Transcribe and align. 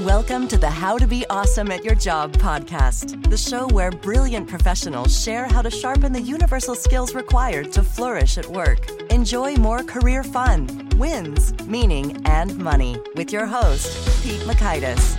Welcome 0.00 0.48
to 0.48 0.58
the 0.58 0.68
How 0.68 0.98
to 0.98 1.06
Be 1.06 1.24
Awesome 1.30 1.70
at 1.70 1.84
Your 1.84 1.94
Job 1.94 2.32
podcast, 2.32 3.30
the 3.30 3.36
show 3.36 3.68
where 3.68 3.92
brilliant 3.92 4.48
professionals 4.48 5.22
share 5.22 5.46
how 5.46 5.62
to 5.62 5.70
sharpen 5.70 6.12
the 6.12 6.20
universal 6.20 6.74
skills 6.74 7.14
required 7.14 7.72
to 7.74 7.82
flourish 7.84 8.36
at 8.36 8.44
work. 8.44 8.90
Enjoy 9.12 9.54
more 9.54 9.84
career 9.84 10.24
fun, 10.24 10.88
wins, 10.96 11.54
meaning, 11.68 12.20
and 12.26 12.58
money 12.58 13.00
with 13.14 13.32
your 13.32 13.46
host, 13.46 13.86
Pete 14.24 14.40
Mockaitis. 14.40 15.14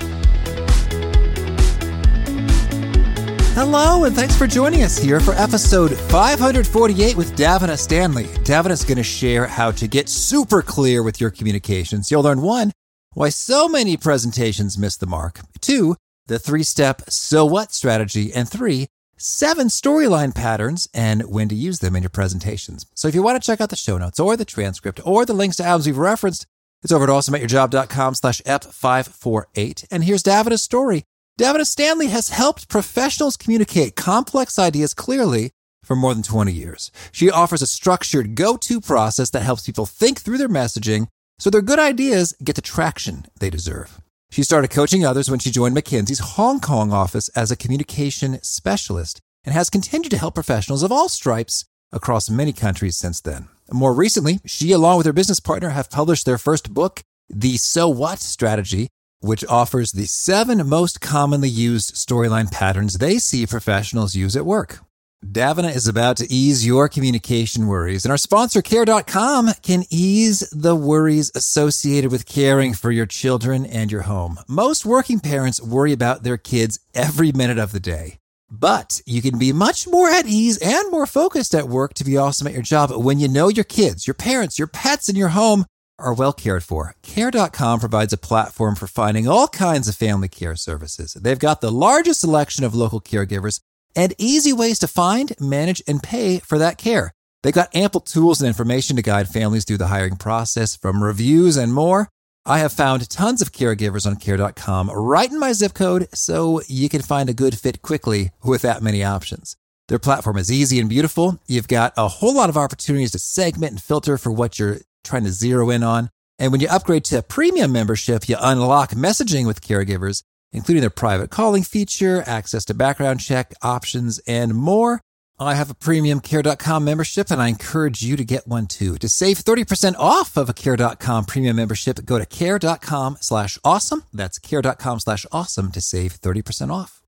Hello, 3.54 4.04
and 4.04 4.14
thanks 4.14 4.36
for 4.38 4.46
joining 4.46 4.84
us 4.84 4.98
here 4.98 5.22
for 5.22 5.34
episode 5.36 5.92
548 5.96 7.16
with 7.16 7.38
Davina 7.38 7.78
Stanley. 7.78 8.26
Davina's 8.44 8.84
going 8.84 8.98
to 8.98 9.04
share 9.04 9.48
how 9.48 9.72
to 9.72 9.88
get 9.88 10.10
super 10.10 10.62
clear 10.62 11.02
with 11.02 11.22
your 11.22 11.30
communications. 11.30 12.12
You'll 12.12 12.24
learn 12.24 12.42
one, 12.42 12.74
why 13.16 13.30
so 13.30 13.70
many 13.70 13.96
presentations 13.96 14.78
miss 14.78 14.98
the 14.98 15.08
mark, 15.08 15.40
two, 15.62 15.96
the 16.28 16.38
three 16.38 16.64
step 16.64 17.02
so 17.10 17.46
what 17.46 17.72
strategy, 17.72 18.34
and 18.34 18.48
three, 18.48 18.88
seven 19.16 19.68
storyline 19.68 20.36
patterns 20.36 20.90
and 20.94 21.24
when 21.24 21.48
to 21.48 21.56
use 21.56 21.80
them 21.80 21.96
in 21.96 22.04
your 22.04 22.10
presentations. 22.10 22.86
So 22.94 23.08
if 23.08 23.16
you 23.16 23.24
want 23.24 23.42
to 23.42 23.46
check 23.46 23.62
out 23.62 23.70
the 23.70 23.78
show 23.78 23.98
notes 23.98 24.20
or 24.20 24.36
the 24.36 24.44
transcript 24.44 25.00
or 25.06 25.26
the 25.26 25.34
links 25.34 25.56
to 25.58 25.64
albums 25.64 25.88
we've 25.88 25.98
referenced, 25.98 26.46
it's 26.84 26.92
over 26.92 27.06
at 27.06 27.10
awesomeatyourjob.com 27.10 28.16
slash 28.16 28.42
F548. 28.42 29.86
And 29.90 30.04
here's 30.04 30.22
Davina's 30.22 30.62
story. 30.62 31.04
Davina 31.40 31.66
Stanley 31.66 32.08
has 32.08 32.30
helped 32.30 32.68
professionals 32.68 33.38
communicate 33.38 33.96
complex 33.96 34.60
ideas 34.60 34.94
clearly 34.94 35.52
for 35.86 35.96
more 35.96 36.14
than 36.14 36.24
20 36.24 36.52
years. 36.52 36.92
She 37.14 37.32
offers 37.32 37.62
a 37.62 37.68
structured 37.68 38.36
go-to 38.36 38.82
process 38.82 39.30
that 39.30 39.44
helps 39.44 39.66
people 39.66 39.86
think 39.86 40.20
through 40.20 40.38
their 40.38 40.50
messaging 40.50 41.08
so 41.40 41.50
their 41.50 41.62
good 41.62 41.80
ideas 41.80 42.34
get 42.44 42.56
the 42.56 42.62
traction 42.62 43.26
they 43.40 43.50
deserve. 43.50 44.02
She 44.32 44.44
started 44.44 44.70
coaching 44.70 45.06
others 45.06 45.30
when 45.30 45.40
she 45.40 45.52
joined 45.52 45.76
McKinsey's 45.76 46.36
Hong 46.36 46.60
Kong 46.60 46.92
office 46.92 47.30
as 47.30 47.52
a 47.52 47.56
communication 47.56 48.40
specialist 48.42 49.22
and 49.44 49.54
has 49.54 49.70
continued 49.70 50.10
to 50.12 50.18
help 50.18 50.36
professionals 50.36 50.84
of 50.84 50.92
all 50.92 51.08
stripes 51.08 51.66
across 51.92 52.30
many 52.30 52.52
countries 52.52 52.98
since 52.98 53.22
then. 53.22 53.48
More 53.72 53.94
recently, 53.94 54.40
she, 54.46 54.72
along 54.72 54.98
with 54.98 55.06
her 55.06 55.14
business 55.14 55.40
partner, 55.40 55.70
have 55.70 55.90
published 55.90 56.26
their 56.26 56.38
first 56.38 56.74
book, 56.74 57.02
The 57.30 57.58
So 57.58 57.88
What 57.88 58.20
Strategy, 58.20 58.90
which 59.20 59.46
offers 59.46 59.92
the 59.92 60.06
seven 60.06 60.68
most 60.68 61.02
commonly 61.02 61.50
used 61.50 61.96
storyline 61.96 62.52
patterns 62.52 62.96
they 62.96 63.18
see 63.18 63.46
professionals 63.46 64.16
use 64.16 64.36
at 64.36 64.46
work. 64.46 64.80
Davina 65.24 65.76
is 65.76 65.88
about 65.88 66.18
to 66.18 66.32
ease 66.32 66.66
your 66.66 66.88
communication 66.88 67.68
worries, 67.68 68.06
and 68.06 68.12
our 68.12 68.18
sponsor, 68.18 68.62
Care.com, 68.62 69.50
can 69.64 69.84
ease 69.90 70.42
the 70.52 70.76
worries 70.76 71.32
associated 71.36 72.12
with 72.12 72.26
caring 72.26 72.74
for 72.74 72.92
your 72.92 73.06
children 73.06 73.66
and 73.66 73.92
your 73.92 74.04
home. 74.04 74.40
Most 74.48 74.86
working 74.86 75.20
parents 75.20 75.62
worry 75.62 75.92
about 75.92 76.24
their 76.24 76.38
kids 76.38 76.80
every 76.94 77.32
minute 77.32 77.58
of 77.58 77.72
the 77.72 77.80
day. 77.80 78.20
But 78.52 79.02
you 79.06 79.22
can 79.22 79.40
be 79.40 79.52
much 79.52 79.88
more 79.88 80.10
at 80.10 80.28
ease 80.28 80.58
and 80.60 80.92
more 80.92 81.08
focused 81.08 81.56
at 81.56 81.68
work 81.68 81.96
to 81.96 82.06
be 82.06 82.16
awesome 82.16 82.48
at 82.48 82.54
your 82.54 82.62
job 82.62 82.92
when 82.92 83.20
you 83.20 83.28
know 83.28 83.50
your 83.50 83.66
kids, 83.66 84.06
your 84.06 84.14
parents, 84.14 84.60
your 84.60 84.68
pets, 84.68 85.10
and 85.10 85.18
your 85.18 85.30
home 85.30 85.66
are 85.98 86.14
well 86.14 86.34
cared 86.34 86.64
for. 86.64 86.96
Care.com 87.02 87.80
provides 87.80 88.14
a 88.14 88.18
platform 88.18 88.76
for 88.76 88.88
finding 88.88 89.28
all 89.28 89.48
kinds 89.48 89.88
of 89.88 89.96
family 89.96 90.28
care 90.28 90.56
services. 90.56 91.14
They've 91.14 91.40
got 91.40 91.62
the 91.62 91.72
largest 91.72 92.22
selection 92.22 92.64
of 92.64 92.76
local 92.76 93.02
caregivers 93.02 93.60
and 93.96 94.14
easy 94.18 94.54
ways 94.54 94.80
to 94.80 94.88
find, 94.88 95.34
manage, 95.40 95.82
and 95.88 96.02
pay 96.02 96.40
for 96.40 96.58
that 96.58 96.78
care. 96.78 97.12
They've 97.44 97.54
got 97.54 97.76
ample 97.76 98.02
tools 98.02 98.42
and 98.42 98.48
information 98.48 98.96
to 98.96 99.02
guide 99.02 99.30
families 99.30 99.66
through 99.66 99.78
the 99.78 99.88
hiring 99.88 100.16
process 100.16 100.76
from 100.76 101.04
reviews 101.04 101.58
and 101.58 101.74
more. 101.74 102.10
I 102.46 102.60
have 102.60 102.74
found 102.74 103.10
tons 103.10 103.42
of 103.42 103.52
caregivers 103.52 104.06
on 104.06 104.18
care.com 104.18 104.90
right 104.90 105.32
in 105.32 105.40
my 105.40 105.52
zip 105.52 105.74
code 105.74 106.08
so 106.14 106.62
you 106.68 106.90
can 106.90 107.02
find 107.02 107.30
a 107.30 107.34
good 107.34 107.58
fit 107.58 107.82
quickly 107.82 108.32
with 108.44 108.62
that 108.64 108.84
many 108.84 109.04
options. 109.04 109.58
Their 109.88 110.00
platform 110.00 110.38
is 110.38 110.52
easy 110.52 110.80
and 110.80 110.90
beautiful. 110.90 111.40
You've 111.48 111.68
got 111.68 111.94
a 111.98 112.08
whole 112.08 112.34
lot 112.34 112.50
of 112.50 112.58
opportunities 112.58 113.12
to 113.12 113.20
segment 113.20 113.72
and 113.72 113.82
filter 113.82 114.18
for 114.18 114.32
what 114.32 114.58
you're 114.58 114.80
trying 115.04 115.24
to 115.24 115.32
zero 115.32 115.70
in 115.70 115.84
on. 115.84 116.10
And 116.40 116.52
when 116.52 116.62
you 116.62 116.68
upgrade 116.68 117.06
to 117.06 117.20
a 117.20 117.22
premium 117.22 117.72
membership, 117.72 118.28
you 118.28 118.38
unlock 118.40 118.92
messaging 118.92 119.46
with 119.46 119.62
caregivers 119.62 120.24
including 120.52 120.82
their 120.82 120.90
private 120.90 121.30
calling 121.30 121.64
feature, 121.64 122.24
access 122.26 122.66
to 122.66 122.74
background 122.74 123.20
check 123.20 123.54
options, 123.62 124.20
and 124.28 124.54
more. 124.56 125.02
I 125.38 125.56
have 125.56 125.70
a 125.70 125.76
premium 125.76 126.22
care.com 126.22 126.86
membership 126.86 127.30
and 127.30 127.42
I 127.42 127.50
encourage 127.50 128.02
you 128.02 128.16
to 128.16 128.24
get 128.24 128.48
one 128.48 128.68
too. 128.68 128.98
To 129.00 129.10
save 129.10 129.40
30% 129.40 129.96
off 129.98 130.38
of 130.38 130.50
a 130.50 130.54
care.com 130.54 131.26
premium 131.26 131.58
membership, 131.58 132.06
go 132.06 132.18
to 132.18 132.26
care.com 132.26 133.18
slash 133.20 133.60
awesome. 133.64 134.04
That's 134.14 134.40
care.com 134.40 135.02
slash 135.02 135.26
awesome 135.34 135.72
to 135.74 135.82
save 135.82 136.22
30% 136.22 136.72
off. 136.72 137.02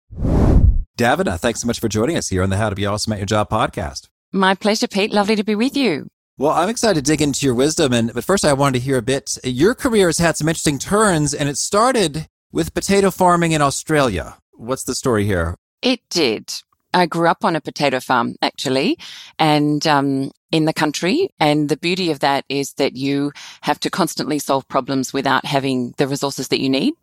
Davina, 0.98 1.40
thanks 1.40 1.62
so 1.62 1.68
much 1.68 1.80
for 1.80 1.88
joining 1.88 2.18
us 2.18 2.28
here 2.28 2.44
on 2.44 2.50
the 2.50 2.58
How 2.58 2.70
to 2.70 2.76
Be 2.76 2.86
Awesome 2.86 3.14
at 3.14 3.20
Your 3.20 3.28
Job 3.28 3.50
podcast. 3.50 4.10
My 4.34 4.56
pleasure, 4.56 4.88
Pete. 4.88 5.14
Lovely 5.14 5.36
to 5.38 5.44
be 5.44 5.56
with 5.56 5.78
you. 5.78 6.08
Well, 6.38 6.52
I'm 6.52 6.70
excited 6.70 7.06
to 7.06 7.12
dig 7.12 7.22
into 7.22 7.46
your 7.46 7.56
wisdom. 7.56 7.94
And, 7.94 8.14
but 8.14 8.24
first 8.24 8.44
I 8.44 8.54
wanted 8.54 8.80
to 8.80 8.86
hear 8.86 8.98
a 8.98 9.02
bit. 9.02 9.38
Your 9.44 9.74
career 9.74 10.08
has 10.08 10.18
had 10.18 10.36
some 10.36 10.50
interesting 10.50 10.80
turns 10.80 11.34
and 11.34 11.48
it 11.48 11.58
started 11.58 12.28
with 12.52 12.74
potato 12.74 13.12
farming 13.12 13.52
in 13.52 13.62
Australia. 13.62 14.38
What's 14.54 14.84
the 14.84 14.96
story 14.96 15.26
here? 15.26 15.56
It 15.82 16.02
did. 16.10 16.54
I 16.94 17.06
grew 17.06 17.28
up 17.28 17.44
on 17.44 17.56
a 17.56 17.62
potato 17.62 18.00
farm, 18.00 18.36
actually, 18.42 18.98
and 19.38 19.86
um, 19.86 20.32
in 20.52 20.66
the 20.66 20.74
country. 20.74 21.30
And 21.40 21.70
the 21.70 21.78
beauty 21.78 22.12
of 22.12 22.20
that 22.20 22.46
is 22.50 22.74
that 22.74 22.96
you 22.96 23.32
have 23.62 23.80
to 23.82 23.90
constantly 23.90 24.40
solve 24.40 24.68
problems 24.68 25.14
without 25.14 25.46
having 25.46 25.94
the 25.98 26.08
resources 26.08 26.48
that 26.48 26.62
you 26.62 26.70
need. 26.70 26.94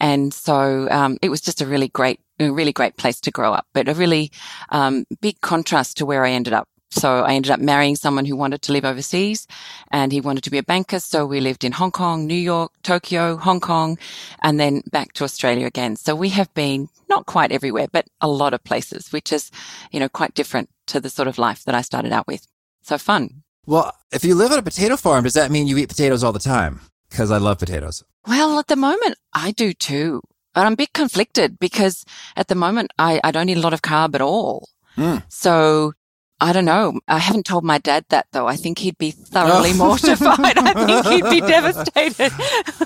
And 0.00 0.32
so 0.32 0.88
um, 0.90 1.18
it 1.22 1.28
was 1.28 1.40
just 1.40 1.60
a 1.60 1.66
really 1.66 1.88
great, 1.88 2.20
a 2.40 2.50
really 2.50 2.72
great 2.72 2.96
place 2.96 3.20
to 3.20 3.30
grow 3.30 3.52
up, 3.52 3.66
but 3.74 3.88
a 3.88 3.94
really 3.94 4.32
um, 4.70 5.04
big 5.20 5.40
contrast 5.40 5.98
to 5.98 6.06
where 6.06 6.24
I 6.24 6.30
ended 6.30 6.52
up 6.52 6.68
so 6.90 7.20
I 7.20 7.34
ended 7.34 7.50
up 7.50 7.60
marrying 7.60 7.96
someone 7.96 8.24
who 8.24 8.36
wanted 8.36 8.62
to 8.62 8.72
live 8.72 8.84
overseas 8.84 9.46
and 9.90 10.10
he 10.10 10.20
wanted 10.20 10.44
to 10.44 10.50
be 10.50 10.58
a 10.58 10.62
banker. 10.62 11.00
So 11.00 11.26
we 11.26 11.40
lived 11.40 11.64
in 11.64 11.72
Hong 11.72 11.90
Kong, 11.90 12.26
New 12.26 12.34
York, 12.34 12.72
Tokyo, 12.82 13.36
Hong 13.36 13.60
Kong, 13.60 13.98
and 14.42 14.58
then 14.58 14.82
back 14.90 15.12
to 15.14 15.24
Australia 15.24 15.66
again. 15.66 15.96
So 15.96 16.14
we 16.14 16.30
have 16.30 16.52
been 16.54 16.88
not 17.08 17.26
quite 17.26 17.52
everywhere, 17.52 17.88
but 17.92 18.06
a 18.20 18.28
lot 18.28 18.54
of 18.54 18.64
places, 18.64 19.12
which 19.12 19.32
is, 19.32 19.50
you 19.90 20.00
know, 20.00 20.08
quite 20.08 20.34
different 20.34 20.70
to 20.86 21.00
the 21.00 21.10
sort 21.10 21.28
of 21.28 21.38
life 21.38 21.64
that 21.64 21.74
I 21.74 21.82
started 21.82 22.12
out 22.12 22.26
with. 22.26 22.46
So 22.82 22.96
fun. 22.96 23.42
Well, 23.66 23.94
if 24.10 24.24
you 24.24 24.34
live 24.34 24.52
on 24.52 24.58
a 24.58 24.62
potato 24.62 24.96
farm, 24.96 25.24
does 25.24 25.34
that 25.34 25.50
mean 25.50 25.66
you 25.66 25.76
eat 25.76 25.90
potatoes 25.90 26.24
all 26.24 26.32
the 26.32 26.38
time? 26.38 26.80
Because 27.10 27.30
I 27.30 27.36
love 27.36 27.58
potatoes. 27.58 28.02
Well, 28.26 28.58
at 28.58 28.68
the 28.68 28.76
moment, 28.76 29.16
I 29.34 29.50
do 29.50 29.72
too. 29.72 30.22
But 30.54 30.66
I'm 30.66 30.72
a 30.72 30.76
bit 30.76 30.92
conflicted 30.94 31.58
because 31.58 32.04
at 32.34 32.48
the 32.48 32.54
moment, 32.54 32.92
I, 32.98 33.20
I 33.22 33.30
don't 33.30 33.48
eat 33.48 33.58
a 33.58 33.60
lot 33.60 33.74
of 33.74 33.82
carb 33.82 34.14
at 34.14 34.22
all. 34.22 34.68
Mm. 34.96 35.22
So 35.28 35.92
I 36.40 36.52
don't 36.52 36.64
know. 36.64 37.00
I 37.08 37.18
haven't 37.18 37.46
told 37.46 37.64
my 37.64 37.78
dad 37.78 38.04
that 38.10 38.26
though. 38.30 38.46
I 38.46 38.54
think 38.54 38.78
he'd 38.78 38.96
be 38.96 39.10
thoroughly 39.10 39.70
oh. 39.72 39.74
mortified. 39.78 40.56
I 40.56 40.86
think 40.86 41.06
he'd 41.06 41.30
be 41.30 41.40
devastated. 41.40 42.32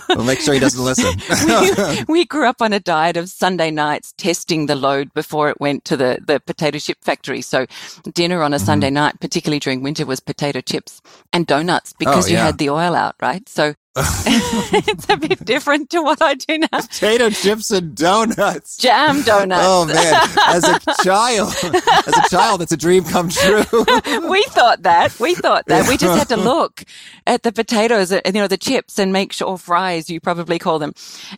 Well, 0.08 0.24
make 0.24 0.40
sure 0.40 0.54
he 0.54 0.60
doesn't 0.60 0.82
listen. 0.82 1.14
we, 1.46 2.04
we, 2.08 2.24
grew 2.24 2.46
up 2.46 2.62
on 2.62 2.72
a 2.72 2.80
diet 2.80 3.18
of 3.18 3.28
Sunday 3.28 3.70
nights 3.70 4.14
testing 4.16 4.66
the 4.66 4.74
load 4.74 5.12
before 5.12 5.50
it 5.50 5.60
went 5.60 5.84
to 5.86 5.98
the, 5.98 6.18
the 6.26 6.40
potato 6.40 6.78
chip 6.78 6.98
factory. 7.02 7.42
So 7.42 7.66
dinner 8.14 8.42
on 8.42 8.54
a 8.54 8.56
mm-hmm. 8.56 8.64
Sunday 8.64 8.90
night, 8.90 9.20
particularly 9.20 9.58
during 9.58 9.82
winter, 9.82 10.06
was 10.06 10.20
potato 10.20 10.62
chips 10.62 11.02
and 11.32 11.46
donuts 11.46 11.92
because 11.98 12.26
oh, 12.26 12.28
yeah. 12.28 12.38
you 12.38 12.42
had 12.44 12.58
the 12.58 12.70
oil 12.70 12.94
out, 12.94 13.16
right? 13.20 13.46
So 13.48 13.74
it's 13.94 15.06
a 15.10 15.16
bit 15.18 15.44
different 15.44 15.90
to 15.90 16.00
what 16.00 16.22
I 16.22 16.34
do 16.34 16.58
now. 16.58 16.80
Potato 16.80 17.28
chips 17.28 17.70
and 17.70 17.94
donuts. 17.94 18.78
Jam 18.78 19.20
donuts. 19.22 19.62
Oh 19.66 19.84
man, 19.84 20.14
as 20.48 20.64
a 20.64 20.78
child, 21.02 21.54
as 21.62 22.16
a 22.16 22.28
child, 22.30 22.62
it's 22.62 22.72
a 22.72 22.76
dream 22.76 23.04
come 23.04 23.28
true. 23.28 23.64
we 24.30 24.42
thought 24.44 24.82
that. 24.82 25.18
We 25.20 25.34
thought 25.34 25.66
that. 25.66 25.88
We 25.88 25.98
just 25.98 26.18
had 26.18 26.28
to 26.30 26.36
look 26.42 26.84
at 27.26 27.42
the 27.42 27.52
potatoes, 27.52 28.10
and 28.12 28.22
uh, 28.24 28.30
you 28.32 28.40
know, 28.40 28.48
the 28.48 28.56
chips, 28.56 28.98
and 28.98 29.12
make 29.12 29.32
sure, 29.32 29.48
or 29.48 29.58
fries, 29.58 30.08
you 30.08 30.20
probably 30.20 30.58
call 30.58 30.78
them, 30.78 30.94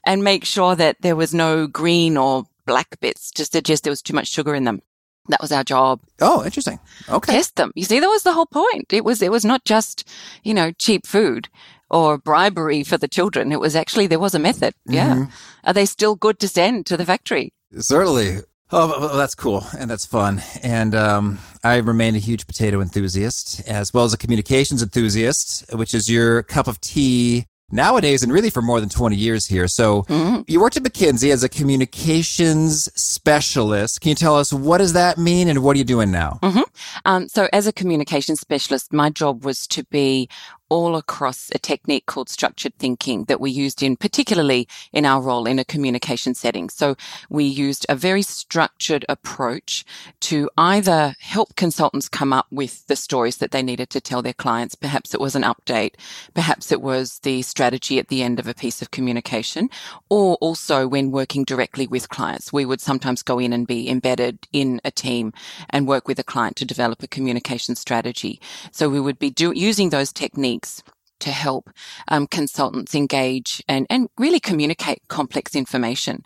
and 0.06 0.22
make 0.22 0.44
sure 0.44 0.76
that 0.76 0.96
there 1.00 1.16
was 1.16 1.34
no 1.34 1.66
green 1.66 2.16
or 2.16 2.44
black 2.66 3.00
bits. 3.00 3.32
Just, 3.32 3.52
to 3.52 3.62
just 3.62 3.82
there 3.82 3.90
was 3.90 4.02
too 4.02 4.14
much 4.14 4.28
sugar 4.28 4.54
in 4.54 4.62
them. 4.62 4.80
That 5.28 5.40
was 5.40 5.52
our 5.52 5.64
job. 5.64 6.00
Oh, 6.20 6.44
interesting. 6.44 6.78
Okay. 7.08 7.32
Test 7.32 7.56
them. 7.56 7.72
You 7.74 7.84
see, 7.84 7.98
that 7.98 8.06
was 8.06 8.24
the 8.24 8.34
whole 8.34 8.46
point. 8.46 8.92
It 8.92 9.06
was, 9.06 9.22
it 9.22 9.32
was 9.32 9.42
not 9.42 9.64
just, 9.64 10.06
you 10.42 10.52
know, 10.52 10.70
cheap 10.72 11.06
food 11.06 11.48
or 11.94 12.18
bribery 12.18 12.82
for 12.82 12.98
the 12.98 13.06
children. 13.06 13.52
It 13.52 13.60
was 13.60 13.76
actually, 13.76 14.08
there 14.08 14.18
was 14.18 14.34
a 14.34 14.40
method. 14.40 14.74
Yeah. 14.84 15.14
Mm-hmm. 15.14 15.30
Are 15.62 15.72
they 15.72 15.86
still 15.86 16.16
good 16.16 16.40
to 16.40 16.48
send 16.48 16.86
to 16.86 16.96
the 16.96 17.06
factory? 17.06 17.52
Certainly. 17.78 18.38
Oh, 18.72 18.88
well, 18.98 19.16
that's 19.16 19.36
cool 19.36 19.64
and 19.78 19.88
that's 19.88 20.04
fun. 20.04 20.42
And 20.62 20.96
um, 20.96 21.38
I 21.62 21.76
remain 21.76 22.16
a 22.16 22.18
huge 22.18 22.48
potato 22.48 22.80
enthusiast 22.80 23.66
as 23.68 23.94
well 23.94 24.04
as 24.04 24.12
a 24.12 24.18
communications 24.18 24.82
enthusiast, 24.82 25.72
which 25.72 25.94
is 25.94 26.10
your 26.10 26.42
cup 26.42 26.66
of 26.66 26.80
tea 26.80 27.46
nowadays 27.70 28.22
and 28.22 28.32
really 28.32 28.50
for 28.50 28.62
more 28.62 28.80
than 28.80 28.88
20 28.88 29.16
years 29.16 29.46
here. 29.46 29.68
So 29.68 30.02
mm-hmm. 30.02 30.42
you 30.46 30.60
worked 30.60 30.76
at 30.76 30.82
McKinsey 30.82 31.32
as 31.32 31.42
a 31.42 31.48
communications 31.48 32.88
specialist. 33.00 34.00
Can 34.00 34.10
you 34.10 34.14
tell 34.14 34.36
us 34.36 34.52
what 34.52 34.78
does 34.78 34.94
that 34.94 35.18
mean 35.18 35.48
and 35.48 35.62
what 35.62 35.76
are 35.76 35.78
you 35.78 35.84
doing 35.84 36.10
now? 36.10 36.38
Mm-hmm. 36.42 36.62
Um, 37.04 37.28
so 37.28 37.48
as 37.52 37.66
a 37.66 37.72
communications 37.72 38.40
specialist, 38.40 38.92
my 38.92 39.10
job 39.10 39.44
was 39.44 39.66
to 39.68 39.84
be 39.84 40.28
all 40.68 40.96
across 40.96 41.50
a 41.54 41.58
technique 41.58 42.06
called 42.06 42.28
structured 42.28 42.74
thinking 42.78 43.24
that 43.24 43.40
we 43.40 43.50
used 43.50 43.82
in 43.82 43.96
particularly 43.96 44.66
in 44.92 45.04
our 45.04 45.20
role 45.20 45.46
in 45.46 45.58
a 45.58 45.64
communication 45.64 46.34
setting. 46.34 46.68
So 46.68 46.96
we 47.28 47.44
used 47.44 47.86
a 47.88 47.96
very 47.96 48.22
structured 48.22 49.04
approach 49.08 49.84
to 50.20 50.50
either 50.56 51.14
help 51.20 51.54
consultants 51.56 52.08
come 52.08 52.32
up 52.32 52.46
with 52.50 52.86
the 52.86 52.96
stories 52.96 53.36
that 53.38 53.50
they 53.50 53.62
needed 53.62 53.90
to 53.90 54.00
tell 54.00 54.22
their 54.22 54.32
clients. 54.32 54.74
Perhaps 54.74 55.14
it 55.14 55.20
was 55.20 55.34
an 55.34 55.42
update. 55.42 55.94
Perhaps 56.34 56.72
it 56.72 56.80
was 56.80 57.20
the 57.20 57.42
strategy 57.42 57.98
at 57.98 58.08
the 58.08 58.22
end 58.22 58.38
of 58.38 58.48
a 58.48 58.54
piece 58.54 58.82
of 58.82 58.90
communication 58.90 59.68
or 60.08 60.36
also 60.40 60.88
when 60.88 61.10
working 61.10 61.44
directly 61.44 61.86
with 61.86 62.08
clients. 62.08 62.52
We 62.52 62.64
would 62.64 62.80
sometimes 62.80 63.22
go 63.22 63.38
in 63.38 63.52
and 63.52 63.66
be 63.66 63.88
embedded 63.88 64.38
in 64.52 64.80
a 64.84 64.90
team 64.90 65.32
and 65.70 65.86
work 65.86 66.08
with 66.08 66.18
a 66.18 66.24
client 66.24 66.56
to 66.56 66.64
develop 66.64 67.02
a 67.02 67.08
communication 67.08 67.74
strategy. 67.74 68.40
So 68.70 68.88
we 68.88 69.00
would 69.00 69.18
be 69.18 69.30
do, 69.30 69.52
using 69.54 69.90
those 69.90 70.12
techniques 70.12 70.63
Thanks 70.64 70.93
to 71.20 71.30
help 71.30 71.70
um, 72.08 72.26
consultants 72.26 72.94
engage 72.94 73.62
and, 73.68 73.86
and 73.90 74.08
really 74.18 74.40
communicate 74.40 75.02
complex 75.08 75.54
information 75.54 76.24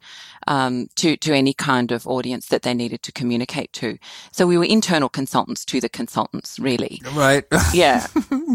um, 0.49 0.89
to 0.97 1.17
to 1.19 1.33
any 1.35 1.53
kind 1.53 1.93
of 1.93 2.07
audience 2.07 2.47
that 2.47 2.63
they 2.63 2.75
needed 2.75 3.03
to 3.03 3.13
communicate 3.13 3.73
to. 3.75 3.99
So 4.33 4.47
we 4.47 4.59
were 4.59 4.65
internal 4.65 5.09
consultants 5.09 5.65
to 5.67 5.81
the 5.81 5.89
consultants, 5.89 6.59
really. 6.59 7.01
Right. 7.15 7.45
Yeah. 7.73 8.07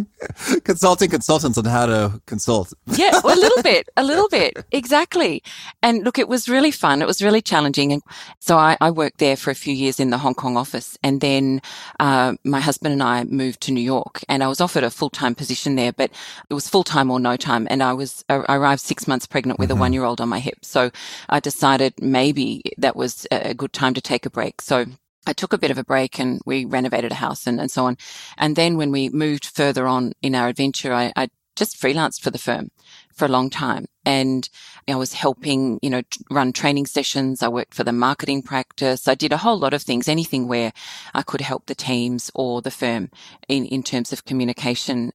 Consulting 0.63 1.09
consultants 1.09 1.57
on 1.57 1.65
how 1.65 1.85
to 1.85 2.21
consult. 2.25 2.73
yeah, 2.87 3.19
well, 3.23 3.37
a 3.37 3.39
little 3.39 3.63
bit, 3.71 3.89
a 3.95 4.03
little 4.03 4.27
bit, 4.29 4.65
exactly. 4.71 5.43
And 5.81 6.03
look, 6.03 6.17
it 6.17 6.27
was 6.27 6.49
really 6.49 6.71
fun. 6.71 7.01
It 7.01 7.07
was 7.07 7.21
really 7.21 7.41
challenging, 7.41 7.91
and 7.91 8.01
so 8.39 8.57
I, 8.57 8.77
I 8.81 8.89
worked 8.91 9.19
there 9.19 9.35
for 9.35 9.51
a 9.51 9.55
few 9.55 9.73
years 9.73 9.99
in 9.99 10.09
the 10.09 10.17
Hong 10.17 10.33
Kong 10.33 10.57
office, 10.57 10.97
and 11.03 11.21
then 11.21 11.61
uh, 11.99 12.33
my 12.43 12.59
husband 12.59 12.93
and 12.93 13.03
I 13.03 13.23
moved 13.25 13.61
to 13.61 13.71
New 13.71 13.81
York, 13.81 14.23
and 14.27 14.43
I 14.43 14.47
was 14.47 14.61
offered 14.61 14.83
a 14.83 14.89
full 14.89 15.09
time 15.09 15.35
position 15.35 15.75
there, 15.75 15.93
but 15.93 16.11
it 16.49 16.53
was 16.53 16.67
full 16.67 16.83
time 16.83 17.11
or 17.11 17.19
no 17.19 17.35
time, 17.37 17.67
and 17.69 17.81
I 17.83 17.93
was 17.93 18.23
I 18.29 18.35
arrived 18.57 18.81
six 18.81 19.07
months 19.07 19.27
pregnant 19.27 19.59
with 19.59 19.69
mm-hmm. 19.69 19.79
a 19.79 19.81
one 19.81 19.93
year 19.93 20.03
old 20.03 20.21
on 20.21 20.29
my 20.29 20.39
hip, 20.39 20.63
so 20.63 20.91
I 21.29 21.39
decided 21.39 21.93
maybe 22.01 22.61
that 22.77 22.95
was 22.95 23.27
a 23.31 23.53
good 23.53 23.73
time 23.73 23.93
to 23.93 24.01
take 24.01 24.25
a 24.25 24.29
break. 24.29 24.61
So 24.61 24.85
I 25.25 25.33
took 25.33 25.53
a 25.53 25.57
bit 25.57 25.71
of 25.71 25.77
a 25.77 25.83
break 25.83 26.19
and 26.19 26.41
we 26.45 26.65
renovated 26.65 27.11
a 27.11 27.15
house 27.15 27.47
and, 27.47 27.59
and 27.59 27.71
so 27.71 27.85
on. 27.85 27.97
And 28.37 28.55
then 28.55 28.77
when 28.77 28.91
we 28.91 29.09
moved 29.09 29.45
further 29.45 29.87
on 29.87 30.13
in 30.21 30.35
our 30.35 30.49
adventure, 30.49 30.93
I, 30.93 31.13
I 31.15 31.29
just 31.55 31.79
freelanced 31.79 32.21
for 32.21 32.31
the 32.31 32.37
firm 32.37 32.71
for 33.15 33.25
a 33.25 33.29
long 33.29 33.49
time. 33.49 33.85
And 34.05 34.47
I 34.87 34.95
was 34.95 35.13
helping, 35.13 35.79
you 35.81 35.89
know, 35.89 36.01
run 36.29 36.51
training 36.51 36.87
sessions. 36.87 37.41
I 37.41 37.47
worked 37.47 37.73
for 37.73 37.83
the 37.83 37.93
marketing 37.93 38.41
practice. 38.41 39.07
I 39.07 39.15
did 39.15 39.31
a 39.31 39.37
whole 39.37 39.57
lot 39.57 39.73
of 39.73 39.81
things, 39.81 40.09
anything 40.09 40.47
where 40.47 40.73
I 41.13 41.21
could 41.21 41.41
help 41.41 41.65
the 41.65 41.75
teams 41.75 42.29
or 42.35 42.61
the 42.61 42.71
firm 42.71 43.09
in, 43.47 43.65
in 43.65 43.81
terms 43.81 44.11
of 44.11 44.25
communication. 44.25 45.11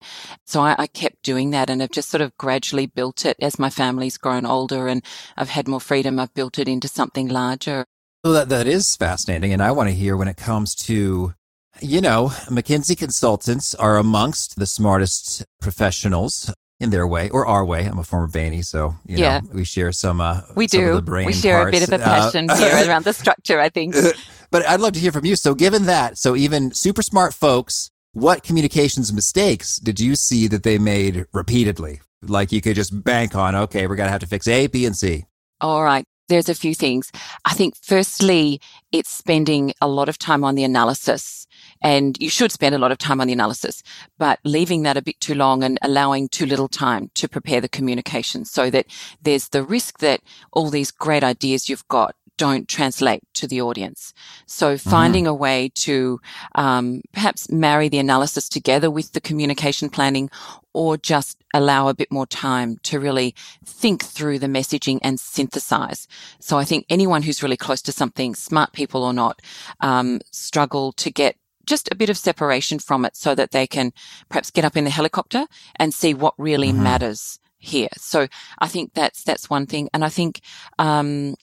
So 0.47 0.63
I, 0.63 0.75
I 0.79 0.87
kept 0.87 1.23
doing 1.23 1.51
that 1.51 1.69
and 1.69 1.83
I've 1.83 1.91
just 1.91 2.09
sort 2.09 2.23
of 2.23 2.37
gradually 2.39 2.87
built 2.87 3.27
it 3.27 3.37
as 3.41 3.59
my 3.59 3.71
family's 3.71 4.17
grown 4.17 4.47
older 4.47 4.89
and 4.89 5.03
I've 5.37 5.51
had 5.51 5.69
more 5.69 5.81
freedom. 5.81 6.19
I've 6.19 6.35
built 6.35 6.59
it 6.59 6.69
into 6.69 6.89
something 6.89 7.29
larger. 7.29 7.85
Well, 8.25 8.33
that, 8.33 8.49
that 8.49 8.67
is 8.67 8.97
fascinating. 8.97 9.53
And 9.53 9.63
I 9.63 9.71
want 9.73 9.91
to 9.91 9.95
hear 9.95 10.17
when 10.17 10.29
it 10.29 10.37
comes 10.37 10.75
to 10.87 11.35
you 11.81 12.01
know, 12.01 12.27
McKinsey 12.47 12.99
consultants 12.99 13.75
are 13.75 13.99
amongst 13.99 14.59
the 14.59 14.67
smartest 14.67 15.45
professionals 15.61 16.53
in 16.81 16.91
their 16.91 17.07
way 17.07 17.29
or 17.31 17.47
our 17.47 17.65
way. 17.65 17.85
I'm 17.85 17.99
a 17.99 18.05
former 18.05 18.29
Bainey, 18.29 18.65
so 18.65 18.95
you 19.07 19.19
yeah. 19.19 19.41
know 19.41 19.51
we 19.53 19.65
share 19.65 19.93
some. 19.93 20.21
Uh, 20.21 20.43
we 20.55 20.67
do. 20.67 21.01
we 21.01 21.33
share 21.33 21.63
parts. 21.63 21.77
a 21.77 21.81
bit 21.81 21.89
of 21.89 22.01
a 22.01 22.03
passion 22.03 22.51
uh, 22.51 22.57
here 22.77 22.89
around 22.89 23.05
the 23.05 23.13
structure. 23.13 23.61
I 23.61 23.69
think. 23.69 23.95
But 24.51 24.67
I'd 24.67 24.81
love 24.81 24.95
to 24.95 24.99
hear 24.99 25.13
from 25.13 25.27
you. 25.27 25.37
So, 25.37 25.55
given 25.55 25.85
that, 25.85 26.17
so 26.17 26.35
even 26.35 26.73
super 26.73 27.03
smart 27.03 27.35
folks, 27.35 27.91
what 28.13 28.43
communications 28.43 29.13
mistakes 29.13 29.77
did 29.77 30.01
you 30.01 30.17
see 30.17 30.47
that 30.47 30.63
they 30.63 30.79
made 30.79 31.27
repeatedly? 31.35 32.01
Like 32.23 32.51
you 32.51 32.63
could 32.63 32.75
just 32.75 33.05
bank 33.05 33.35
on, 33.35 33.55
okay, 33.55 33.87
we're 33.87 33.97
gonna 33.97 34.11
have 34.11 34.21
to 34.21 34.27
fix 34.27 34.49
A, 34.49 34.67
B, 34.67 34.87
and 34.87 34.97
C. 34.97 35.27
All 35.61 35.85
right. 35.85 36.05
There's 36.29 36.49
a 36.49 36.55
few 36.55 36.75
things. 36.75 37.13
I 37.45 37.53
think 37.53 37.75
firstly, 37.83 38.61
it's 38.91 39.11
spending 39.11 39.75
a 39.81 39.89
lot 39.89 40.09
of 40.09 40.19
time 40.19 40.45
on 40.45 40.55
the 40.55 40.65
analysis 40.65 41.47
and 41.83 42.17
you 42.21 42.29
should 42.29 42.53
spend 42.53 42.75
a 42.75 42.79
lot 42.79 42.93
of 42.93 42.99
time 42.99 43.21
on 43.21 43.27
the 43.27 43.33
analysis, 43.33 43.83
but 44.19 44.39
leaving 44.45 44.83
that 44.83 44.97
a 44.97 45.03
bit 45.03 45.21
too 45.21 45.35
long 45.35 45.63
and 45.63 45.79
allowing 45.83 46.29
too 46.29 46.47
little 46.47 46.69
time 46.69 47.11
to 47.15 47.29
prepare 47.29 47.61
the 47.61 47.69
communication 47.69 48.45
so 48.45 48.71
that 48.71 48.87
there's 49.23 49.49
the 49.49 49.63
risk 49.63 49.99
that 49.99 50.21
all 50.53 50.71
these 50.71 50.91
great 50.91 51.25
ideas 51.25 51.69
you've 51.69 51.87
got 51.89 52.15
don't 52.39 52.69
translate 52.69 53.23
to 53.35 53.47
the 53.47 53.61
audience. 53.61 54.15
So 54.47 54.75
mm-hmm. 54.75 54.89
finding 54.89 55.25
mm-hmm. 55.25 55.31
a 55.31 55.35
way 55.35 55.71
to 55.75 56.21
um, 56.55 57.03
perhaps 57.13 57.51
marry 57.51 57.91
the 57.91 57.99
analysis 57.99 58.49
together 58.49 58.91
with 58.91 59.13
the 59.13 59.21
communication 59.21 59.91
planning 59.91 60.31
or 60.73 60.97
just 60.97 61.43
allow 61.53 61.89
a 61.89 61.95
bit 61.95 62.11
more 62.11 62.27
time 62.27 62.79
to 62.85 63.01
really 63.01 63.35
think 63.67 64.05
through 64.05 64.39
the 64.39 64.47
messaging 64.47 65.01
and 65.03 65.19
synthesize. 65.21 66.07
So 66.41 66.57
I 66.57 66.65
think 66.65 66.87
anyone 66.89 67.23
who's 67.23 67.43
really 67.43 67.57
close 67.57 67.83
to 67.83 67.93
something, 67.93 68.35
smart 68.35 68.73
people 68.73 69.03
or 69.03 69.13
not, 69.13 69.43
um, 69.81 70.21
struggle 70.31 70.93
to 70.93 71.11
get 71.11 71.37
just 71.69 71.89
a 71.93 71.95
bit 71.95 72.11
of 72.11 72.17
separation 72.17 72.79
from 72.79 73.05
it 73.05 73.15
so 73.17 73.35
that 73.35 73.53
they 73.53 73.67
can 73.67 73.93
perhaps 74.29 74.51
get 74.51 74.65
up 74.65 74.77
in 74.77 74.85
the 74.85 74.91
helicopter 74.91 75.47
and 75.77 75.95
see 75.95 76.15
what 76.15 76.35
really 76.39 76.71
mm-hmm. 76.71 76.83
matters 76.83 77.39
here. 77.59 77.89
So 77.97 78.29
I 78.59 78.69
think 78.69 78.95
that's, 78.95 79.23
that's 79.23 79.51
one 79.51 79.67
thing. 79.67 79.89
And 79.93 80.05
I 80.05 80.09
think, 80.09 80.41
um, 80.79 81.35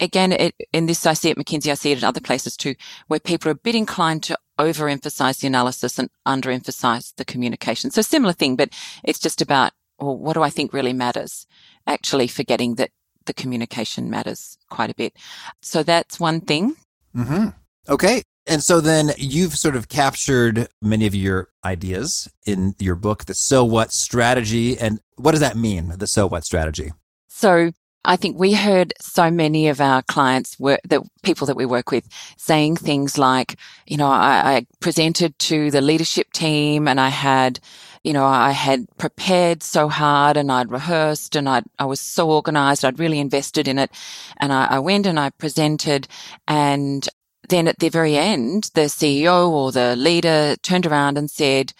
again, 0.00 0.32
it, 0.32 0.54
in 0.72 0.86
this, 0.86 1.06
I 1.06 1.14
see 1.14 1.30
it 1.30 1.38
at 1.38 1.44
McKinsey, 1.44 1.70
I 1.70 1.74
see 1.74 1.92
it 1.92 1.98
at 1.98 2.04
other 2.04 2.20
places 2.20 2.56
too, 2.56 2.74
where 3.08 3.20
people 3.20 3.48
are 3.48 3.52
a 3.52 3.66
bit 3.66 3.74
inclined 3.74 4.22
to 4.24 4.38
overemphasize 4.58 5.40
the 5.40 5.46
analysis 5.46 5.98
and 5.98 6.10
underemphasize 6.26 7.14
the 7.16 7.24
communication. 7.24 7.90
So 7.90 8.02
similar 8.02 8.32
thing, 8.32 8.56
but 8.56 8.70
it's 9.02 9.18
just 9.18 9.42
about, 9.42 9.72
well, 9.98 10.16
what 10.16 10.34
do 10.34 10.42
I 10.42 10.50
think 10.50 10.72
really 10.72 10.92
matters? 10.92 11.46
Actually 11.86 12.28
forgetting 12.28 12.76
that 12.76 12.90
the 13.26 13.34
communication 13.34 14.10
matters 14.10 14.58
quite 14.68 14.90
a 14.90 14.94
bit. 14.94 15.16
So 15.60 15.82
that's 15.82 16.20
one 16.20 16.40
thing. 16.40 16.76
Mm-hmm. 17.16 17.48
Okay. 17.88 18.22
And 18.46 18.62
so 18.62 18.80
then 18.80 19.12
you've 19.16 19.56
sort 19.56 19.76
of 19.76 19.88
captured 19.88 20.68
many 20.80 21.06
of 21.06 21.14
your 21.14 21.48
ideas 21.64 22.28
in 22.44 22.74
your 22.78 22.96
book, 22.96 23.26
the 23.26 23.34
so 23.34 23.64
what 23.64 23.92
strategy. 23.92 24.76
And 24.78 25.00
what 25.16 25.30
does 25.30 25.40
that 25.40 25.56
mean, 25.56 25.94
the 25.96 26.06
so 26.06 26.26
what 26.26 26.44
strategy? 26.44 26.92
So 27.28 27.70
I 28.04 28.16
think 28.16 28.38
we 28.38 28.52
heard 28.52 28.92
so 29.00 29.30
many 29.30 29.68
of 29.68 29.80
our 29.80 30.02
clients 30.02 30.56
the 30.56 31.08
people 31.22 31.46
that 31.46 31.56
we 31.56 31.66
work 31.66 31.92
with 31.92 32.08
saying 32.36 32.76
things 32.76 33.16
like, 33.16 33.56
you 33.86 33.96
know, 33.96 34.08
I, 34.08 34.56
I 34.56 34.66
presented 34.80 35.38
to 35.40 35.70
the 35.70 35.80
leadership 35.80 36.32
team 36.32 36.88
and 36.88 37.00
I 37.00 37.10
had, 37.10 37.60
you 38.02 38.12
know, 38.12 38.26
I 38.26 38.50
had 38.50 38.86
prepared 38.98 39.62
so 39.62 39.88
hard 39.88 40.36
and 40.36 40.50
I'd 40.50 40.72
rehearsed 40.72 41.36
and 41.36 41.48
I'd, 41.48 41.64
I 41.78 41.84
was 41.84 42.00
so 42.00 42.28
organized. 42.28 42.84
I'd 42.84 42.98
really 42.98 43.20
invested 43.20 43.68
in 43.68 43.78
it. 43.78 43.92
And 44.38 44.52
I, 44.52 44.66
I 44.66 44.78
went 44.80 45.06
and 45.06 45.20
I 45.20 45.30
presented 45.30 46.08
and 46.48 47.08
then 47.48 47.68
at 47.68 47.78
the 47.78 47.88
very 47.88 48.16
end, 48.16 48.70
the 48.74 48.82
CEO 48.82 49.48
or 49.48 49.72
the 49.72 49.96
leader 49.96 50.56
turned 50.62 50.86
around 50.86 51.18
and 51.18 51.30
said, 51.30 51.72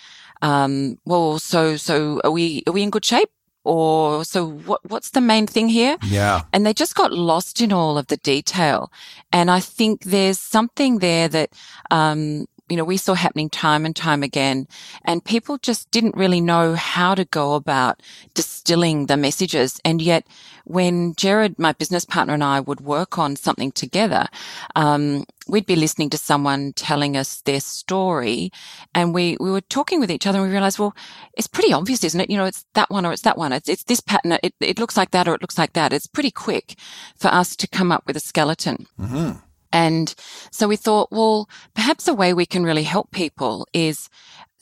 um, 0.42 0.98
well, 1.04 1.38
so, 1.38 1.76
so 1.76 2.20
are 2.24 2.30
we, 2.30 2.62
are 2.66 2.72
we 2.72 2.82
in 2.82 2.90
good 2.90 3.04
shape? 3.04 3.30
Or 3.64 4.24
so 4.24 4.50
what, 4.50 4.80
what's 4.90 5.10
the 5.10 5.20
main 5.20 5.46
thing 5.46 5.68
here? 5.68 5.96
Yeah. 6.02 6.42
And 6.52 6.66
they 6.66 6.74
just 6.74 6.96
got 6.96 7.12
lost 7.12 7.60
in 7.60 7.72
all 7.72 7.96
of 7.96 8.08
the 8.08 8.16
detail. 8.16 8.90
And 9.32 9.50
I 9.50 9.60
think 9.60 10.02
there's 10.02 10.40
something 10.40 10.98
there 10.98 11.28
that, 11.28 11.52
um, 11.90 12.46
you 12.68 12.76
know, 12.76 12.84
we 12.84 12.96
saw 12.96 13.14
happening 13.14 13.50
time 13.50 13.84
and 13.84 13.94
time 13.94 14.22
again. 14.22 14.66
And 15.04 15.24
people 15.24 15.58
just 15.58 15.90
didn't 15.90 16.16
really 16.16 16.40
know 16.40 16.74
how 16.74 17.14
to 17.14 17.24
go 17.24 17.54
about 17.54 18.02
distilling 18.34 19.06
the 19.06 19.16
messages. 19.16 19.80
And 19.84 20.02
yet 20.02 20.26
when 20.64 21.14
Jared, 21.14 21.58
my 21.58 21.72
business 21.72 22.04
partner 22.04 22.34
and 22.34 22.44
I 22.44 22.60
would 22.60 22.80
work 22.80 23.18
on 23.18 23.36
something 23.36 23.72
together, 23.72 24.28
um, 24.76 25.24
we'd 25.48 25.66
be 25.66 25.76
listening 25.76 26.10
to 26.10 26.18
someone 26.18 26.72
telling 26.74 27.16
us 27.16 27.40
their 27.42 27.60
story 27.60 28.50
and 28.94 29.14
we, 29.14 29.36
we 29.40 29.50
were 29.50 29.60
talking 29.60 30.00
with 30.00 30.10
each 30.10 30.26
other 30.26 30.38
and 30.38 30.46
we 30.46 30.52
realized, 30.52 30.78
well, 30.78 30.94
it's 31.34 31.46
pretty 31.46 31.72
obvious, 31.72 32.04
isn't 32.04 32.20
it? 32.20 32.30
You 32.30 32.36
know, 32.36 32.44
it's 32.44 32.64
that 32.74 32.90
one 32.90 33.04
or 33.04 33.12
it's 33.12 33.22
that 33.22 33.38
one. 33.38 33.52
It's, 33.52 33.68
it's 33.68 33.84
this 33.84 34.00
pattern. 34.00 34.38
It, 34.42 34.54
it 34.60 34.78
looks 34.78 34.96
like 34.96 35.10
that 35.10 35.28
or 35.28 35.34
it 35.34 35.42
looks 35.42 35.58
like 35.58 35.72
that. 35.74 35.92
It's 35.92 36.06
pretty 36.06 36.30
quick 36.30 36.76
for 37.16 37.28
us 37.28 37.56
to 37.56 37.68
come 37.68 37.92
up 37.92 38.04
with 38.06 38.16
a 38.16 38.20
skeleton. 38.20 38.86
Mm-hmm. 38.98 39.38
And 39.72 40.14
so 40.50 40.68
we 40.68 40.76
thought, 40.76 41.10
well, 41.10 41.48
perhaps 41.74 42.06
a 42.06 42.14
way 42.14 42.34
we 42.34 42.46
can 42.46 42.62
really 42.62 42.82
help 42.82 43.10
people 43.10 43.66
is 43.72 44.10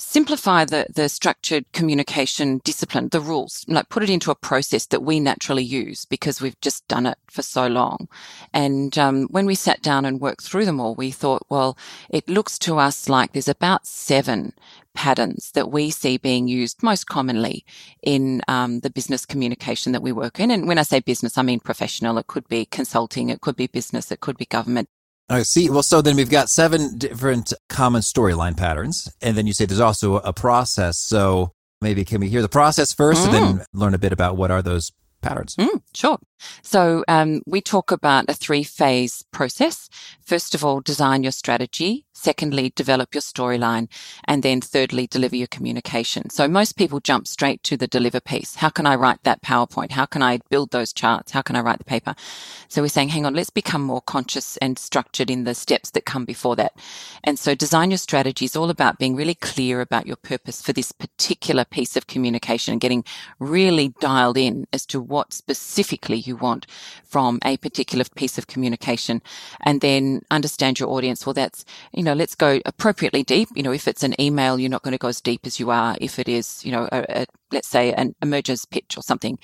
simplify 0.00 0.64
the, 0.64 0.87
the 0.95 1.09
structured 1.09 1.71
communication 1.73 2.61
discipline, 2.64 3.09
the 3.11 3.21
rules, 3.21 3.64
like 3.69 3.88
put 3.88 4.02
it 4.02 4.11
into 4.11 4.30
a 4.30 4.35
process 4.35 4.87
that 4.87 5.02
we 5.02 5.21
naturally 5.21 5.62
use 5.62 6.04
because 6.04 6.40
we've 6.40 6.61
just 6.61 6.87
done 6.88 7.07
it 7.07 7.19
for 7.30 7.42
so 7.42 7.66
long. 7.66 8.09
And 8.52 8.97
um, 8.99 9.26
when 9.30 9.47
we 9.47 9.54
sat 9.54 9.83
down 9.83 10.04
and 10.04 10.21
worked 10.21 10.42
through 10.42 10.64
them 10.64 10.80
all, 10.80 10.95
we 10.95 11.11
thought, 11.11 11.42
well, 11.49 11.76
it 12.09 12.28
looks 12.28 12.59
to 12.61 12.78
us 12.78 13.09
like 13.09 13.33
there's 13.33 13.49
about 13.49 13.87
seven 13.87 14.52
patterns 14.95 15.52
that 15.52 15.71
we 15.71 15.90
see 15.90 16.16
being 16.16 16.49
used 16.49 16.83
most 16.83 17.07
commonly 17.07 17.64
in 18.02 18.42
um, 18.49 18.80
the 18.80 18.90
business 18.90 19.25
communication 19.25 19.92
that 19.92 20.02
we 20.02 20.12
work 20.12 20.40
in. 20.40 20.50
And 20.50 20.66
when 20.66 20.78
I 20.78 20.83
say 20.83 21.00
business, 21.00 21.38
I 21.38 21.42
mean 21.42 21.61
professional. 21.61 22.19
It 22.19 22.26
could 22.26 22.49
be 22.49 22.66
consulting, 22.66 23.28
it 23.28 23.40
could 23.40 23.57
be 23.57 23.66
business, 23.66 24.11
it 24.11 24.21
could 24.21 24.37
be 24.37 24.47
government. 24.47 24.88
I 25.30 25.42
see. 25.44 25.70
Well, 25.70 25.84
so 25.84 26.02
then 26.02 26.16
we've 26.16 26.30
got 26.30 26.50
seven 26.50 26.99
different 26.99 27.52
common 27.68 28.02
storyline 28.02 28.56
patterns. 28.56 29.08
And 29.22 29.37
then 29.37 29.46
you 29.46 29.52
say 29.52 29.64
there's 29.64 29.80
also 29.80 30.16
a 30.16 30.32
process. 30.32 30.99
So 30.99 31.52
maybe 31.80 32.04
can 32.04 32.20
we 32.20 32.28
hear 32.28 32.42
the 32.42 32.49
process 32.49 32.92
first 32.92 33.22
mm. 33.22 33.25
and 33.26 33.34
then 33.34 33.58
mm. 33.58 33.64
learn 33.72 33.94
a 33.94 33.99
bit 33.99 34.12
about 34.12 34.37
what 34.37 34.50
are 34.50 34.60
those 34.60 34.90
patterns? 35.22 35.54
Mm, 35.56 35.82
sure. 35.94 36.18
So 36.62 37.04
um, 37.06 37.42
we 37.46 37.60
talk 37.60 37.92
about 37.92 38.25
a 38.28 38.34
three 38.34 38.64
phase 38.64 39.25
process. 39.30 39.88
First 40.25 40.54
of 40.54 40.64
all, 40.64 40.80
design 40.80 41.22
your 41.22 41.32
strategy. 41.32 42.06
Secondly, 42.20 42.70
develop 42.76 43.14
your 43.14 43.22
storyline. 43.22 43.88
And 44.24 44.42
then 44.42 44.60
thirdly, 44.60 45.06
deliver 45.06 45.36
your 45.36 45.46
communication. 45.46 46.28
So 46.28 46.46
most 46.46 46.76
people 46.76 47.00
jump 47.00 47.26
straight 47.26 47.62
to 47.62 47.78
the 47.78 47.86
deliver 47.86 48.20
piece. 48.20 48.56
How 48.56 48.68
can 48.68 48.84
I 48.84 48.94
write 48.94 49.22
that 49.22 49.42
PowerPoint? 49.42 49.92
How 49.92 50.04
can 50.04 50.22
I 50.22 50.40
build 50.50 50.70
those 50.70 50.92
charts? 50.92 51.32
How 51.32 51.40
can 51.40 51.56
I 51.56 51.60
write 51.60 51.78
the 51.78 51.84
paper? 51.84 52.14
So 52.68 52.82
we're 52.82 52.88
saying, 52.88 53.08
hang 53.08 53.24
on, 53.24 53.32
let's 53.32 53.48
become 53.48 53.82
more 53.82 54.02
conscious 54.02 54.58
and 54.58 54.78
structured 54.78 55.30
in 55.30 55.44
the 55.44 55.54
steps 55.54 55.90
that 55.92 56.04
come 56.04 56.26
before 56.26 56.56
that. 56.56 56.72
And 57.24 57.38
so 57.38 57.54
design 57.54 57.90
your 57.90 57.98
strategy 57.98 58.44
is 58.44 58.54
all 58.54 58.68
about 58.68 58.98
being 58.98 59.16
really 59.16 59.34
clear 59.34 59.80
about 59.80 60.06
your 60.06 60.16
purpose 60.16 60.60
for 60.60 60.74
this 60.74 60.92
particular 60.92 61.64
piece 61.64 61.96
of 61.96 62.06
communication 62.06 62.72
and 62.72 62.80
getting 62.82 63.04
really 63.38 63.94
dialed 63.98 64.36
in 64.36 64.66
as 64.74 64.84
to 64.86 65.00
what 65.00 65.32
specifically 65.32 66.18
you 66.18 66.36
want 66.36 66.66
from 67.04 67.38
a 67.44 67.56
particular 67.56 68.04
piece 68.14 68.36
of 68.36 68.46
communication 68.46 69.22
and 69.62 69.80
then 69.80 70.20
understand 70.30 70.78
your 70.78 70.90
audience. 70.90 71.24
Well, 71.24 71.34
that's, 71.34 71.64
you 71.92 72.02
know, 72.02 72.09
let's 72.14 72.34
go 72.34 72.60
appropriately 72.66 73.22
deep. 73.22 73.48
You 73.54 73.62
know, 73.62 73.72
if 73.72 73.88
it's 73.88 74.02
an 74.02 74.20
email, 74.20 74.58
you're 74.58 74.70
not 74.70 74.82
going 74.82 74.92
to 74.92 74.98
go 74.98 75.08
as 75.08 75.20
deep 75.20 75.46
as 75.46 75.60
you 75.60 75.70
are 75.70 75.96
if 76.00 76.18
it 76.18 76.28
is, 76.28 76.64
you 76.64 76.72
know, 76.72 76.88
a, 76.92 77.04
a 77.22 77.26
let's 77.52 77.69
say 77.69 77.92
an 77.92 78.14
emergence 78.23 78.64
pitch 78.64 78.97
or 78.97 79.02
something. 79.02 79.38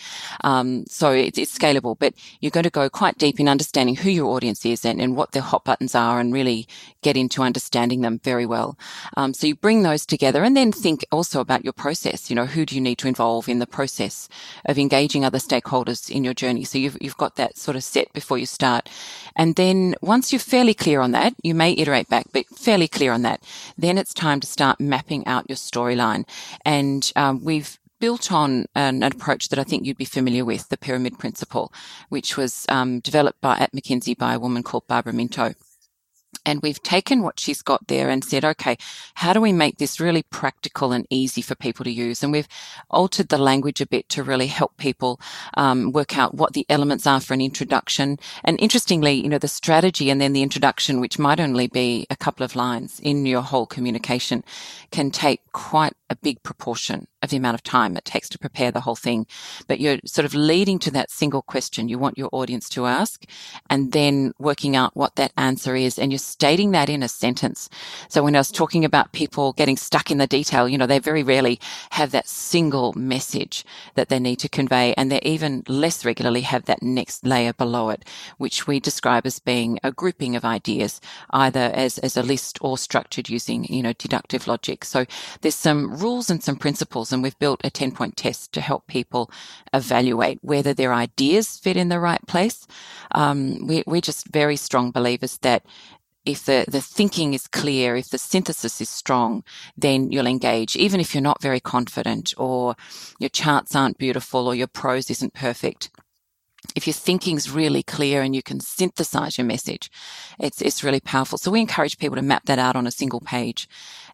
Um, 0.45 0.85
so 0.87 1.11
it's, 1.13 1.39
it's, 1.39 1.57
scalable, 1.57 1.97
but 1.99 2.13
you're 2.41 2.51
going 2.51 2.65
to 2.65 2.71
go 2.71 2.91
quite 2.91 3.17
deep 3.17 3.41
in 3.41 3.49
understanding 3.49 3.97
who 3.97 4.11
your 4.11 4.27
audience 4.27 4.67
is 4.67 4.85
and, 4.85 5.01
and 5.01 5.17
what 5.17 5.33
their 5.33 5.43
hot 5.43 5.65
buttons 5.65 5.95
are 5.95 6.21
and 6.21 6.35
really 6.35 6.67
get 7.03 7.17
into 7.17 7.43
understanding 7.43 8.03
them 8.03 8.21
very 8.23 8.45
well. 8.45 8.79
Um, 9.17 9.33
so 9.33 9.47
you 9.47 9.55
bring 9.55 9.83
those 9.83 10.05
together 10.05 10.45
and 10.45 10.57
then 10.57 10.73
think 10.73 11.05
also 11.11 11.41
about 11.41 11.65
your 11.65 11.73
process. 11.73 12.29
You 12.29 12.37
know, 12.37 12.47
who 12.47 12.67
do 12.67 12.75
you 12.75 12.81
need 12.81 12.99
to 12.99 13.09
involve 13.09 13.49
in 13.49 13.59
the 13.59 13.67
process 13.67 14.29
of 14.67 14.79
engaging 14.79 15.25
other 15.25 15.39
stakeholders 15.39 16.11
in 16.11 16.25
your 16.25 16.35
journey? 16.35 16.65
So 16.65 16.79
you've, 16.79 16.99
you've 17.01 17.17
got 17.17 17.37
that 17.37 17.57
sort 17.57 17.77
of 17.77 17.85
set 17.85 18.13
before 18.13 18.39
you 18.39 18.47
start. 18.47 18.91
And 19.35 19.57
then 19.57 19.95
once 20.03 20.33
you're 20.33 20.41
fairly 20.41 20.75
clear 20.75 21.01
on 21.01 21.13
that, 21.13 21.35
you 21.43 21.55
may 21.55 21.73
iterate 21.73 22.09
back, 22.09 22.27
but 22.33 22.47
fairly 22.47 22.89
clear 22.89 23.13
on 23.13 23.23
that, 23.23 23.43
then 23.79 23.99
it's 23.99 24.13
time 24.13 24.41
to 24.41 24.47
start 24.47 24.81
mapping 24.81 25.27
out 25.27 25.49
your 25.49 25.57
storyline. 25.57 26.29
And 26.65 27.11
um, 27.17 27.45
we've 27.45 27.79
built 27.99 28.33
on 28.33 28.67
an, 28.75 29.03
an, 29.03 29.12
approach 29.12 29.49
that 29.49 29.59
I 29.59 29.65
think 29.65 29.85
you'd 29.85 29.97
be 29.97 30.05
familiar 30.05 30.45
with, 30.45 30.69
the 30.69 30.76
pyramid 30.76 31.19
principle, 31.19 31.73
which 32.09 32.37
was 32.37 32.67
um, 32.69 33.00
developed 33.00 33.41
by 33.41 33.59
at 33.59 33.73
McKinsey 33.73 34.17
by 34.17 34.35
a 34.35 34.38
woman 34.38 34.62
called 34.62 34.87
Barbara 34.87 35.12
Minto. 35.12 35.55
And 36.45 36.62
we've 36.62 36.83
taken 36.83 37.23
what 37.23 37.41
she's 37.41 37.61
got 37.61 37.88
there 37.88 38.09
and 38.09 38.25
said, 38.25 38.45
okay, 38.45 38.76
how 39.15 39.33
do 39.33 39.41
we 39.41 39.53
make 39.53 39.79
this 39.79 39.99
really 39.99 40.23
practical 40.23 40.93
and 40.93 41.05
easy 41.11 41.43
for 41.43 41.57
people 41.57 41.85
to 41.85 41.91
use? 41.91 42.23
And 42.23 42.31
we've 42.31 42.49
altered 42.88 43.29
the 43.29 43.38
language 43.38 43.81
a 43.81 43.87
bit 43.87 44.09
to 44.11 44.23
really 44.23 44.47
help 44.47 44.76
people 44.76 45.21
um, 45.55 45.91
work 45.91 46.17
out 46.17 46.35
what 46.35 46.53
the 46.53 46.65
elements 46.69 47.07
are 47.07 47.21
for 47.21 47.35
an 47.35 47.41
introduction. 47.41 48.19
And 48.45 48.61
interestingly, 48.61 49.15
you 49.15 49.29
know, 49.29 49.38
the 49.38 49.49
strategy 49.49 50.09
and 50.09 50.21
then 50.21 50.35
the 50.35 50.43
introduction, 50.43 51.00
which 51.00 51.19
might 51.19 51.41
only 51.41 51.67
be 51.67 52.07
a 52.11 52.17
couple 52.17 52.45
of 52.45 52.55
lines 52.55 53.00
in 53.00 53.26
your 53.26 53.43
whole 53.43 53.67
communication, 53.67 54.45
can 54.93 55.11
take 55.11 55.41
quite 55.53 55.95
a 56.11 56.17
big 56.17 56.41
proportion 56.45 57.09
of 57.23 57.30
the 57.30 57.37
amount 57.37 57.54
of 57.54 57.62
time 57.62 57.96
it 57.96 58.04
takes 58.04 58.28
to 58.28 58.38
prepare 58.38 58.70
the 58.70 58.80
whole 58.80 58.94
thing. 58.94 59.26
But 59.66 59.80
you're 59.80 59.99
sort 60.04 60.25
of 60.25 60.35
leading 60.35 60.78
to 60.80 60.90
that 60.92 61.11
single 61.11 61.42
question 61.42 61.88
you 61.88 61.99
want 61.99 62.18
your 62.18 62.28
audience 62.32 62.68
to 62.70 62.87
ask 62.87 63.25
and 63.70 63.92
then 63.92 64.32
working 64.38 64.76
out 64.76 64.96
what 64.96 65.16
that 65.16 65.32
answer 65.37 65.75
is. 65.75 65.99
And 65.99 66.12
you're 66.12 66.18
stating 66.18 66.73
that 66.73 66.88
in 66.88 67.02
a 67.02 67.08
sentence. 67.08 67.68
So 68.08 68.23
when 68.23 68.37
I 68.37 68.40
was 68.40 68.50
talking 68.50 68.85
about 68.85 69.12
people 69.12 69.52
getting 69.54 69.76
stuck 69.76 70.11
in 70.11 70.18
the 70.18 70.26
detail, 70.26 70.68
you 70.68 70.78
know, 70.78 70.87
they 70.87 70.99
very 70.99 71.23
rarely 71.23 71.58
have 71.90 72.11
that 72.12 72.28
single 72.28 72.92
message 72.94 73.64
that 73.94 74.08
they 74.08 74.18
need 74.18 74.37
to 74.40 74.49
convey. 74.49 74.94
And 74.96 75.11
they 75.11 75.20
even 75.23 75.62
less 75.68 76.04
regularly 76.04 76.42
have 76.42 76.66
that 76.66 76.82
next 76.82 77.25
layer 77.25 77.52
below 77.52 77.90
it, 77.90 78.04
which 78.38 78.66
we 78.66 78.78
describe 78.80 79.26
as 79.26 79.38
being 79.38 79.78
a 79.82 79.92
grouping 79.92 80.37
of 80.37 80.44
ideas, 80.44 81.00
either 81.30 81.70
as, 81.75 81.99
as 81.99 82.16
a 82.16 82.23
list 82.23 82.58
or 82.61 82.78
structured 82.78 83.28
using, 83.28 83.64
you 83.64 83.82
know, 83.82 83.92
deductive 83.94 84.46
logic. 84.46 84.85
So 84.85 85.06
there's 85.40 85.54
some 85.54 85.96
rules 85.96 86.30
and 86.30 86.42
some 86.42 86.56
principles 86.56 87.06
and 87.13 87.23
we've 87.23 87.39
built 87.39 87.61
a 87.65 87.71
10 87.71 87.93
point 87.93 88.17
test 88.17 88.53
to 88.53 88.61
help 88.61 88.87
people 88.87 89.31
evaluate 89.73 90.39
whether 90.43 90.75
their 90.75 90.93
ideas 90.93 91.59
fit 91.59 91.77
in 91.77 91.89
the 91.89 92.01
right 92.01 92.25
place. 92.27 92.67
Um, 93.13 93.67
we, 93.67 93.83
we're 93.87 94.01
just 94.01 94.29
very 94.29 94.57
strong 94.57 94.91
believers 94.91 95.39
that 95.39 95.65
if 96.25 96.45
the, 96.45 96.65
the 96.67 96.81
thinking 96.81 97.35
is 97.35 97.47
clear, 97.47 97.95
if 97.95 98.11
the 98.11 98.19
synthesis 98.19 98.81
is 98.81 98.89
strong, 98.89 99.45
then 99.77 100.11
you'll 100.11 100.27
engage, 100.27 100.75
even 100.75 101.01
if 101.01 101.15
you're 101.15 101.23
not 101.23 101.41
very 101.41 101.61
confident 101.61 102.35
or 102.37 102.75
your 103.21 103.31
charts 103.31 103.77
aren't 103.77 103.99
beautiful 103.99 104.49
or 104.49 104.55
your 104.55 104.67
prose 104.67 105.09
isn't 105.09 105.35
perfect 105.35 105.91
if 106.75 106.87
your 106.87 106.95
thinking's 106.95 107.51
really 107.51 107.83
clear 107.83 108.23
and 108.23 108.35
you 108.35 108.43
can 108.43 108.61
synthesize 108.61 109.39
your 109.39 109.47
message, 109.47 109.91
it's, 110.41 110.61
it's 110.61 110.83
really 110.83 111.01
powerful. 111.01 111.39
So 111.39 111.51
we 111.51 111.61
encourage 111.61 111.99
people 111.99 112.17
to 112.17 112.23
map 112.23 112.47
that 112.47 112.59
out 112.59 112.77
on 112.77 112.87
a 112.87 112.91
single 112.91 113.21
page 113.21 113.69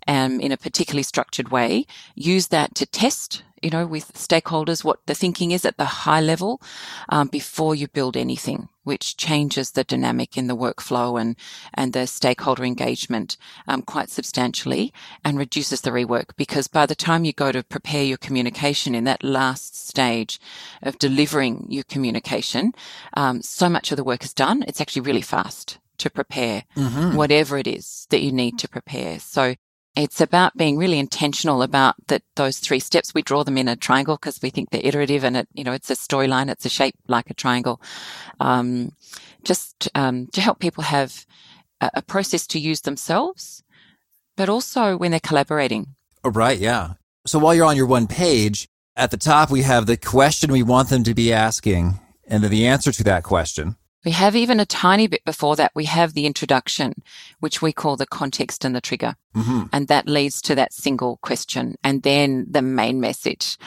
um, 0.07 0.41
in 0.41 0.53
a 0.53 0.57
particularly 0.57 1.03
structured 1.03 1.51
way. 1.51 1.87
Use 2.15 2.49
that 2.49 2.75
to 2.77 2.87
test 2.87 3.43
you 3.63 3.71
know, 3.71 3.87
with 3.87 4.13
stakeholders, 4.15 4.83
what 4.83 4.99
the 5.07 5.15
thinking 5.15 5.53
is 5.53 5.65
at 5.65 5.77
the 5.77 5.85
high 5.85 6.21
level 6.21 6.61
um, 7.09 7.29
before 7.29 7.75
you 7.75 7.87
build 7.87 8.17
anything, 8.17 8.69
which 8.83 9.17
changes 9.17 9.71
the 9.71 9.85
dynamic 9.85 10.37
in 10.37 10.49
the 10.49 10.57
workflow 10.57 11.21
and 11.21 11.37
and 11.73 11.93
the 11.93 12.07
stakeholder 12.07 12.65
engagement 12.65 13.37
um, 13.69 13.83
quite 13.83 14.11
substantially 14.11 14.93
and 15.25 15.39
reduces 15.39 15.83
the 15.83 15.91
rework. 15.91 16.37
Because 16.37 16.67
by 16.67 16.87
the 16.87 16.97
time 16.97 17.25
you 17.25 17.33
go 17.33 17.53
to 17.53 17.63
prepare 17.63 18.03
your 18.03 18.19
communication 18.19 18.95
in 18.95 19.05
that 19.05 19.23
last 19.23 19.89
stage 19.89 20.41
of 20.83 20.99
delivering 20.99 21.67
your 21.69 21.85
communication, 21.85 22.73
um, 23.15 23.43
so 23.43 23.69
much 23.69 23.93
of 23.93 23.97
the 23.97 24.05
work 24.05 24.25
is 24.25 24.35
done. 24.35 24.65
It's 24.67 24.81
actually 24.81 25.03
really 25.03 25.23
fast 25.23 25.79
to 25.99 26.11
prepare 26.11 26.65
mm-hmm. 26.77 27.17
whatever 27.17 27.59
it 27.59 27.69
is 27.69 28.09
that 28.11 28.23
you 28.23 28.33
need 28.33 28.59
to 28.59 28.69
prepare. 28.69 29.21
So 29.21 29.55
it's 29.95 30.21
about 30.21 30.57
being 30.57 30.79
really 30.79 30.99
intentional 30.99 31.63
about 31.63 31.95
that 32.09 32.23
those 32.37 32.59
three 32.59 32.81
steps. 32.81 33.15
We 33.15 33.23
draw 33.23 33.45
them 33.45 33.59
in 33.59 33.69
a 33.69 33.77
triangle 33.77 34.17
because 34.17 34.41
we 34.41 34.51
think 34.51 34.71
they're 34.71 34.81
iterative 34.85 35.25
and 35.25 35.37
it, 35.37 35.49
you 35.53 35.65
know, 35.65 35.73
it's 35.73 35.91
a 35.91 35.95
storyline. 35.95 36.51
It's 36.51 36.65
a 36.65 36.71
shape 36.71 36.95
like 37.09 37.29
a 37.31 37.35
triangle. 37.35 37.81
Um, 38.41 38.93
just 39.45 39.89
um, 39.95 40.29
to 40.29 40.41
help 40.41 40.61
people 40.61 40.85
have 40.85 41.27
a, 41.81 41.91
a, 41.95 42.03
process 42.03 42.47
to 42.49 42.59
use 42.59 42.83
themselves, 42.83 43.63
but 44.37 44.49
also 44.49 44.97
when 44.97 45.11
they're 45.11 45.21
collaborating. 45.21 45.95
Oh, 46.25 46.31
right. 46.31 46.59
Yeah. 46.59 46.95
So 47.27 47.39
while 47.39 47.55
you're 47.55 47.67
on 47.67 47.77
your 47.77 47.87
one 47.87 48.07
page, 48.07 48.69
at 48.97 49.11
the 49.11 49.17
top 49.17 49.51
we 49.51 49.63
have 49.63 49.87
the 49.87 49.97
question 49.97 50.53
we 50.53 50.63
want 50.63 50.89
them 50.89 51.05
to 51.05 51.15
be 51.15 51.33
asking, 51.33 52.01
and 52.27 52.43
then 52.43 52.51
the 52.51 52.67
answer 52.67 52.93
to 52.93 53.05
that 53.05 53.25
question. 53.25 53.77
We 54.05 54.11
have 54.13 54.35
even 54.35 54.61
a 54.61 54.67
tiny 54.67 55.07
bit 55.07 55.25
before 55.25 55.57
that, 55.57 55.73
we 55.75 55.85
have 55.85 56.15
the 56.15 56.27
introduction, 56.27 57.03
which 57.41 57.63
we 57.63 57.73
call 57.73 57.97
the 57.97 58.07
context 58.07 58.65
and 58.65 58.75
the 58.75 58.81
trigger. 58.81 59.15
Mm-hmm. 59.35 59.65
And 59.73 59.89
that 59.89 60.09
leads 60.09 60.43
to 60.43 60.55
that 60.55 60.73
single 60.73 61.19
question 61.19 61.77
and 61.85 62.03
then 62.03 62.47
the 62.51 62.63
main 62.63 63.01
message 63.01 63.59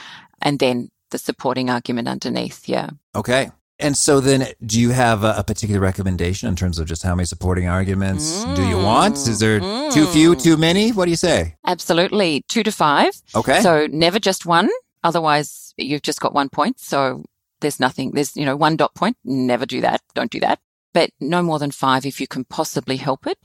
and 0.41 0.59
then 0.59 0.89
the 1.11 1.17
supporting 1.17 1.69
argument 1.69 2.07
underneath. 2.07 2.67
Yeah. 2.67 2.89
Okay. 3.15 3.49
And 3.77 3.97
so 3.97 4.21
then 4.21 4.47
do 4.65 4.79
you 4.79 4.91
have 4.91 5.23
a, 5.23 5.43
particular 5.43 5.81
recommendation 5.81 6.47
in 6.47 6.55
terms 6.55 6.79
of 6.79 6.87
just 6.87 7.03
how 7.03 7.13
many 7.13 7.25
supporting 7.25 7.67
arguments 7.67 8.43
mm. 8.43 8.55
do 8.55 8.65
you 8.67 8.77
want? 8.77 9.15
Is 9.15 9.39
there 9.39 9.59
mm. 9.59 9.93
too 9.93 10.07
few, 10.07 10.35
too 10.35 10.55
many? 10.55 10.91
What 10.91 11.05
do 11.05 11.11
you 11.11 11.17
say? 11.17 11.55
Absolutely. 11.65 12.43
Two 12.47 12.63
to 12.63 12.71
five. 12.71 13.21
Okay. 13.35 13.59
So 13.61 13.87
never 13.91 14.17
just 14.17 14.45
one. 14.45 14.69
Otherwise, 15.03 15.73
you've 15.77 16.01
just 16.01 16.21
got 16.21 16.33
one 16.33 16.49
point. 16.49 16.79
So 16.79 17.25
there's 17.61 17.79
nothing, 17.79 18.11
there's, 18.11 18.35
you 18.35 18.45
know, 18.45 18.55
one 18.55 18.75
dot 18.75 18.93
point. 18.95 19.17
Never 19.23 19.65
do 19.65 19.81
that. 19.81 20.01
Don't 20.13 20.31
do 20.31 20.39
that. 20.41 20.59
But 20.93 21.09
no 21.19 21.41
more 21.41 21.59
than 21.59 21.71
five 21.71 22.05
if 22.05 22.21
you 22.21 22.27
can 22.27 22.45
possibly 22.45 22.97
help 22.97 23.27
it. 23.27 23.37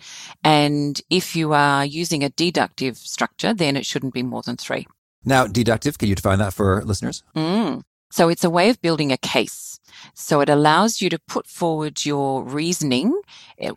And 0.45 1.01
if 1.11 1.35
you 1.35 1.53
are 1.53 1.85
using 1.85 2.23
a 2.23 2.31
deductive 2.31 2.97
structure, 2.97 3.53
then 3.53 3.77
it 3.77 3.87
shouldn't 3.87 4.15
be 4.15 4.23
more 4.23 4.43
than 4.43 4.57
three. 4.57 4.87
Now, 5.25 5.47
deductive, 5.47 5.99
can 5.99 6.09
you 6.09 6.15
define 6.15 6.39
that 6.39 6.55
for 6.55 6.83
listeners? 6.85 7.23
Mm. 7.37 7.83
So 8.11 8.29
it's 8.29 8.45
a 8.45 8.51
way 8.51 8.69
of 8.71 8.83
building 8.83 9.13
a 9.13 9.17
case. 9.17 9.79
So 10.15 10.41
it 10.41 10.49
allows 10.49 11.01
you 11.01 11.09
to 11.11 11.19
put 11.19 11.47
forward 11.47 12.05
your 12.05 12.43
reasoning 12.43 13.21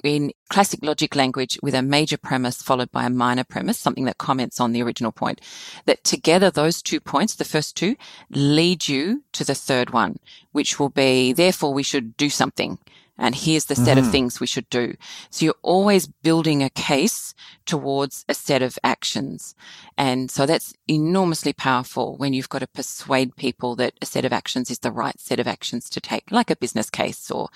in 0.03 0.31
classic 0.49 0.79
logic 0.83 1.15
language 1.15 1.59
with 1.61 1.73
a 1.73 1.81
major 1.81 2.17
premise 2.17 2.61
followed 2.61 2.91
by 2.91 3.05
a 3.05 3.09
minor 3.09 3.43
premise, 3.43 3.77
something 3.77 4.05
that 4.05 4.17
comments 4.17 4.59
on 4.59 4.71
the 4.71 4.81
original 4.81 5.11
point. 5.11 5.41
That 5.85 6.03
together, 6.03 6.49
those 6.49 6.81
two 6.81 6.99
points, 6.99 7.35
the 7.35 7.45
first 7.45 7.75
two, 7.75 7.95
lead 8.29 8.87
you 8.87 9.23
to 9.33 9.43
the 9.43 9.55
third 9.55 9.91
one, 9.91 10.17
which 10.51 10.79
will 10.79 10.89
be, 10.89 11.33
therefore 11.33 11.73
we 11.73 11.83
should 11.83 12.17
do 12.17 12.29
something 12.29 12.77
and 13.23 13.33
here's 13.33 13.65
the 13.65 13.75
set 13.75 13.97
mm-hmm. 13.97 14.05
of 14.05 14.11
things 14.11 14.41
we 14.41 14.47
should 14.47 14.69
do. 14.69 14.95
So 15.29 15.45
you're 15.45 15.55
always 15.61 16.07
building 16.07 16.61
a 16.61 16.69
case 16.69 17.33
towards 17.65 18.25
a 18.27 18.33
set 18.33 18.61
of 18.61 18.77
actions. 18.83 19.55
And 19.97 20.29
so 20.29 20.45
that's 20.45 20.73
enormously 20.89 21.53
powerful 21.53 22.17
when 22.17 22.33
you've 22.33 22.49
got 22.49 22.59
to 22.59 22.67
persuade 22.67 23.37
people 23.37 23.77
that 23.77 23.93
a 24.01 24.05
set 24.05 24.25
of 24.25 24.33
actions 24.33 24.69
is 24.69 24.79
the 24.79 24.91
right 24.91 25.17
set 25.21 25.39
of 25.39 25.47
actions 25.47 25.89
to 25.91 26.01
take, 26.01 26.31
like 26.31 26.51
a 26.51 26.57
business 26.57 26.89
case 26.89 27.31
or 27.31 27.47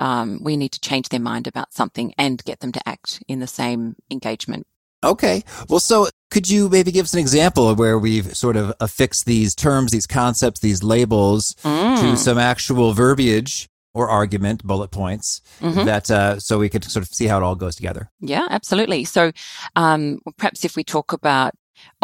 um, 0.00 0.40
we 0.42 0.56
need 0.56 0.72
to 0.72 0.80
change 0.80 1.10
their 1.10 1.20
mind 1.20 1.46
about 1.46 1.72
something 1.72 2.12
and 2.18 2.42
get 2.42 2.58
them 2.58 2.72
to 2.72 2.88
act 2.88 3.22
in 3.28 3.38
the 3.38 3.46
same 3.46 3.94
engagement. 4.10 4.66
Okay. 5.04 5.44
Well, 5.68 5.80
so 5.80 6.08
Could 6.34 6.50
you 6.50 6.68
maybe 6.68 6.90
give 6.90 7.04
us 7.04 7.14
an 7.14 7.20
example 7.20 7.70
of 7.70 7.78
where 7.78 7.96
we've 7.96 8.36
sort 8.36 8.56
of 8.56 8.72
affixed 8.80 9.24
these 9.24 9.54
terms, 9.54 9.92
these 9.92 10.08
concepts, 10.08 10.58
these 10.58 10.82
labels 10.82 11.54
mm. 11.62 12.00
to 12.00 12.16
some 12.16 12.38
actual 12.38 12.92
verbiage 12.92 13.68
or 13.94 14.08
argument, 14.08 14.64
bullet 14.64 14.90
points 14.90 15.40
mm-hmm. 15.60 15.84
that 15.84 16.10
uh, 16.10 16.38
so 16.38 16.58
we 16.58 16.68
could 16.68 16.84
sort 16.84 17.04
of 17.04 17.08
see 17.14 17.26
how 17.26 17.38
it 17.38 17.42
all 17.42 17.54
goes 17.54 17.76
together? 17.76 18.10
Yeah, 18.20 18.46
absolutely. 18.50 19.04
So 19.04 19.32
um, 19.76 20.18
perhaps 20.36 20.64
if 20.64 20.76
we 20.76 20.84
talk 20.84 21.12
about 21.12 21.54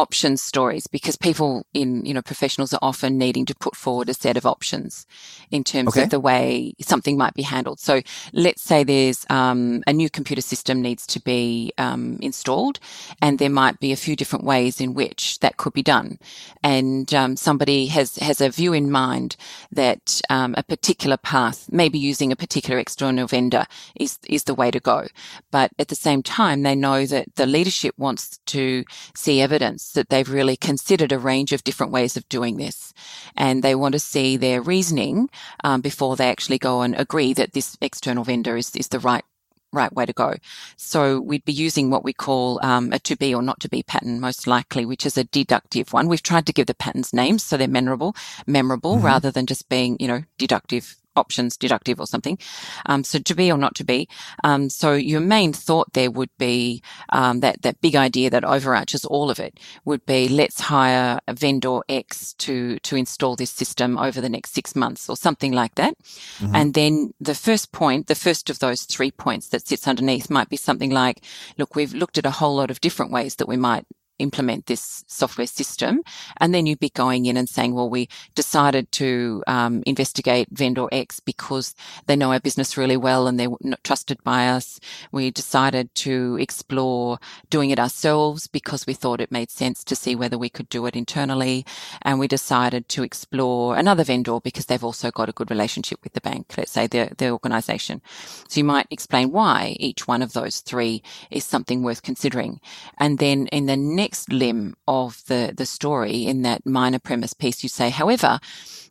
options 0.00 0.42
stories 0.42 0.86
because 0.86 1.16
people 1.16 1.66
in 1.74 2.04
you 2.06 2.14
know 2.14 2.22
professionals 2.22 2.72
are 2.72 2.78
often 2.82 3.18
needing 3.18 3.44
to 3.44 3.54
put 3.54 3.76
forward 3.76 4.08
a 4.08 4.14
set 4.14 4.36
of 4.36 4.46
options 4.46 5.06
in 5.50 5.62
terms 5.62 5.88
okay. 5.88 6.04
of 6.04 6.10
the 6.10 6.20
way 6.20 6.72
something 6.80 7.16
might 7.16 7.34
be 7.34 7.42
handled. 7.42 7.78
So 7.78 8.00
let's 8.32 8.62
say 8.62 8.82
there's 8.82 9.26
um, 9.28 9.82
a 9.86 9.92
new 9.92 10.08
computer 10.08 10.42
system 10.42 10.80
needs 10.80 11.06
to 11.08 11.20
be 11.20 11.72
um, 11.76 12.18
installed 12.22 12.78
and 13.20 13.38
there 13.38 13.50
might 13.50 13.78
be 13.78 13.92
a 13.92 13.96
few 13.96 14.16
different 14.16 14.44
ways 14.44 14.80
in 14.80 14.94
which 14.94 15.38
that 15.40 15.58
could 15.58 15.72
be 15.72 15.82
done. 15.82 16.18
And 16.62 17.12
um, 17.12 17.36
somebody 17.36 17.86
has 17.86 18.16
has 18.16 18.40
a 18.40 18.48
view 18.48 18.72
in 18.72 18.90
mind 18.90 19.36
that 19.72 20.20
um, 20.30 20.54
a 20.56 20.62
particular 20.62 21.16
path 21.16 21.68
maybe 21.70 21.98
using 21.98 22.32
a 22.32 22.36
particular 22.36 22.78
external 22.78 23.26
vendor 23.26 23.66
is 23.96 24.18
is 24.28 24.44
the 24.44 24.54
way 24.54 24.70
to 24.70 24.80
go. 24.80 25.06
But 25.50 25.72
at 25.78 25.88
the 25.88 25.94
same 25.94 26.22
time 26.22 26.62
they 26.62 26.74
know 26.74 27.04
that 27.06 27.34
the 27.36 27.46
leadership 27.46 27.94
wants 27.98 28.38
to 28.46 28.84
see 29.14 29.40
evidence 29.40 29.69
evidence 29.70 29.92
that 29.92 30.08
they've 30.08 30.28
really 30.28 30.56
considered 30.56 31.12
a 31.12 31.18
range 31.18 31.52
of 31.52 31.64
different 31.64 31.92
ways 31.92 32.16
of 32.16 32.28
doing 32.28 32.56
this. 32.56 32.92
And 33.36 33.62
they 33.62 33.74
want 33.74 33.92
to 33.92 33.98
see 33.98 34.36
their 34.36 34.60
reasoning 34.60 35.30
um, 35.64 35.80
before 35.80 36.16
they 36.16 36.28
actually 36.28 36.58
go 36.58 36.82
and 36.82 36.94
agree 36.96 37.34
that 37.34 37.52
this 37.52 37.76
external 37.80 38.24
vendor 38.24 38.56
is, 38.56 38.74
is 38.76 38.88
the 38.88 38.98
right 38.98 39.24
right 39.72 39.92
way 39.92 40.04
to 40.04 40.12
go. 40.12 40.34
So 40.76 41.20
we'd 41.20 41.44
be 41.44 41.52
using 41.52 41.90
what 41.90 42.02
we 42.02 42.12
call 42.12 42.58
um, 42.60 42.92
a 42.92 42.98
to 42.98 43.14
be 43.16 43.32
or 43.32 43.40
not 43.40 43.60
to 43.60 43.68
be 43.68 43.84
pattern, 43.84 44.18
most 44.18 44.48
likely, 44.48 44.84
which 44.84 45.06
is 45.06 45.16
a 45.16 45.22
deductive 45.22 45.92
one. 45.92 46.08
We've 46.08 46.20
tried 46.20 46.46
to 46.46 46.52
give 46.52 46.66
the 46.66 46.74
patterns 46.74 47.12
names 47.12 47.44
so 47.44 47.56
they're 47.56 47.68
memorable, 47.68 48.16
memorable 48.48 48.96
mm-hmm. 48.96 49.06
rather 49.06 49.30
than 49.30 49.46
just 49.46 49.68
being, 49.68 49.96
you 50.00 50.08
know, 50.08 50.24
deductive 50.38 50.96
options 51.16 51.56
deductive 51.56 52.00
or 52.00 52.06
something. 52.06 52.38
Um, 52.86 53.04
so 53.04 53.18
to 53.18 53.34
be 53.34 53.50
or 53.50 53.58
not 53.58 53.74
to 53.76 53.84
be. 53.84 54.08
Um, 54.44 54.70
so 54.70 54.94
your 54.94 55.20
main 55.20 55.52
thought 55.52 55.92
there 55.92 56.10
would 56.10 56.30
be 56.38 56.82
um, 57.10 57.40
that 57.40 57.62
that 57.62 57.80
big 57.80 57.96
idea 57.96 58.30
that 58.30 58.44
overarches 58.44 59.04
all 59.04 59.30
of 59.30 59.38
it 59.38 59.58
would 59.84 60.04
be 60.06 60.28
let's 60.28 60.60
hire 60.60 61.18
a 61.26 61.34
vendor 61.34 61.80
X 61.88 62.34
to 62.34 62.78
to 62.80 62.96
install 62.96 63.36
this 63.36 63.50
system 63.50 63.98
over 63.98 64.20
the 64.20 64.28
next 64.28 64.54
six 64.54 64.76
months 64.76 65.08
or 65.08 65.16
something 65.16 65.52
like 65.52 65.74
that. 65.76 65.94
Mm-hmm. 66.38 66.54
And 66.54 66.74
then 66.74 67.14
the 67.20 67.34
first 67.34 67.72
point, 67.72 68.06
the 68.06 68.14
first 68.14 68.50
of 68.50 68.58
those 68.58 68.82
three 68.82 69.10
points 69.10 69.48
that 69.48 69.66
sits 69.66 69.88
underneath 69.88 70.30
might 70.30 70.48
be 70.48 70.56
something 70.56 70.90
like, 70.90 71.24
look, 71.58 71.74
we've 71.74 71.94
looked 71.94 72.18
at 72.18 72.26
a 72.26 72.30
whole 72.30 72.56
lot 72.56 72.70
of 72.70 72.80
different 72.80 73.12
ways 73.12 73.36
that 73.36 73.48
we 73.48 73.56
might 73.56 73.84
implement 74.20 74.66
this 74.66 75.04
software 75.06 75.46
system. 75.46 76.02
And 76.38 76.54
then 76.54 76.66
you'd 76.66 76.80
be 76.80 76.90
going 76.90 77.26
in 77.26 77.36
and 77.36 77.48
saying, 77.48 77.74
well, 77.74 77.90
we 77.90 78.08
decided 78.34 78.90
to 78.92 79.42
um, 79.46 79.82
investigate 79.86 80.48
vendor 80.50 80.86
X 80.92 81.20
because 81.20 81.74
they 82.06 82.16
know 82.16 82.32
our 82.32 82.40
business 82.40 82.76
really 82.76 82.96
well 82.96 83.26
and 83.26 83.38
they're 83.38 83.48
not 83.60 83.82
trusted 83.84 84.22
by 84.22 84.48
us. 84.48 84.80
We 85.12 85.30
decided 85.30 85.94
to 85.96 86.36
explore 86.40 87.18
doing 87.48 87.70
it 87.70 87.78
ourselves 87.78 88.46
because 88.46 88.86
we 88.86 88.94
thought 88.94 89.20
it 89.20 89.32
made 89.32 89.50
sense 89.50 89.82
to 89.84 89.96
see 89.96 90.14
whether 90.14 90.38
we 90.38 90.48
could 90.48 90.68
do 90.68 90.86
it 90.86 90.96
internally. 90.96 91.64
And 92.02 92.18
we 92.18 92.28
decided 92.28 92.88
to 92.90 93.02
explore 93.02 93.76
another 93.76 94.04
vendor 94.04 94.38
because 94.40 94.66
they've 94.66 94.84
also 94.84 95.10
got 95.10 95.28
a 95.28 95.32
good 95.32 95.50
relationship 95.50 95.98
with 96.04 96.12
the 96.12 96.20
bank, 96.20 96.54
let's 96.56 96.72
say 96.72 96.86
the, 96.86 97.10
the 97.16 97.30
organization. 97.30 98.02
So 98.48 98.60
you 98.60 98.64
might 98.64 98.86
explain 98.90 99.32
why 99.32 99.76
each 99.78 100.06
one 100.06 100.22
of 100.22 100.32
those 100.32 100.60
three 100.60 101.02
is 101.30 101.44
something 101.44 101.82
worth 101.82 102.02
considering. 102.02 102.60
And 102.98 103.18
then 103.18 103.46
in 103.48 103.66
the 103.66 103.76
next 103.76 104.09
next 104.10 104.32
limb 104.32 104.74
of 104.88 105.22
the, 105.26 105.54
the 105.56 105.64
story 105.64 106.26
in 106.26 106.42
that 106.42 106.66
minor 106.66 106.98
premise 106.98 107.32
piece, 107.32 107.62
you 107.62 107.68
say, 107.68 107.90
however, 107.90 108.40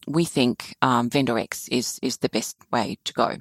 we 0.08 0.24
think 0.24 0.78
um, 0.82 1.10
vendor 1.10 1.38
X 1.38 1.68
is, 1.68 2.00
is 2.02 2.20
the 2.20 2.30
best 2.30 2.56
way 2.72 2.98
to 3.04 3.12
go. 3.12 3.36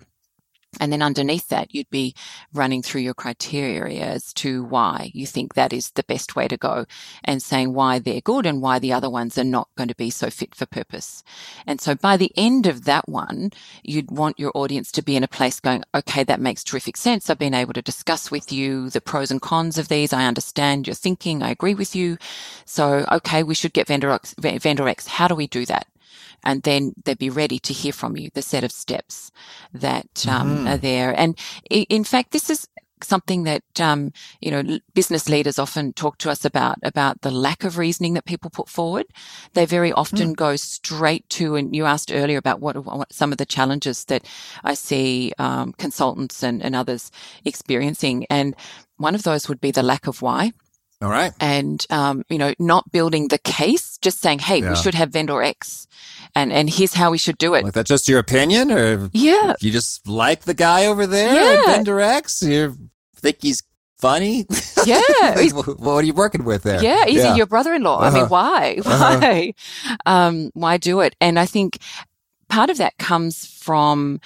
And 0.80 0.92
then 0.92 1.00
underneath 1.00 1.48
that, 1.48 1.75
you'd 1.75 1.88
be 1.90 2.14
running 2.52 2.82
through 2.82 3.00
your 3.00 3.14
criteria 3.14 4.02
as 4.02 4.35
to 4.35 4.62
why 4.64 5.11
you 5.14 5.26
think 5.26 5.54
that 5.54 5.72
is 5.72 5.90
the 5.90 6.02
best 6.02 6.37
way 6.37 6.46
to 6.46 6.59
go 6.59 6.85
and 7.24 7.42
saying 7.42 7.72
why 7.72 7.98
they're 7.98 8.20
good 8.20 8.44
and 8.44 8.61
why 8.61 8.78
the 8.78 8.92
other 8.92 9.09
ones 9.09 9.38
are 9.38 9.44
not 9.44 9.68
going 9.76 9.88
to 9.88 9.94
be 9.94 10.11
so 10.11 10.28
fit 10.28 10.54
for 10.54 10.66
purpose. 10.66 11.24
And 11.66 11.81
so 11.81 11.94
by 11.94 12.18
the 12.18 12.33
end 12.37 12.66
of 12.66 12.85
that 12.85 13.09
one, 13.09 13.50
you'd 13.83 14.11
want 14.11 14.38
your 14.38 14.52
audience 14.54 14.92
to 14.92 15.02
be 15.02 15.16
in 15.16 15.24
a 15.24 15.28
place 15.28 15.59
going, 15.59 15.85
okay, 15.94 16.22
that 16.24 16.40
makes 16.40 16.62
terrific 16.62 16.98
sense. 16.98 17.31
I've 17.31 17.38
been 17.38 17.54
able 17.54 17.72
to 17.72 17.83
discuss 17.83 18.31
with 18.31 18.52
you 18.52 18.90
the 18.90 19.00
pros 19.00 19.31
and 19.31 19.40
cons 19.40 19.78
of 19.78 19.88
these. 19.88 20.12
I 20.12 20.26
understand 20.26 20.87
your 20.87 20.94
thinking. 20.94 21.42
I 21.42 21.50
agree 21.50 21.74
with 21.74 21.96
you. 21.96 22.18
So, 22.66 23.07
okay, 23.11 23.42
we 23.42 23.54
should 23.54 23.72
get 23.72 23.87
vendor 23.88 24.11
X. 24.11 24.35
Vendor 24.38 24.87
X. 24.87 25.07
How 25.07 25.28
do 25.28 25.35
we 25.35 25.46
do 25.46 25.64
that? 25.66 25.87
And 26.44 26.62
then 26.62 26.92
they'd 27.05 27.18
be 27.18 27.31
ready 27.31 27.59
to 27.61 27.72
hear 27.72 27.92
from 27.92 28.16
you 28.16 28.31
the 28.35 28.42
set 28.42 28.64
of 28.64 28.72
steps 28.72 29.31
that 29.72 30.27
um, 30.27 30.59
mm. 30.59 30.74
are 30.74 30.77
there. 30.77 31.18
And 31.18 31.38
in 31.70 32.05
fact, 32.05 32.33
this 32.33 32.51
is 32.51 32.68
something 33.05 33.44
that 33.44 33.62
um, 33.81 34.12
you 34.40 34.51
know 34.51 34.79
business 34.94 35.29
leaders 35.29 35.59
often 35.59 35.92
talk 35.92 36.18
to 36.18 36.31
us 36.31 36.44
about 36.44 36.79
about 36.83 37.20
the 37.22 37.31
lack 37.31 37.64
of 37.64 37.79
reasoning 37.79 38.14
that 38.14 38.24
people 38.24 38.51
put 38.51 38.68
forward. 38.68 39.07
They 39.55 39.66
very 39.66 39.92
often 39.92 40.33
mm. 40.33 40.37
go 40.37 40.57
straight 40.57 41.29
to, 41.31 41.57
and 41.57 41.74
you 41.74 41.85
asked 41.85 42.12
earlier 42.12 42.38
about 42.38 42.61
what, 42.61 42.77
what 42.85 43.12
some 43.12 43.33
of 43.33 43.38
the 43.38 43.46
challenges 43.46 44.05
that 44.07 44.24
I 44.64 44.74
see 44.74 45.33
um, 45.38 45.72
consultants 45.74 46.42
and, 46.42 46.62
and 46.62 46.74
others 46.74 47.11
experiencing, 47.44 48.27
and 48.31 48.55
one 48.96 49.14
of 49.14 49.22
those 49.22 49.48
would 49.48 49.61
be 49.61 49.70
the 49.70 49.83
lack 49.83 50.07
of 50.07 50.22
why. 50.22 50.53
All 51.00 51.11
right. 51.11 51.32
And, 51.38 51.84
um, 51.90 52.24
you 52.28 52.38
know, 52.38 52.54
not 52.58 52.90
building 52.90 53.28
the 53.28 53.38
case, 53.38 53.98
just 53.98 54.20
saying, 54.20 54.40
hey, 54.40 54.61
yeah. 54.61 54.70
we 54.70 54.76
should 54.76 54.94
have 54.94 55.11
vendor 55.11 55.42
X 55.42 55.87
and, 56.34 56.52
and 56.52 56.68
here's 56.68 56.94
how 56.94 57.11
we 57.11 57.18
should 57.18 57.38
do 57.38 57.54
it. 57.54 57.64
Like 57.64 57.74
that's 57.74 57.88
just 57.88 58.08
your 58.08 58.18
opinion 58.18 58.72
or 58.72 59.11
yeah. 59.12 59.54
you 59.61 59.70
just 59.70 60.06
like 60.08 60.42
the 60.42 60.54
guy 60.54 60.87
over 60.87 61.06
there 61.06 61.34
yeah. 61.34 61.61
at 61.61 61.66
vendor 61.66 62.00
X? 62.00 62.42
You 62.42 62.76
think 63.16 63.38
he's 63.40 63.62
funny? 63.98 64.46
Yeah. 64.84 65.00
what 65.52 65.98
are 65.98 66.02
you 66.02 66.14
working 66.14 66.44
with 66.44 66.64
there? 66.64 66.82
Yeah. 66.82 67.04
Is 67.06 67.16
yeah. 67.16 67.32
he 67.32 67.37
your 67.37 67.46
brother-in-law? 67.46 67.98
Uh-huh. 67.98 68.06
I 68.06 68.11
mean, 68.11 68.22
uh-huh. 68.24 68.28
why? 68.28 68.78
Why? 68.84 69.52
Uh-huh. 69.84 69.96
Um, 70.06 70.50
why 70.54 70.76
do 70.76 71.00
it? 71.00 71.14
And 71.20 71.38
I 71.38 71.46
think 71.46 71.78
part 72.48 72.70
of 72.70 72.78
that 72.78 72.96
comes 72.98 73.46
from 73.46 74.20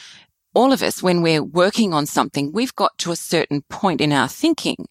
all 0.55 0.73
of 0.73 0.83
us, 0.83 1.03
when 1.03 1.23
we're 1.23 1.43
working 1.43 1.95
on 1.95 2.05
something, 2.05 2.53
we've 2.53 2.75
got 2.75 2.97
to 2.99 3.11
a 3.11 3.17
certain 3.17 3.63
point 3.71 4.03
in 4.03 4.13
our 4.13 4.29
thinking 4.29 4.87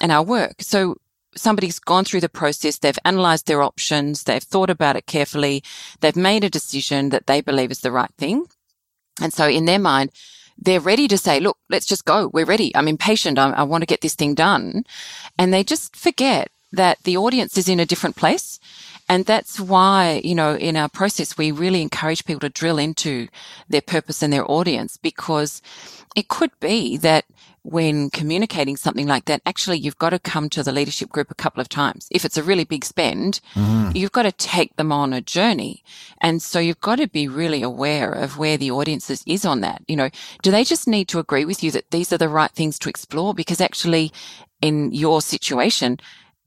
and 0.00 0.12
our 0.12 0.22
work. 0.22 0.56
So 0.60 0.96
somebody's 1.36 1.78
gone 1.78 2.04
through 2.04 2.20
the 2.20 2.28
process, 2.28 2.78
they've 2.78 2.98
analyzed 3.04 3.46
their 3.46 3.62
options, 3.62 4.24
they've 4.24 4.42
thought 4.42 4.70
about 4.70 4.96
it 4.96 5.06
carefully, 5.06 5.62
they've 6.00 6.16
made 6.16 6.44
a 6.44 6.50
decision 6.50 7.10
that 7.10 7.26
they 7.26 7.40
believe 7.40 7.70
is 7.70 7.80
the 7.80 7.92
right 7.92 8.12
thing. 8.18 8.46
And 9.20 9.32
so 9.32 9.48
in 9.48 9.64
their 9.64 9.78
mind, 9.78 10.10
they're 10.58 10.80
ready 10.80 11.06
to 11.08 11.18
say, 11.18 11.40
look, 11.40 11.58
let's 11.68 11.86
just 11.86 12.04
go. 12.04 12.30
We're 12.32 12.46
ready. 12.46 12.74
I'm 12.74 12.88
impatient. 12.88 13.38
I, 13.38 13.50
I 13.50 13.62
want 13.62 13.82
to 13.82 13.86
get 13.86 14.00
this 14.00 14.14
thing 14.14 14.34
done. 14.34 14.84
And 15.38 15.52
they 15.52 15.62
just 15.62 15.94
forget 15.94 16.50
that 16.72 17.02
the 17.04 17.16
audience 17.16 17.56
is 17.56 17.68
in 17.68 17.80
a 17.80 17.86
different 17.86 18.16
place. 18.16 18.58
And 19.08 19.24
that's 19.24 19.60
why, 19.60 20.20
you 20.24 20.34
know, 20.34 20.56
in 20.56 20.76
our 20.76 20.88
process, 20.88 21.38
we 21.38 21.52
really 21.52 21.80
encourage 21.80 22.24
people 22.24 22.40
to 22.40 22.48
drill 22.48 22.78
into 22.78 23.28
their 23.68 23.80
purpose 23.80 24.22
and 24.22 24.32
their 24.32 24.50
audience 24.50 24.96
because 24.96 25.62
it 26.16 26.28
could 26.28 26.50
be 26.60 26.96
that 26.98 27.24
when 27.66 28.10
communicating 28.10 28.76
something 28.76 29.06
like 29.06 29.24
that, 29.24 29.42
actually 29.44 29.78
you've 29.78 29.98
got 29.98 30.10
to 30.10 30.18
come 30.18 30.48
to 30.50 30.62
the 30.62 30.72
leadership 30.72 31.10
group 31.10 31.30
a 31.30 31.34
couple 31.34 31.60
of 31.60 31.68
times. 31.68 32.06
If 32.10 32.24
it's 32.24 32.36
a 32.36 32.42
really 32.42 32.64
big 32.64 32.84
spend, 32.84 33.40
mm-hmm. 33.54 33.90
you've 33.94 34.12
got 34.12 34.22
to 34.22 34.32
take 34.32 34.76
them 34.76 34.92
on 34.92 35.12
a 35.12 35.20
journey. 35.20 35.82
And 36.20 36.40
so 36.40 36.58
you've 36.58 36.80
got 36.80 36.96
to 36.96 37.08
be 37.08 37.26
really 37.26 37.62
aware 37.62 38.12
of 38.12 38.38
where 38.38 38.56
the 38.56 38.70
audience 38.70 39.10
is, 39.10 39.24
is 39.26 39.44
on 39.44 39.62
that. 39.62 39.82
You 39.88 39.96
know, 39.96 40.10
do 40.42 40.50
they 40.50 40.62
just 40.62 40.86
need 40.86 41.08
to 41.08 41.18
agree 41.18 41.44
with 41.44 41.64
you 41.64 41.70
that 41.72 41.90
these 41.90 42.12
are 42.12 42.18
the 42.18 42.28
right 42.28 42.50
things 42.52 42.78
to 42.80 42.88
explore? 42.88 43.34
Because 43.34 43.60
actually 43.60 44.12
in 44.62 44.92
your 44.92 45.20
situation, 45.20 45.98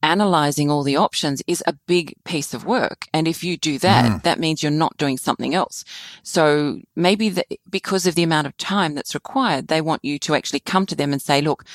analyzing 0.03 0.69
all 0.69 0.83
the 0.83 0.95
options 0.95 1.41
is 1.47 1.63
a 1.65 1.73
big 1.87 2.13
piece 2.23 2.53
of 2.53 2.65
work. 2.65 3.07
And 3.13 3.27
if 3.27 3.43
you 3.43 3.57
do 3.57 3.77
that, 3.79 4.05
mm. 4.05 4.23
that 4.23 4.39
means 4.39 4.61
you're 4.61 4.71
not 4.71 4.97
doing 4.97 5.17
something 5.17 5.53
else. 5.53 5.83
So 6.23 6.81
maybe 6.95 7.29
the, 7.29 7.45
because 7.69 8.05
of 8.05 8.15
the 8.15 8.23
amount 8.23 8.47
of 8.47 8.57
time 8.57 8.95
that's 8.95 9.13
required, 9.13 9.67
they 9.67 9.81
want 9.81 10.05
you 10.05 10.19
to 10.19 10.35
actually 10.35 10.61
come 10.61 10.85
to 10.87 10.95
them 10.95 11.11
and 11.11 11.21
say, 11.21 11.41
look, 11.41 11.65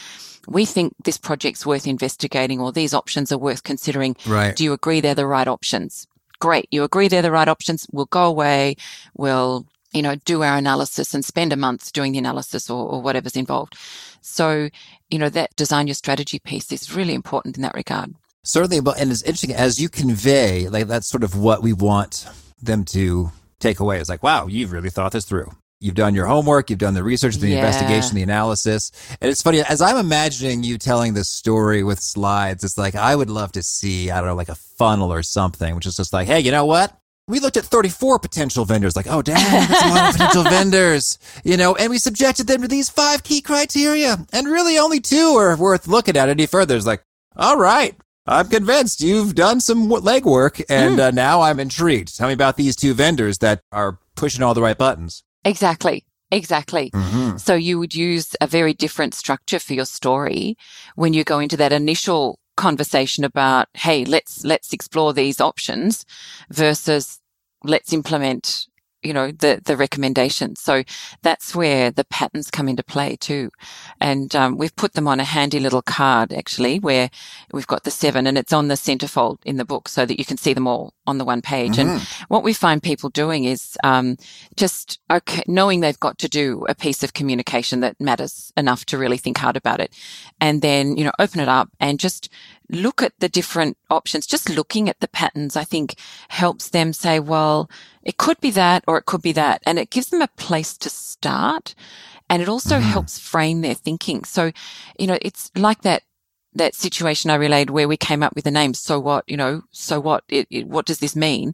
we 0.47 0.65
think 0.65 0.95
this 1.05 1.19
project's 1.19 1.65
worth 1.65 1.87
investigating 1.87 2.61
or 2.61 2.73
these 2.73 2.95
options 2.95 3.33
are 3.33 3.39
worth 3.39 3.63
considering. 3.63 4.17
Right. 4.27 4.55
Do 4.55 4.65
you 4.65 4.73
agree 4.73 5.01
they're 5.01 5.15
the 5.15 5.27
right 5.27 5.49
options? 5.49 6.07
Great. 6.39 6.69
You 6.71 6.85
agree 6.85 7.09
they're 7.09 7.23
the 7.23 7.31
right 7.31 7.49
options. 7.49 7.87
We'll 7.93 8.07
go 8.07 8.27
away. 8.27 8.77
We'll 9.15 9.67
you 9.95 10.03
know, 10.03 10.17
do 10.17 10.43
our 10.43 10.57
analysis 10.57 11.15
and 11.15 11.25
spend 11.25 11.53
a 11.53 11.57
month 11.57 11.93
doing 11.93 12.13
the 12.13 12.19
analysis 12.19 12.69
or, 12.69 12.87
or 12.87 13.01
whatever's 13.01 13.37
involved. 13.37 13.77
So, 14.21 14.69
you 15.15 15.21
know, 15.21 15.29
that 15.29 15.55
design 15.55 15.87
your 15.87 15.95
strategy 15.95 16.41
piece 16.41 16.73
is 16.73 16.93
really 16.93 17.15
important 17.15 17.57
in 17.57 17.63
that 17.63 17.75
regard. 17.75 18.17
Certainly, 18.43 18.81
but 18.81 18.99
and 19.01 19.13
it's 19.13 19.23
interesting 19.23 19.55
as 19.55 19.81
you 19.81 19.89
convey, 19.89 20.69
like 20.69 20.89
that's 20.89 21.07
sort 21.07 21.23
of 21.23 21.39
what 21.39 21.63
we 21.63 21.73
want 21.73 22.27
them 22.61 22.85
to 22.87 23.31
take 23.61 23.79
away. 23.79 24.01
It's 24.01 24.09
like, 24.11 24.25
wow, 24.25 24.49
you've 24.49 24.73
really 24.73 24.91
thought 24.91 25.13
this 25.13 25.25
through. 25.25 25.53
You've 25.81 25.95
done 25.95 26.17
your 26.17 26.27
homework, 26.27 26.69
you've 26.69 26.81
done 26.81 26.95
the 26.95 27.05
research, 27.05 27.37
the 27.37 27.49
Yeah. 27.49 27.57
investigation, 27.59 28.17
the 28.17 28.23
analysis. 28.23 28.91
And 29.21 29.31
it's 29.31 29.41
funny, 29.43 29.61
as 29.61 29.81
I'm 29.81 29.99
imagining 29.99 30.65
you 30.65 30.79
telling 30.79 31.15
this 31.15 31.29
story 31.29 31.85
with 31.85 32.01
slides, 32.01 32.65
it's 32.65 32.77
like, 32.77 32.97
I 32.97 33.15
would 33.15 33.31
love 33.31 33.53
to 33.53 33.63
see, 33.63 34.11
I 34.11 34.19
don't 34.19 34.27
know, 34.27 34.35
like 34.35 34.49
a 34.49 34.55
funnel 34.57 35.13
or 35.13 35.23
something, 35.23 35.77
which 35.77 35.87
is 35.87 35.97
just 35.97 36.13
like, 36.13 36.27
hey, 36.27 36.41
you 36.41 36.51
know 36.51 36.65
what? 36.67 36.99
We 37.27 37.41
looked 37.41 37.57
at 37.57 37.65
34 37.65 38.19
potential 38.19 38.67
vendors, 38.67 38.97
like, 38.97 39.07
oh, 39.09 39.23
damn, 39.23 39.37
that's 39.37 39.83
a 39.83 39.89
lot 39.89 40.09
of 40.09 40.13
potential 40.13 40.43
vendors, 40.51 41.19
you 41.43 41.57
know, 41.57 41.75
and 41.75 41.89
we 41.89 41.97
subjected 41.97 42.47
them 42.47 42.61
to 42.61 42.69
these 42.69 42.91
five 42.91 43.23
key 43.23 43.41
criteria. 43.41 44.19
And 44.33 44.47
really 44.47 44.77
only 44.77 45.01
two 45.01 45.37
are 45.37 45.57
worth 45.57 45.89
looking 45.89 46.19
at 46.19 46.29
any 46.29 46.45
further. 46.45 46.77
It's 46.77 46.85
like, 46.85 47.03
all 47.35 47.57
right, 47.57 47.97
I'm 48.27 48.49
convinced 48.49 49.01
you've 49.01 49.35
done 49.35 49.61
some 49.61 49.89
legwork 49.89 50.63
and 50.69 51.01
uh, 51.01 51.11
now 51.13 51.41
I'm 51.41 51.61
intrigued. 51.61 52.17
Tell 52.17 52.29
me 52.29 52.35
about 52.35 52.57
these 52.57 52.77
two 52.77 52.93
vendors 52.93 53.39
that 53.39 53.61
are 53.73 53.99
pushing 54.17 54.43
all 54.43 54.55
the 54.55 54.63
right 54.63 54.77
buttons. 54.77 55.25
Exactly. 55.45 56.05
Exactly. 56.31 56.91
Mm-hmm. 56.91 57.37
So 57.37 57.55
you 57.55 57.79
would 57.79 57.95
use 57.95 58.35
a 58.41 58.47
very 58.47 58.75
different 58.75 59.15
structure 59.15 59.59
for 59.59 59.75
your 59.75 59.85
story 59.85 60.57
when 60.95 61.13
you 61.13 61.23
go 61.23 61.39
into 61.39 61.57
that 61.59 61.73
initial 61.73 62.39
conversation 62.57 63.25
about, 63.25 63.69
hey, 63.75 64.05
let's, 64.05 64.45
let's 64.45 64.73
explore 64.73 65.13
these 65.13 65.41
options 65.41 66.05
versus 66.51 67.21
let's 67.65 67.93
implement, 67.93 68.69
you 69.05 69.13
know, 69.13 69.31
the, 69.31 69.61
the 69.65 69.77
recommendations. 69.77 70.61
So 70.61 70.83
that's 71.23 71.55
where 71.55 71.91
the 71.91 72.05
patterns 72.05 72.51
come 72.51 72.69
into 72.69 72.83
play 72.83 73.17
too. 73.17 73.51
And, 74.01 74.35
um, 74.35 74.57
we've 74.57 74.75
put 74.77 74.95
them 74.95 75.07
on 75.07 75.21
a 75.21 75.25
handy 75.25 75.61
little 75.61 75.83
card 75.83 76.33
actually 76.33 76.79
where 76.79 77.11
we've 77.53 77.67
got 77.67 77.85
the 77.85 77.91
seven 77.91 78.27
and 78.27 78.39
it's 78.39 78.53
on 78.53 78.69
the 78.69 78.75
centerfold 78.75 79.39
in 79.45 79.57
the 79.57 79.65
book 79.65 79.89
so 79.89 80.07
that 80.07 80.19
you 80.19 80.25
can 80.25 80.37
see 80.37 80.55
them 80.55 80.67
all 80.67 80.95
on 81.07 81.19
the 81.19 81.25
one 81.25 81.43
page. 81.43 81.79
And 81.79 82.01
what 82.29 82.43
we 82.43 82.53
find 82.53 82.83
people 82.83 83.11
doing 83.11 83.45
is, 83.45 83.77
um, 83.85 84.17
just 84.57 84.99
okay, 85.11 85.43
knowing 85.47 85.81
they've 85.81 86.01
got 86.01 86.19
to 86.19 86.29
do 86.29 86.65
a 86.69 86.75
piece 86.75 87.03
of 87.03 87.13
communication 87.13 87.81
that 87.81 88.01
matters 88.01 88.53
enough 88.57 88.85
to 88.87 88.99
really 88.99 89.19
think 89.19 89.39
hard 89.39 89.57
about 89.57 89.81
it. 89.81 89.95
And 90.41 90.63
then, 90.63 90.97
you 90.97 91.05
know, 91.05 91.13
open 91.19 91.41
it 91.41 91.49
up 91.49 91.69
and 91.81 92.01
just 92.01 92.31
look 92.71 93.03
at 93.03 93.13
the 93.19 93.29
different 93.29 93.77
options. 93.91 94.27
Just 94.27 94.49
looking 94.49 94.89
at 94.89 95.01
the 95.01 95.09
patterns, 95.09 95.57
I 95.57 95.65
think 95.65 95.97
helps 96.29 96.71
them 96.71 96.93
say, 96.93 97.21
well, 97.21 97.71
it 98.03 98.17
could 98.17 98.41
be 98.41 98.51
that 98.53 98.85
or 98.87 98.99
it 98.99 99.07
could 99.07 99.23
be 99.23 99.33
that. 99.33 99.63
And 99.67 99.79
it 99.79 99.91
gives 99.91 100.09
them 100.09 100.23
a 100.23 100.29
place 100.29 100.77
to 100.79 100.91
start. 100.91 101.75
And 102.31 102.43
it 102.43 102.49
also 102.49 102.79
helps 102.81 103.19
frame 103.19 103.61
their 103.61 103.75
thinking. 103.75 104.25
So, 104.25 104.53
you 104.99 105.07
know, 105.07 105.19
it's 105.21 105.51
like 105.55 105.83
that 105.83 106.03
that 106.57 106.75
situation 106.75 107.31
I 107.31 107.35
relayed 107.35 107.71
where 107.71 107.89
we 107.89 107.97
came 107.97 108.23
up 108.23 108.35
with 108.35 108.45
the 108.45 108.51
name. 108.51 108.75
So 108.75 108.99
what? 109.01 109.25
You 109.29 109.37
know, 109.37 109.63
so 109.71 110.01
what? 110.01 110.25
It, 110.29 110.47
it, 110.51 110.69
what 110.69 110.87
does 110.87 111.01
this 111.01 111.17
mean? 111.17 111.53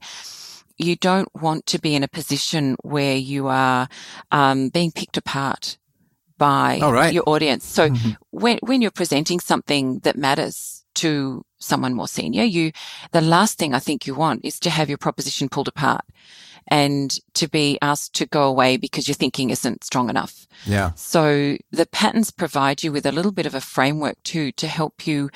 You 0.77 0.97
don't 0.97 1.29
want 1.35 1.67
to 1.67 1.79
be 1.79 1.95
in 1.95 2.05
a 2.05 2.09
position 2.09 2.77
where 2.83 3.17
you 3.17 3.49
are 3.49 3.89
um, 4.31 4.69
being 4.69 4.93
picked 4.93 5.17
apart 5.17 5.79
by 6.39 6.79
right. 6.81 7.13
your 7.13 7.25
audience. 7.27 7.67
So 7.67 7.91
Mhm. 7.91 8.17
when 8.31 8.59
when 8.63 8.81
you're 8.81 8.91
presenting 8.91 9.41
something 9.41 10.01
that 10.01 10.17
matters 10.17 10.80
to 11.03 11.45
someone 11.59 11.95
more 11.95 12.09
senior, 12.09 12.45
you 12.45 12.73
the 13.13 13.21
last 13.21 13.59
thing 13.59 13.75
I 13.75 13.79
think 13.79 14.07
you 14.07 14.15
want 14.15 14.45
is 14.45 14.59
to 14.61 14.71
have 14.71 14.89
your 14.89 14.99
proposition 14.99 15.49
pulled 15.49 15.69
apart 15.69 16.05
and 16.69 17.19
to 17.35 17.49
be 17.49 17.79
asked 17.83 18.15
to 18.15 18.27
go 18.27 18.45
away 18.45 18.77
because 18.77 19.09
your 19.09 19.15
thinking 19.15 19.51
isn't 19.51 19.85
strong 19.85 20.09
enough. 20.09 20.47
Yeah. 20.67 20.93
So 20.95 21.57
the 21.71 21.87
patterns 21.87 22.31
provide 22.31 22.83
you 22.83 22.93
with 22.93 23.07
a 23.07 23.13
little 23.13 23.33
bit 23.33 23.47
of 23.47 23.55
a 23.55 23.61
framework 23.61 24.23
too 24.23 24.53
to 24.53 24.67
help 24.67 25.07
you 25.07 25.31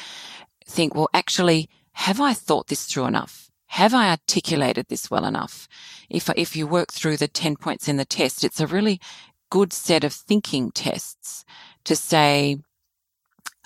think, 0.66 0.94
well, 0.94 1.08
actually, 1.12 1.68
have 1.92 2.20
I 2.20 2.34
thought 2.34 2.68
this 2.68 2.86
through 2.86 3.06
enough? 3.06 3.50
Have 3.66 3.94
I 3.94 4.10
articulated 4.10 4.86
this 4.88 5.10
well 5.10 5.24
enough? 5.24 5.68
If, 6.08 6.30
if 6.36 6.54
you 6.54 6.66
work 6.66 6.92
through 6.92 7.16
the 7.16 7.28
10 7.28 7.56
points 7.56 7.88
in 7.88 7.96
the 7.96 8.04
test, 8.04 8.44
it's 8.44 8.60
a 8.60 8.66
really 8.66 9.00
good 9.50 9.72
set 9.72 10.04
of 10.04 10.12
thinking 10.12 10.70
tests 10.70 11.44
to 11.84 11.96
say, 11.96 12.58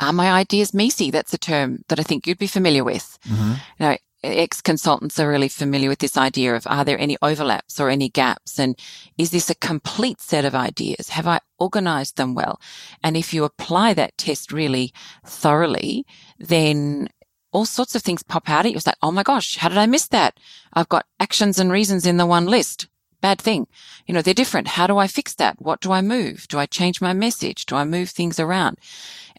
are 0.00 0.12
my 0.12 0.30
ideas 0.30 0.74
MECE? 0.74 1.10
That's 1.10 1.34
a 1.34 1.38
term 1.38 1.84
that 1.88 1.98
I 1.98 2.02
think 2.02 2.26
you'd 2.26 2.38
be 2.38 2.46
familiar 2.46 2.84
with. 2.84 3.18
Mm-hmm. 3.28 3.50
You 3.50 3.86
know, 3.86 3.96
ex 4.22 4.60
consultants 4.60 5.18
are 5.20 5.28
really 5.28 5.48
familiar 5.48 5.88
with 5.88 6.00
this 6.00 6.16
idea 6.16 6.54
of 6.54 6.66
are 6.66 6.84
there 6.84 6.98
any 6.98 7.16
overlaps 7.22 7.78
or 7.80 7.88
any 7.90 8.08
gaps? 8.08 8.58
And 8.58 8.78
is 9.16 9.30
this 9.30 9.50
a 9.50 9.54
complete 9.54 10.20
set 10.20 10.44
of 10.44 10.54
ideas? 10.54 11.10
Have 11.10 11.26
I 11.26 11.40
organized 11.58 12.16
them 12.16 12.34
well? 12.34 12.60
And 13.02 13.16
if 13.16 13.32
you 13.32 13.44
apply 13.44 13.94
that 13.94 14.16
test 14.18 14.52
really 14.52 14.92
thoroughly, 15.24 16.06
then 16.38 17.08
all 17.52 17.64
sorts 17.64 17.94
of 17.94 18.02
things 18.02 18.22
pop 18.22 18.48
out 18.48 18.66
at 18.66 18.72
you. 18.72 18.76
It's 18.76 18.86
like, 18.86 18.96
oh 19.02 19.12
my 19.12 19.22
gosh, 19.22 19.56
how 19.56 19.68
did 19.68 19.78
I 19.78 19.86
miss 19.86 20.08
that? 20.08 20.38
I've 20.72 20.88
got 20.88 21.06
actions 21.18 21.58
and 21.58 21.72
reasons 21.72 22.06
in 22.06 22.16
the 22.16 22.26
one 22.26 22.46
list. 22.46 22.88
Bad 23.20 23.40
thing. 23.40 23.66
You 24.06 24.14
know, 24.14 24.22
they're 24.22 24.32
different. 24.32 24.68
How 24.68 24.86
do 24.86 24.96
I 24.96 25.08
fix 25.08 25.34
that? 25.34 25.60
What 25.60 25.80
do 25.80 25.90
I 25.90 26.00
move? 26.02 26.46
Do 26.48 26.58
I 26.58 26.66
change 26.66 27.00
my 27.00 27.12
message? 27.12 27.66
Do 27.66 27.74
I 27.74 27.84
move 27.84 28.10
things 28.10 28.38
around? 28.38 28.78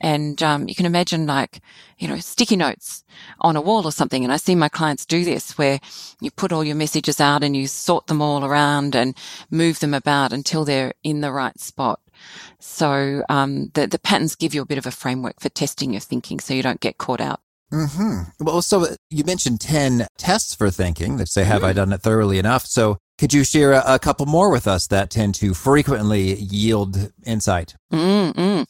And 0.02 0.42
um, 0.42 0.68
you 0.68 0.76
can 0.76 0.86
imagine 0.86 1.26
like, 1.26 1.62
you 1.98 2.08
know, 2.08 2.20
sticky 2.20 2.56
notes 2.56 3.04
on 3.42 3.56
a 3.56 3.62
wall 3.62 3.86
or 3.86 3.92
something. 3.92 4.24
And 4.24 4.32
I 4.32 4.38
see 4.38 4.56
my 4.56 4.70
clients 4.70 5.06
do 5.06 5.24
this 5.26 5.58
where 5.58 5.80
you 6.22 6.32
put 6.32 6.52
all 6.54 6.64
your 6.64 6.76
messages 6.76 7.20
out 7.20 7.44
and 7.44 7.56
you 7.56 7.68
sort 7.68 8.08
them 8.08 8.22
all 8.22 8.46
around 8.46 8.96
and 8.96 9.16
move 9.52 9.80
them 9.80 9.94
about 9.94 10.34
until 10.34 10.66
they're 10.66 10.94
in 11.04 11.22
the 11.22 11.32
right 11.32 11.60
spot. 11.60 12.00
So 12.60 13.24
um, 13.30 13.72
the, 13.74 13.88
the 13.88 14.00
patterns 14.00 14.36
give 14.36 14.54
you 14.54 14.62
a 14.62 14.66
bit 14.66 14.78
of 14.78 14.86
a 14.86 14.92
framework 14.92 15.40
for 15.40 15.50
testing 15.50 15.94
your 15.94 16.02
thinking 16.02 16.40
so 16.40 16.54
you 16.54 16.64
don't 16.64 16.82
get 16.82 16.98
caught 16.98 17.22
out. 17.22 17.42
hmm 17.72 18.22
Well, 18.40 18.62
so 18.62 18.88
you 19.10 19.24
mentioned 19.24 19.62
10 19.62 20.08
tests 20.18 20.56
for 20.56 20.70
thinking 20.70 21.18
that 21.18 21.30
say, 21.30 21.44
have 21.44 21.64
I 21.64 21.74
done 21.74 21.94
it 21.94 22.02
thoroughly 22.02 22.40
enough? 22.40 22.66
So 22.66 22.98
could 23.18 23.34
you 23.34 23.44
share 23.44 23.74
a, 23.74 23.84
a 23.86 24.00
couple 24.00 24.26
more 24.26 24.50
with 24.50 24.68
us 24.68 24.88
that 24.88 25.10
tend 25.10 25.36
to 25.36 25.54
frequently 25.54 26.36
yield 26.36 27.12
insight? 27.26 27.76
Mm-mm. 27.92 28.66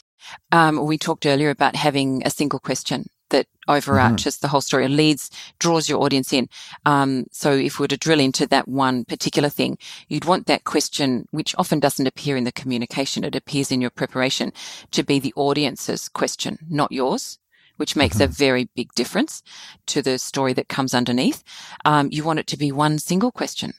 Um, 0.52 0.86
we 0.86 0.98
talked 0.98 1.26
earlier 1.26 1.50
about 1.50 1.76
having 1.76 2.22
a 2.26 2.30
single 2.30 2.60
question 2.60 3.10
that 3.30 3.48
overarches 3.68 4.38
the 4.38 4.48
whole 4.48 4.62
story, 4.62 4.86
and 4.86 4.96
leads, 4.96 5.30
draws 5.60 5.88
your 5.88 6.02
audience 6.02 6.34
in. 6.34 6.50
Um, 6.86 7.26
so 7.32 7.52
if 7.54 7.78
we 7.78 7.84
were 7.84 7.90
to 7.90 7.98
drill 7.98 8.20
into 8.20 8.48
that 8.48 8.68
one 8.68 9.06
particular 9.06 9.50
thing, 9.50 9.78
you'd 10.08 10.26
want 10.26 10.48
that 10.48 10.64
question, 10.64 11.28
which 11.30 11.54
often 11.58 11.80
doesn't 11.80 12.08
appear 12.08 12.36
in 12.38 12.44
the 12.44 12.52
communication, 12.52 13.24
it 13.24 13.36
appears 13.36 13.72
in 13.72 13.82
your 13.82 13.92
preparation, 13.92 14.52
to 14.92 15.04
be 15.04 15.20
the 15.20 15.34
audience's 15.36 16.10
question, 16.10 16.58
not 16.70 16.92
yours. 16.92 17.38
Which 17.78 17.96
makes 17.96 18.20
a 18.20 18.28
very 18.28 18.68
big 18.76 18.92
difference 18.94 19.42
to 19.86 20.02
the 20.02 20.20
story 20.20 20.52
that 20.52 20.68
comes 20.68 20.94
underneath. 20.94 21.46
Um, 21.86 22.10
you 22.12 22.26
want 22.26 22.40
it 22.40 22.48
to 22.48 22.58
be 22.58 22.74
one 22.74 23.00
single 23.00 23.32
question. 23.32 23.74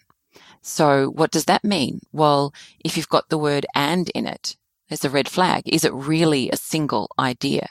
So 0.62 1.10
what 1.10 1.30
does 1.30 1.44
that 1.44 1.64
mean? 1.64 2.00
Well, 2.10 2.54
if 2.82 2.96
you've 2.96 3.10
got 3.10 3.28
the 3.28 3.36
word 3.36 3.66
and 3.74 4.08
in 4.14 4.26
it, 4.26 4.56
there's 4.90 5.04
a 5.04 5.10
red 5.10 5.28
flag. 5.28 5.62
Is 5.66 5.84
it 5.84 5.92
really 5.94 6.50
a 6.50 6.56
single 6.56 7.10
idea? 7.18 7.68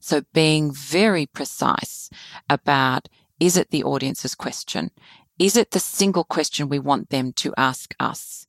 So 0.00 0.22
being 0.32 0.72
very 0.72 1.26
precise 1.26 2.08
about 2.48 3.08
is 3.40 3.56
it 3.56 3.70
the 3.70 3.82
audience's 3.82 4.36
question? 4.36 4.92
Is 5.38 5.56
it 5.56 5.72
the 5.72 5.80
single 5.80 6.22
question 6.22 6.68
we 6.68 6.78
want 6.78 7.10
them 7.10 7.32
to 7.34 7.52
ask 7.56 7.94
us? 7.98 8.46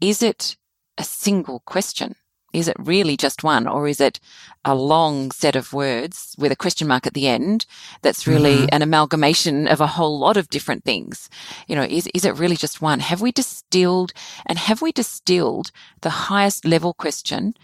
Is 0.00 0.22
it 0.22 0.56
a 0.96 1.04
single 1.04 1.60
question? 1.66 2.14
Is 2.52 2.68
it 2.68 2.76
really 2.78 3.16
just 3.16 3.44
one 3.44 3.66
or 3.66 3.86
is 3.86 4.00
it 4.00 4.20
a 4.64 4.74
long 4.74 5.30
set 5.30 5.56
of 5.56 5.72
words 5.72 6.34
with 6.38 6.52
a 6.52 6.56
question 6.56 6.88
mark 6.88 7.06
at 7.06 7.14
the 7.14 7.28
end 7.28 7.66
that's 8.02 8.26
really 8.26 8.68
an 8.72 8.82
amalgamation 8.82 9.68
of 9.68 9.80
a 9.80 9.86
whole 9.86 10.18
lot 10.18 10.36
of 10.36 10.48
different 10.48 10.84
things? 10.84 11.30
You 11.68 11.76
know, 11.76 11.82
is, 11.82 12.08
is 12.14 12.24
it 12.24 12.38
really 12.38 12.56
just 12.56 12.82
one? 12.82 13.00
Have 13.00 13.20
we 13.20 13.32
distilled 13.32 14.12
and 14.46 14.58
have 14.58 14.82
we 14.82 14.92
distilled 14.92 15.70
the 16.00 16.10
highest 16.10 16.64
level 16.64 16.92
question 16.92 17.54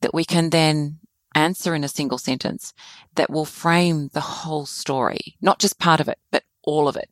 that 0.00 0.14
we 0.14 0.24
can 0.24 0.50
then 0.50 0.98
answer 1.34 1.74
in 1.74 1.84
a 1.84 1.88
single 1.88 2.18
sentence 2.18 2.72
that 3.16 3.30
will 3.30 3.44
frame 3.44 4.08
the 4.12 4.20
whole 4.20 4.66
story, 4.66 5.36
not 5.40 5.58
just 5.58 5.78
part 5.78 6.00
of 6.00 6.08
it, 6.08 6.18
but 6.30 6.44
all 6.62 6.88
of 6.88 6.96
it? 6.96 7.10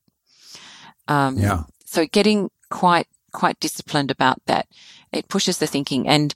Um, 1.09 1.39
Yeah. 1.39 1.65
So 1.85 2.07
getting 2.07 2.51
quite, 2.71 3.07
quite 3.33 3.61
disciplined 3.61 4.11
about 4.11 4.41
that, 4.47 4.67
it 5.13 5.29
pushes 5.29 5.59
the 5.59 5.67
thinking. 5.67 6.09
And 6.09 6.35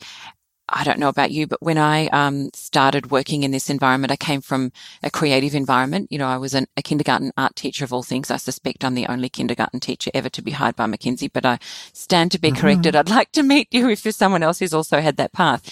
I 0.70 0.84
don't 0.84 0.98
know 0.98 1.08
about 1.08 1.30
you, 1.30 1.46
but 1.46 1.62
when 1.62 1.78
I 1.78 2.08
um, 2.08 2.50
started 2.52 3.10
working 3.10 3.42
in 3.42 3.52
this 3.52 3.70
environment, 3.70 4.12
I 4.12 4.16
came 4.16 4.40
from 4.40 4.70
a 5.02 5.10
creative 5.10 5.54
environment. 5.54 6.08
You 6.10 6.18
know, 6.18 6.26
I 6.26 6.36
was 6.36 6.54
an, 6.54 6.66
a 6.76 6.82
kindergarten 6.82 7.32
art 7.36 7.56
teacher 7.56 7.84
of 7.84 7.92
all 7.92 8.02
things. 8.02 8.30
I 8.30 8.36
suspect 8.36 8.84
I'm 8.84 8.94
the 8.94 9.06
only 9.06 9.28
kindergarten 9.28 9.80
teacher 9.80 10.10
ever 10.12 10.28
to 10.28 10.42
be 10.42 10.50
hired 10.50 10.76
by 10.76 10.86
McKinsey, 10.86 11.30
but 11.32 11.46
I 11.46 11.58
stand 11.92 12.32
to 12.32 12.38
be 12.38 12.50
corrected. 12.52 12.94
I'd 12.94 13.08
like 13.08 13.32
to 13.32 13.42
meet 13.42 13.68
you 13.70 13.88
if 13.88 14.02
there's 14.02 14.16
someone 14.16 14.42
else 14.42 14.58
who's 14.58 14.74
also 14.74 15.00
had 15.00 15.16
that 15.16 15.32
path. 15.32 15.62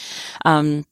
Um, 0.44 0.86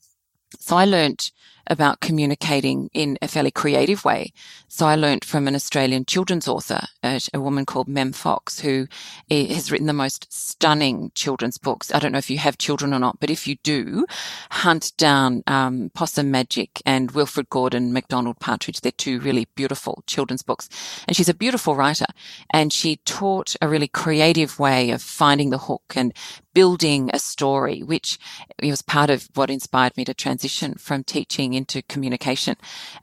so 0.59 0.77
I 0.77 0.85
learnt 0.85 1.33
about 1.67 2.01
communicating 2.01 2.91
in 2.93 3.19
a 3.23 3.29
fairly 3.29 3.51
creative 3.51 4.05
way. 4.05 4.33
So 4.69 4.87
I 4.87 4.97
learned 4.97 5.25
from 5.25 5.47
an 5.47 5.55
Australian 5.55 6.05
children's 6.05 6.49
author, 6.49 6.83
a, 7.03 7.21
a, 7.33 7.41
woman 7.41 7.65
called 7.65 7.89
Mem 7.89 8.13
Fox, 8.13 8.61
who 8.61 8.87
has 9.31 9.71
written 9.71 9.87
the 9.87 9.93
most 9.93 10.33
stunning 10.33 11.13
children's 11.15 11.59
books. 11.59 11.93
I 11.95 11.99
don't 11.99 12.13
know 12.13 12.19
if 12.19 12.31
you 12.31 12.39
have 12.39 12.59
children 12.59 12.93
or 12.93 12.99
not, 12.99 13.21
but 13.21 13.31
if 13.31 13.47
you 13.47 13.57
do, 13.63 14.07
hunt 14.51 14.93
down 14.97 15.43
um, 15.47 15.91
Possum 15.95 16.31
Magic 16.31 16.83
and 16.85 17.11
Wilfrid 17.13 17.49
Gordon, 17.51 17.93
McDonald 17.93 18.41
Partridge. 18.41 18.81
They're 18.81 18.93
two 18.93 19.21
really 19.21 19.47
beautiful 19.55 20.03
children's 20.07 20.43
books. 20.43 20.69
And 21.07 21.17
she's 21.17 21.29
a 21.29 21.35
beautiful 21.35 21.77
writer. 21.77 22.07
And 22.51 22.73
she 22.73 22.97
taught 23.05 23.55
a 23.61 23.69
really 23.69 23.89
creative 23.89 24.59
way 24.59 24.91
of 24.91 25.03
finding 25.03 25.51
the 25.51 25.59
hook 25.59 25.95
and 25.95 26.13
building 26.55 27.11
a 27.13 27.19
story, 27.19 27.83
which 27.83 28.19
was 28.63 28.83
part 28.83 29.11
of 29.11 29.29
what 29.35 29.51
inspired 29.51 29.97
me 29.97 30.05
to 30.05 30.15
transition 30.15 30.75
from 30.75 31.05
teaching 31.05 31.55
into 31.55 31.83
communication. 31.83 32.57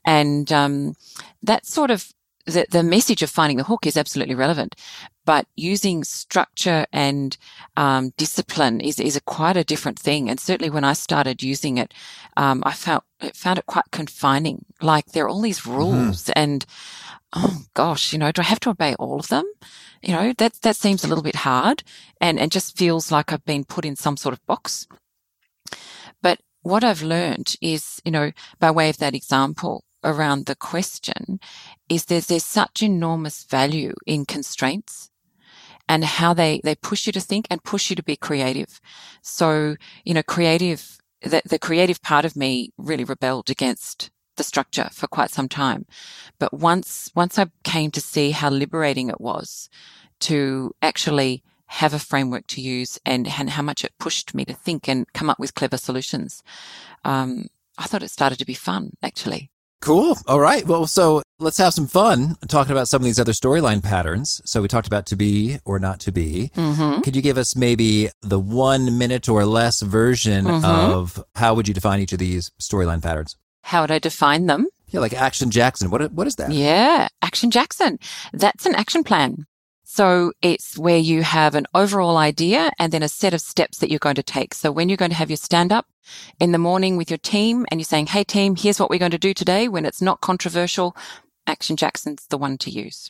And 0.05 0.51
um, 0.51 0.95
that 1.43 1.65
sort 1.65 1.91
of 1.91 2.11
the, 2.45 2.65
the 2.69 2.83
message 2.83 3.21
of 3.21 3.29
finding 3.29 3.57
the 3.57 3.63
hook 3.63 3.85
is 3.85 3.97
absolutely 3.97 4.35
relevant, 4.35 4.75
but 5.25 5.45
using 5.55 6.03
structure 6.03 6.85
and 6.91 7.37
um, 7.77 8.13
discipline 8.17 8.81
is 8.81 8.99
is 8.99 9.15
a 9.15 9.21
quite 9.21 9.57
a 9.57 9.63
different 9.63 9.99
thing. 9.99 10.29
And 10.29 10.39
certainly 10.39 10.69
when 10.69 10.83
I 10.83 10.93
started 10.93 11.43
using 11.43 11.77
it, 11.77 11.93
um, 12.37 12.63
I 12.65 12.73
found 12.73 13.03
found 13.33 13.59
it 13.59 13.65
quite 13.65 13.91
confining. 13.91 14.65
Like 14.81 15.05
there 15.07 15.25
are 15.25 15.29
all 15.29 15.41
these 15.41 15.59
mm-hmm. 15.59 15.77
rules, 15.77 16.23
mm-hmm. 16.23 16.39
and 16.39 16.65
oh 17.33 17.63
gosh, 17.73 18.13
you 18.13 18.19
know, 18.19 18.31
do 18.31 18.41
I 18.41 18.45
have 18.45 18.59
to 18.61 18.69
obey 18.71 18.95
all 18.95 19.19
of 19.19 19.27
them? 19.29 19.45
You 20.01 20.13
know, 20.13 20.33
that 20.37 20.53
that 20.61 20.75
seems 20.75 21.03
a 21.03 21.07
little 21.07 21.23
bit 21.23 21.37
hard, 21.37 21.83
and 22.19 22.39
and 22.39 22.51
just 22.51 22.77
feels 22.77 23.11
like 23.11 23.31
I've 23.31 23.45
been 23.45 23.65
put 23.65 23.85
in 23.85 23.95
some 23.95 24.17
sort 24.17 24.33
of 24.33 24.45
box. 24.45 24.87
But 26.21 26.39
what 26.61 26.83
I've 26.83 27.01
learned 27.01 27.55
is, 27.61 28.01
you 28.05 28.11
know, 28.11 28.31
by 28.59 28.71
way 28.71 28.89
of 28.89 28.97
that 28.97 29.15
example 29.15 29.83
around 30.03 30.45
the 30.45 30.55
question, 30.55 31.39
is 31.89 32.05
that 32.05 32.27
there's 32.27 32.45
such 32.45 32.83
enormous 32.83 33.43
value 33.43 33.93
in 34.05 34.25
constraints 34.25 35.09
and 35.87 36.05
how 36.05 36.33
they, 36.33 36.61
they 36.63 36.75
push 36.75 37.05
you 37.05 37.13
to 37.13 37.19
think 37.19 37.47
and 37.49 37.63
push 37.63 37.89
you 37.89 37.95
to 37.95 38.03
be 38.03 38.15
creative. 38.15 38.79
So, 39.21 39.75
you 40.05 40.13
know, 40.13 40.23
creative, 40.23 40.97
the, 41.21 41.41
the 41.45 41.59
creative 41.59 42.01
part 42.01 42.25
of 42.25 42.35
me 42.35 42.71
really 42.77 43.03
rebelled 43.03 43.49
against 43.49 44.09
the 44.37 44.43
structure 44.43 44.89
for 44.91 45.07
quite 45.07 45.31
some 45.31 45.49
time. 45.49 45.85
But 46.39 46.53
once, 46.53 47.11
once 47.15 47.37
I 47.37 47.47
came 47.63 47.91
to 47.91 48.01
see 48.01 48.31
how 48.31 48.49
liberating 48.49 49.09
it 49.09 49.21
was 49.21 49.69
to 50.21 50.73
actually 50.81 51.43
have 51.67 51.93
a 51.93 51.99
framework 51.99 52.47
to 52.47 52.61
use 52.61 52.99
and, 53.05 53.27
and 53.27 53.49
how 53.49 53.61
much 53.61 53.83
it 53.83 53.93
pushed 53.97 54.35
me 54.35 54.43
to 54.45 54.53
think 54.53 54.89
and 54.89 55.11
come 55.13 55.29
up 55.29 55.39
with 55.39 55.55
clever 55.55 55.77
solutions. 55.77 56.43
Um, 57.05 57.47
I 57.77 57.85
thought 57.85 58.03
it 58.03 58.11
started 58.11 58.39
to 58.39 58.45
be 58.45 58.53
fun, 58.53 58.91
actually. 59.01 59.51
Cool. 59.81 60.15
All 60.27 60.39
right. 60.39 60.65
Well, 60.67 60.85
so 60.85 61.23
let's 61.39 61.57
have 61.57 61.73
some 61.73 61.87
fun 61.87 62.35
talking 62.47 62.71
about 62.71 62.87
some 62.87 63.01
of 63.01 63.05
these 63.05 63.19
other 63.19 63.31
storyline 63.31 63.81
patterns. 63.81 64.39
So 64.45 64.61
we 64.61 64.67
talked 64.67 64.85
about 64.85 65.07
to 65.07 65.15
be 65.15 65.57
or 65.65 65.79
not 65.79 65.99
to 66.01 66.11
be. 66.11 66.51
Mm-hmm. 66.55 67.01
Could 67.01 67.15
you 67.15 67.21
give 67.23 67.37
us 67.37 67.55
maybe 67.55 68.09
the 68.21 68.39
one 68.39 68.99
minute 68.99 69.27
or 69.27 69.43
less 69.43 69.81
version 69.81 70.45
mm-hmm. 70.45 70.63
of 70.63 71.23
how 71.35 71.55
would 71.55 71.67
you 71.67 71.73
define 71.73 71.99
each 71.99 72.13
of 72.13 72.19
these 72.19 72.51
storyline 72.61 73.01
patterns? 73.01 73.37
How 73.63 73.81
would 73.81 73.91
I 73.91 73.99
define 73.99 74.45
them? 74.47 74.67
Yeah, 74.87 74.99
like 74.99 75.13
Action 75.13 75.51
Jackson. 75.51 75.89
What 75.89 76.11
what 76.11 76.27
is 76.27 76.35
that? 76.35 76.51
Yeah, 76.51 77.07
Action 77.21 77.51
Jackson. 77.51 77.99
That's 78.33 78.65
an 78.65 78.75
action 78.75 79.03
plan. 79.03 79.45
So 79.93 80.31
it's 80.41 80.77
where 80.77 80.97
you 80.97 81.21
have 81.21 81.53
an 81.53 81.67
overall 81.73 82.15
idea 82.15 82.71
and 82.79 82.93
then 82.93 83.03
a 83.03 83.09
set 83.09 83.33
of 83.33 83.41
steps 83.41 83.79
that 83.79 83.89
you're 83.89 83.99
going 83.99 84.15
to 84.15 84.23
take. 84.23 84.53
So 84.53 84.71
when 84.71 84.87
you're 84.87 84.95
going 84.95 85.11
to 85.11 85.17
have 85.17 85.29
your 85.29 85.35
stand 85.35 85.73
up 85.73 85.85
in 86.39 86.53
the 86.53 86.57
morning 86.57 86.95
with 86.95 87.09
your 87.09 87.17
team 87.17 87.65
and 87.69 87.77
you're 87.77 87.85
saying, 87.85 88.07
Hey 88.07 88.23
team, 88.23 88.55
here's 88.55 88.79
what 88.79 88.89
we're 88.89 88.99
going 88.99 89.11
to 89.11 89.17
do 89.17 89.33
today 89.33 89.67
when 89.67 89.85
it's 89.85 90.01
not 90.01 90.21
controversial, 90.21 90.95
Action 91.45 91.75
Jackson's 91.75 92.25
the 92.27 92.37
one 92.37 92.57
to 92.59 92.69
use. 92.69 93.09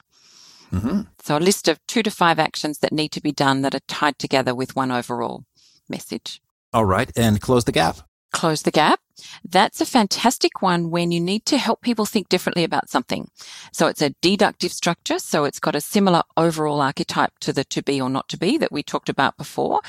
Mm-hmm. 0.71 1.01
So 1.21 1.37
a 1.37 1.39
list 1.39 1.67
of 1.67 1.79
two 1.85 2.01
to 2.01 2.09
five 2.09 2.39
actions 2.39 2.79
that 2.79 2.91
need 2.91 3.11
to 3.11 3.21
be 3.21 3.31
done 3.31 3.61
that 3.61 3.75
are 3.75 3.81
tied 3.87 4.17
together 4.17 4.55
with 4.55 4.75
one 4.75 4.89
overall 4.89 5.43
message. 5.87 6.41
All 6.73 6.85
right. 6.85 7.11
And 7.15 7.39
close 7.41 7.65
the 7.65 7.71
gap. 7.71 7.97
Close 8.31 8.61
the 8.61 8.71
gap. 8.71 8.99
That's 9.47 9.81
a 9.81 9.85
fantastic 9.85 10.61
one 10.61 10.89
when 10.89 11.11
you 11.11 11.19
need 11.19 11.45
to 11.47 11.57
help 11.57 11.81
people 11.81 12.05
think 12.05 12.29
differently 12.29 12.63
about 12.63 12.89
something. 12.89 13.29
So 13.71 13.87
it's 13.87 14.01
a 14.01 14.15
deductive 14.21 14.71
structure. 14.71 15.19
So 15.19 15.43
it's 15.43 15.59
got 15.59 15.75
a 15.75 15.81
similar 15.81 16.23
overall 16.37 16.81
archetype 16.81 17.37
to 17.39 17.53
the 17.53 17.63
to 17.65 17.83
be 17.83 17.99
or 18.01 18.09
not 18.09 18.29
to 18.29 18.37
be 18.37 18.57
that 18.57 18.71
we 18.71 18.83
talked 18.83 19.09
about 19.09 19.37
before. 19.37 19.81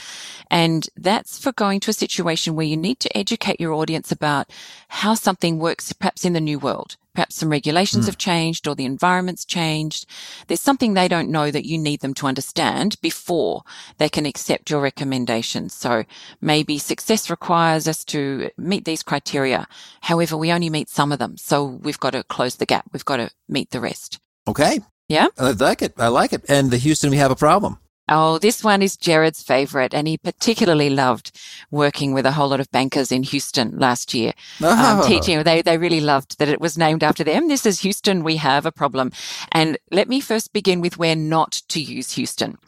And 0.51 0.89
that's 0.97 1.39
for 1.39 1.53
going 1.53 1.81
to 1.81 1.91
a 1.91 1.95
situation 1.95 2.57
where 2.57 2.67
you 2.67 2.77
need 2.77 3.01
to 3.01 3.17
educate 3.17 3.61
your 3.61 3.73
audience 3.73 4.11
about 4.11 4.51
how 4.89 5.15
something 5.15 5.59
works 5.59 5.93
perhaps 5.93 6.25
in 6.25 6.33
the 6.33 6.41
new 6.41 6.59
world. 6.59 6.97
Perhaps 7.15 7.37
some 7.37 7.51
regulations 7.51 8.05
mm. 8.05 8.09
have 8.09 8.19
changed 8.19 8.67
or 8.67 8.75
the 8.75 8.85
environment's 8.85 9.45
changed. 9.45 10.07
There's 10.47 10.61
something 10.61 10.95
they 10.95 11.09
don't 11.09 11.31
know 11.31 11.51
that 11.51 11.67
you 11.67 11.79
need 11.79 12.01
them 12.01 12.15
to 12.15 12.27
understand 12.27 13.01
before 13.01 13.63
they 13.99 14.09
can 14.09 14.27
accept 14.27 14.71
your 14.71 14.81
recommendations. 14.81 15.75
So 15.75 16.05
maybe 16.41 16.79
success 16.79 17.29
requires 17.29 17.87
us 17.87 18.05
to 18.07 18.51
meet 18.57 18.85
these 18.85 19.03
criteria. 19.03 19.67
However, 20.01 20.37
we 20.37 20.53
only 20.53 20.71
meet 20.71 20.89
some 20.89 21.13
of 21.13 21.19
them. 21.19 21.37
So 21.37 21.65
we've 21.65 22.01
got 22.01 22.11
to 22.11 22.25
close 22.25 22.57
the 22.57 22.67
gap. 22.67 22.87
We've 22.93 23.05
got 23.05 23.17
to 23.17 23.31
meet 23.49 23.71
the 23.71 23.81
rest. 23.81 24.19
Okay. 24.49 24.81
Yeah. 25.09 25.29
I 25.39 25.51
like 25.51 25.83
it. 25.83 25.95
I 25.99 26.09
like 26.09 26.33
it. 26.33 26.45
And 26.49 26.71
the 26.71 26.79
Houston, 26.79 27.11
we 27.11 27.19
have 27.19 27.31
a 27.31 27.37
problem. 27.37 27.79
Oh, 28.15 28.37
this 28.37 28.63
one 28.63 28.83
is 28.83 28.99
Jared's 28.99 29.43
favorite, 29.43 29.95
and 29.95 30.07
he 30.07 30.19
particularly 30.19 30.91
loved 30.91 31.33
working 31.71 32.13
with 32.13 32.27
a 32.27 32.33
whole 32.33 32.49
lot 32.49 32.61
of 32.61 32.71
bankers 32.71 33.11
in 33.11 33.23
Houston 33.23 33.79
last 33.79 34.13
year. 34.13 34.35
Oh. 34.63 35.01
Um, 35.01 35.09
teaching, 35.09 35.43
they, 35.45 35.63
they 35.63 35.79
really 35.79 36.03
loved 36.03 36.39
that 36.39 36.51
it 36.51 36.61
was 36.61 36.77
named 36.77 37.03
after 37.03 37.25
them. 37.25 37.49
This 37.49 37.65
is 37.65 37.81
Houston, 37.81 38.23
we 38.23 38.37
have 38.37 38.67
a 38.67 38.73
problem. 38.73 39.13
And 39.51 39.79
let 39.91 40.11
me 40.11 40.21
first 40.21 40.53
begin 40.53 40.83
with 40.83 40.99
where 40.99 41.17
not 41.17 41.63
to 41.69 41.81
use 41.81 42.13
Houston. 42.13 42.59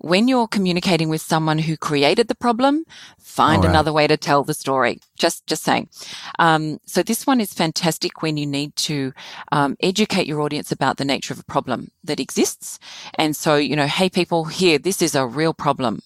When 0.00 0.28
you're 0.28 0.48
communicating 0.48 1.10
with 1.10 1.20
someone 1.20 1.58
who 1.58 1.76
created 1.76 2.28
the 2.28 2.34
problem, 2.34 2.84
find 3.18 3.64
right. 3.64 3.70
another 3.70 3.92
way 3.92 4.06
to 4.06 4.16
tell 4.16 4.44
the 4.44 4.54
story. 4.54 5.00
Just, 5.18 5.46
just 5.46 5.62
saying. 5.62 5.90
Um, 6.38 6.78
so 6.86 7.02
this 7.02 7.26
one 7.26 7.40
is 7.40 7.52
fantastic 7.52 8.22
when 8.22 8.38
you 8.38 8.46
need 8.46 8.74
to 8.76 9.12
um, 9.52 9.76
educate 9.80 10.26
your 10.26 10.40
audience 10.40 10.72
about 10.72 10.96
the 10.96 11.04
nature 11.04 11.34
of 11.34 11.40
a 11.40 11.44
problem 11.44 11.90
that 12.04 12.20
exists. 12.20 12.78
And 13.16 13.36
so, 13.36 13.56
you 13.56 13.76
know, 13.76 13.86
hey, 13.86 14.08
people, 14.08 14.44
here, 14.44 14.78
this 14.86 15.02
is 15.02 15.16
a 15.16 15.26
real 15.26 15.52
problem, 15.52 16.00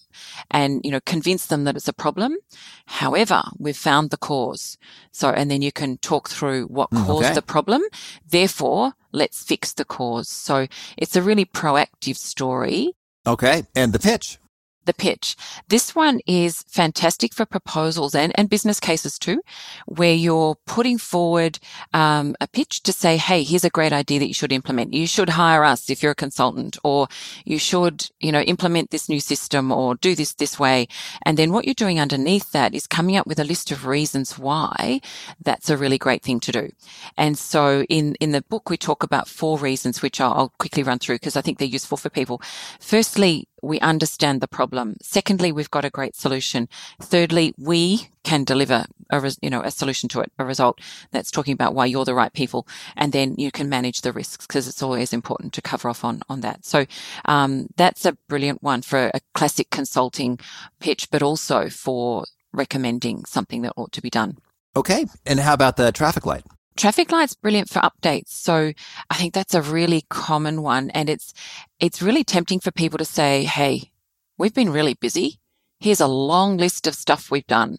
and 0.49 0.81
you 0.83 0.89
know, 0.89 0.99
convince 1.05 1.45
them 1.45 1.65
that 1.65 1.75
it's 1.75 1.87
a 1.87 1.93
problem. 1.93 2.35
However, 2.87 3.43
we've 3.59 3.77
found 3.77 4.09
the 4.09 4.17
cause. 4.17 4.75
So, 5.11 5.29
and 5.29 5.51
then 5.51 5.61
you 5.61 5.71
can 5.71 5.99
talk 5.99 6.27
through 6.29 6.65
what 6.65 6.89
mm, 6.89 7.05
caused 7.05 7.25
okay. 7.25 7.35
the 7.35 7.43
problem. 7.43 7.83
Therefore, 8.27 8.93
let's 9.11 9.43
fix 9.43 9.71
the 9.73 9.85
cause. 9.85 10.29
So, 10.29 10.65
it's 10.97 11.15
a 11.15 11.21
really 11.21 11.45
proactive 11.45 12.17
story. 12.17 12.93
Okay, 13.27 13.67
and 13.75 13.93
the 13.93 13.99
pitch 13.99 14.39
the 14.85 14.93
pitch. 14.93 15.35
This 15.67 15.95
one 15.95 16.19
is 16.25 16.63
fantastic 16.67 17.33
for 17.33 17.45
proposals 17.45 18.15
and, 18.15 18.31
and 18.35 18.49
business 18.49 18.79
cases 18.79 19.19
too, 19.19 19.41
where 19.85 20.13
you're 20.13 20.55
putting 20.65 20.97
forward 20.97 21.59
um, 21.93 22.35
a 22.41 22.47
pitch 22.47 22.83
to 22.83 22.93
say, 22.93 23.17
hey, 23.17 23.43
here's 23.43 23.63
a 23.63 23.69
great 23.69 23.93
idea 23.93 24.19
that 24.19 24.27
you 24.27 24.33
should 24.33 24.51
implement. 24.51 24.93
You 24.93 25.07
should 25.07 25.29
hire 25.29 25.63
us 25.63 25.89
if 25.89 26.01
you're 26.01 26.13
a 26.13 26.15
consultant, 26.15 26.77
or 26.83 27.07
you 27.45 27.59
should, 27.59 28.09
you 28.19 28.31
know, 28.31 28.41
implement 28.41 28.91
this 28.91 29.09
new 29.09 29.19
system 29.19 29.71
or 29.71 29.95
do 29.95 30.15
this 30.15 30.33
this 30.33 30.59
way. 30.59 30.87
And 31.25 31.37
then 31.37 31.51
what 31.51 31.65
you're 31.65 31.73
doing 31.73 31.99
underneath 31.99 32.51
that 32.51 32.73
is 32.73 32.87
coming 32.87 33.17
up 33.17 33.27
with 33.27 33.39
a 33.39 33.43
list 33.43 33.71
of 33.71 33.85
reasons 33.85 34.37
why 34.37 35.01
that's 35.43 35.69
a 35.69 35.77
really 35.77 35.97
great 35.97 36.23
thing 36.23 36.39
to 36.41 36.51
do. 36.51 36.69
And 37.17 37.37
so 37.37 37.83
in, 37.83 38.15
in 38.15 38.31
the 38.31 38.41
book, 38.41 38.69
we 38.69 38.77
talk 38.77 39.03
about 39.03 39.27
four 39.27 39.57
reasons, 39.57 40.01
which 40.01 40.19
I'll, 40.19 40.33
I'll 40.33 40.53
quickly 40.57 40.83
run 40.83 40.99
through 40.99 41.15
because 41.15 41.35
I 41.35 41.41
think 41.41 41.57
they're 41.57 41.67
useful 41.67 41.97
for 41.97 42.09
people. 42.09 42.41
Firstly, 42.79 43.47
we 43.61 43.79
understand 43.79 44.41
the 44.41 44.47
problem. 44.47 44.97
Secondly, 45.01 45.51
we've 45.51 45.71
got 45.71 45.85
a 45.85 45.89
great 45.89 46.15
solution. 46.15 46.67
Thirdly, 47.01 47.53
we 47.57 48.09
can 48.23 48.43
deliver 48.43 48.85
a, 49.09 49.31
you 49.41 49.49
know, 49.49 49.61
a 49.61 49.71
solution 49.71 50.09
to 50.09 50.19
it, 50.21 50.31
a 50.39 50.45
result 50.45 50.79
that's 51.11 51.31
talking 51.31 51.53
about 51.53 51.73
why 51.73 51.85
you're 51.85 52.05
the 52.05 52.13
right 52.13 52.33
people. 52.33 52.67
And 52.95 53.11
then 53.11 53.35
you 53.37 53.51
can 53.51 53.69
manage 53.69 54.01
the 54.01 54.11
risks 54.11 54.47
because 54.47 54.67
it's 54.67 54.81
always 54.81 55.13
important 55.13 55.53
to 55.53 55.61
cover 55.61 55.89
off 55.89 56.03
on, 56.03 56.21
on 56.29 56.41
that. 56.41 56.65
So, 56.65 56.85
um, 57.25 57.67
that's 57.77 58.05
a 58.05 58.13
brilliant 58.27 58.63
one 58.63 58.81
for 58.81 59.11
a 59.13 59.19
classic 59.33 59.69
consulting 59.69 60.39
pitch, 60.79 61.09
but 61.11 61.21
also 61.21 61.69
for 61.69 62.25
recommending 62.53 63.25
something 63.25 63.61
that 63.61 63.73
ought 63.75 63.91
to 63.93 64.01
be 64.01 64.09
done. 64.09 64.37
Okay. 64.75 65.05
And 65.25 65.39
how 65.39 65.53
about 65.53 65.77
the 65.77 65.91
traffic 65.91 66.25
light? 66.25 66.43
Traffic 66.77 67.11
lights 67.11 67.35
brilliant 67.35 67.69
for 67.69 67.79
updates. 67.79 68.29
So 68.29 68.73
I 69.09 69.15
think 69.15 69.33
that's 69.33 69.53
a 69.53 69.61
really 69.61 70.05
common 70.09 70.61
one. 70.61 70.89
And 70.91 71.09
it's, 71.09 71.33
it's 71.79 72.01
really 72.01 72.23
tempting 72.23 72.59
for 72.59 72.71
people 72.71 72.97
to 72.97 73.05
say, 73.05 73.43
Hey, 73.43 73.91
we've 74.37 74.53
been 74.53 74.71
really 74.71 74.93
busy. 74.93 75.39
Here's 75.79 75.99
a 75.99 76.07
long 76.07 76.57
list 76.57 76.85
of 76.85 76.93
stuff 76.93 77.31
we've 77.31 77.47
done. 77.47 77.77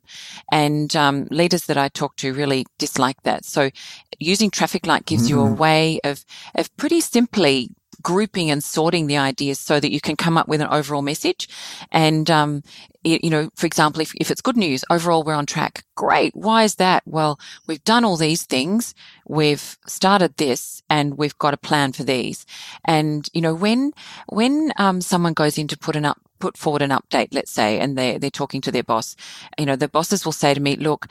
And 0.51 0.95
um, 0.97 1.29
leaders 1.31 1.67
that 1.67 1.79
I 1.79 1.89
talk 1.89 2.17
to 2.17 2.35
really 2.35 2.67
dislike 2.79 3.23
that. 3.23 3.45
So 3.45 3.71
using 4.19 4.51
traffic 4.51 4.87
light 4.87 5.07
gives 5.07 5.29
mm-hmm. 5.29 5.39
you 5.39 5.43
a 5.43 5.47
mm-hmm. 5.47 5.57
way 5.57 6.01
of, 6.03 6.25
of 6.55 6.77
pretty 6.77 7.01
simply 7.01 7.71
grouping 8.03 8.51
and 8.51 8.63
sorting 8.63 9.07
the 9.07 9.17
ideas 9.17 9.59
so 9.59 9.81
that 9.81 9.93
you 9.93 10.01
can 10.01 10.17
come 10.17 10.37
up 10.37 10.49
with 10.49 10.61
an 10.61 10.69
overall 10.69 11.03
message. 11.03 11.49
And, 11.91 12.31
um, 12.31 12.63
you 13.05 13.31
know, 13.31 13.51
for 13.57 13.67
example, 13.67 14.01
if, 14.01 14.13
if 14.17 14.31
it's 14.31 14.41
good 14.41 14.57
news, 14.57 14.85
overall 14.91 15.25
we're 15.25 15.35
on 15.35 15.47
track. 15.47 15.85
Great. 15.95 16.35
Why 16.35 16.65
is 16.65 16.77
that? 16.77 17.03
Well, 17.07 17.39
we've 17.67 17.83
done 17.85 18.05
all 18.05 18.17
these 18.17 18.45
things. 18.45 18.95
We've 19.29 19.77
started 19.87 20.37
this 20.37 20.83
and 20.89 21.19
we've 21.19 21.37
got 21.39 21.55
a 21.55 21.59
plan 21.59 21.93
for 21.93 22.05
these. 22.05 22.47
And, 22.85 23.29
you 23.33 23.41
know, 23.41 23.55
when, 23.55 23.93
when, 24.29 24.73
um, 24.77 25.01
someone 25.01 25.33
goes 25.33 25.59
in 25.59 25.69
to 25.69 25.79
put 25.79 25.97
an 25.97 26.05
up, 26.05 26.19
put 26.39 26.57
forward 26.57 26.83
an 26.83 26.91
update, 26.91 27.29
let's 27.31 27.53
say, 27.53 27.79
and 27.79 27.97
they're 27.97 28.19
they're 28.19 28.29
talking 28.29 28.61
to 28.61 28.73
their 28.73 28.83
boss, 28.83 29.15
you 29.59 29.65
know, 29.65 29.77
the 29.77 29.89
bosses 29.89 30.25
will 30.25 30.33
say 30.33 30.53
to 30.53 30.61
me, 30.61 30.75
look, 30.75 31.07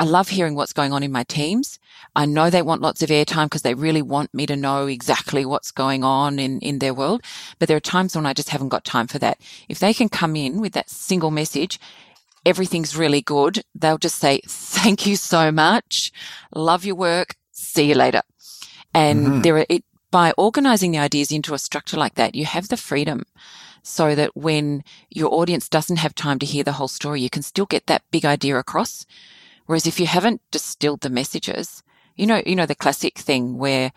I 0.00 0.04
love 0.04 0.30
hearing 0.30 0.54
what's 0.54 0.72
going 0.72 0.94
on 0.94 1.02
in 1.02 1.12
my 1.12 1.24
teams. 1.24 1.78
I 2.16 2.24
know 2.24 2.48
they 2.48 2.62
want 2.62 2.80
lots 2.80 3.02
of 3.02 3.10
airtime 3.10 3.44
because 3.44 3.60
they 3.60 3.74
really 3.74 4.00
want 4.00 4.32
me 4.32 4.46
to 4.46 4.56
know 4.56 4.86
exactly 4.86 5.44
what's 5.44 5.70
going 5.70 6.02
on 6.04 6.38
in, 6.38 6.58
in 6.60 6.78
their 6.78 6.94
world. 6.94 7.22
But 7.58 7.68
there 7.68 7.76
are 7.76 7.80
times 7.80 8.16
when 8.16 8.24
I 8.24 8.32
just 8.32 8.48
haven't 8.48 8.70
got 8.70 8.86
time 8.86 9.08
for 9.08 9.18
that. 9.18 9.38
If 9.68 9.78
they 9.78 9.92
can 9.92 10.08
come 10.08 10.36
in 10.36 10.58
with 10.58 10.72
that 10.72 10.88
single 10.88 11.30
message, 11.30 11.78
everything's 12.46 12.96
really 12.96 13.20
good. 13.20 13.62
They'll 13.74 13.98
just 13.98 14.16
say, 14.18 14.40
thank 14.46 15.04
you 15.04 15.16
so 15.16 15.52
much. 15.52 16.12
Love 16.54 16.86
your 16.86 16.96
work. 16.96 17.36
See 17.52 17.90
you 17.90 17.94
later. 17.94 18.22
And 18.94 19.26
mm-hmm. 19.26 19.40
there 19.42 19.58
are, 19.58 19.66
it, 19.68 19.84
by 20.10 20.32
organizing 20.38 20.92
the 20.92 20.98
ideas 20.98 21.30
into 21.30 21.52
a 21.52 21.58
structure 21.58 21.98
like 21.98 22.14
that, 22.14 22.34
you 22.34 22.46
have 22.46 22.68
the 22.68 22.78
freedom 22.78 23.24
so 23.82 24.14
that 24.14 24.34
when 24.34 24.82
your 25.10 25.30
audience 25.34 25.68
doesn't 25.68 25.98
have 25.98 26.14
time 26.14 26.38
to 26.38 26.46
hear 26.46 26.64
the 26.64 26.72
whole 26.72 26.88
story, 26.88 27.20
you 27.20 27.28
can 27.28 27.42
still 27.42 27.66
get 27.66 27.86
that 27.86 28.02
big 28.10 28.24
idea 28.24 28.58
across 28.58 29.04
Whereas 29.70 29.86
if 29.86 30.00
you 30.00 30.06
haven't 30.06 30.42
distilled 30.50 31.02
the 31.02 31.10
messages, 31.10 31.84
you 32.16 32.26
know, 32.26 32.42
you 32.44 32.56
know, 32.56 32.66
the 32.66 32.74
classic 32.74 33.16
thing 33.16 33.56
where 33.56 33.92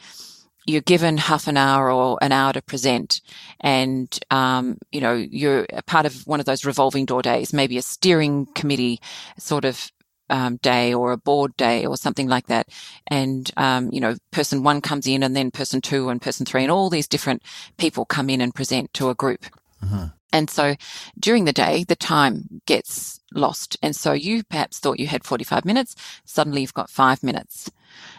you're 0.68 0.82
given 0.82 1.18
half 1.18 1.48
an 1.48 1.58
hour 1.58 1.92
or 1.92 2.20
an 2.22 2.32
hour 2.32 2.54
to 2.54 2.62
present 2.62 3.22
and, 3.60 4.20
um, 4.30 4.78
you 4.92 5.02
know, 5.02 5.14
you're 5.14 5.66
a 5.74 5.82
part 5.82 6.06
of 6.06 6.28
one 6.28 6.40
of 6.40 6.46
those 6.46 6.64
revolving 6.64 7.06
door 7.06 7.24
days, 7.24 7.54
maybe 7.54 7.80
a 7.80 7.82
steering 7.82 8.46
committee 8.54 9.00
sort 9.40 9.66
of 9.66 9.92
um, 10.30 10.58
day 10.58 10.94
or 10.94 11.12
a 11.12 11.18
board 11.18 11.58
day 11.58 11.88
or 11.88 11.98
something 11.98 12.28
like 12.28 12.46
that. 12.46 12.68
And, 13.08 13.50
um, 13.58 13.90
you 13.92 14.00
know, 14.00 14.16
person 14.30 14.62
one 14.62 14.80
comes 14.80 15.08
in 15.08 15.24
and 15.24 15.36
then 15.36 15.50
person 15.50 15.82
two 15.82 16.10
and 16.10 16.22
person 16.22 16.46
three 16.46 16.62
and 16.62 16.72
all 16.72 16.92
these 16.92 17.08
different 17.08 17.42
people 17.80 18.06
come 18.06 18.30
in 18.30 18.42
and 18.42 18.54
present 18.54 18.94
to 18.94 19.10
a 19.10 19.16
group. 19.16 19.48
Mm-hmm. 19.84 20.06
And 20.34 20.50
so 20.50 20.76
during 21.18 21.46
the 21.46 21.54
day, 21.54 21.86
the 21.86 21.96
time 21.96 22.62
gets 22.66 23.22
lost. 23.32 23.78
And 23.82 23.96
so 23.96 24.12
you 24.12 24.44
perhaps 24.44 24.80
thought 24.80 25.00
you 25.00 25.08
had 25.08 25.24
45 25.24 25.64
minutes. 25.64 25.96
Suddenly 26.26 26.62
you've 26.62 26.74
got 26.74 26.90
five 26.90 27.24
minutes. 27.24 27.72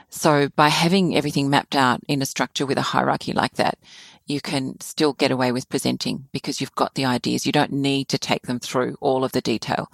So 0.09 0.49
by 0.55 0.69
having 0.69 1.17
everything 1.17 1.51
mapped 1.51 1.75
out 1.75 2.01
in 2.07 2.23
a 2.23 2.27
structure 2.27 2.65
with 2.65 2.79
a 2.79 2.83
hierarchy 2.83 3.33
like 3.33 3.55
that, 3.55 3.79
you 4.27 4.41
can 4.41 4.81
still 4.81 5.13
get 5.13 5.33
away 5.33 5.51
with 5.51 5.69
presenting 5.69 6.27
because 6.33 6.61
you've 6.61 6.75
got 6.77 6.95
the 6.95 7.05
ideas. 7.05 7.45
You 7.45 7.53
don't 7.53 7.73
need 7.73 8.09
to 8.09 8.19
take 8.19 8.43
them 8.43 8.61
through 8.61 8.97
all 9.01 9.25
of 9.25 9.33
the 9.33 9.41
detail 9.41 9.91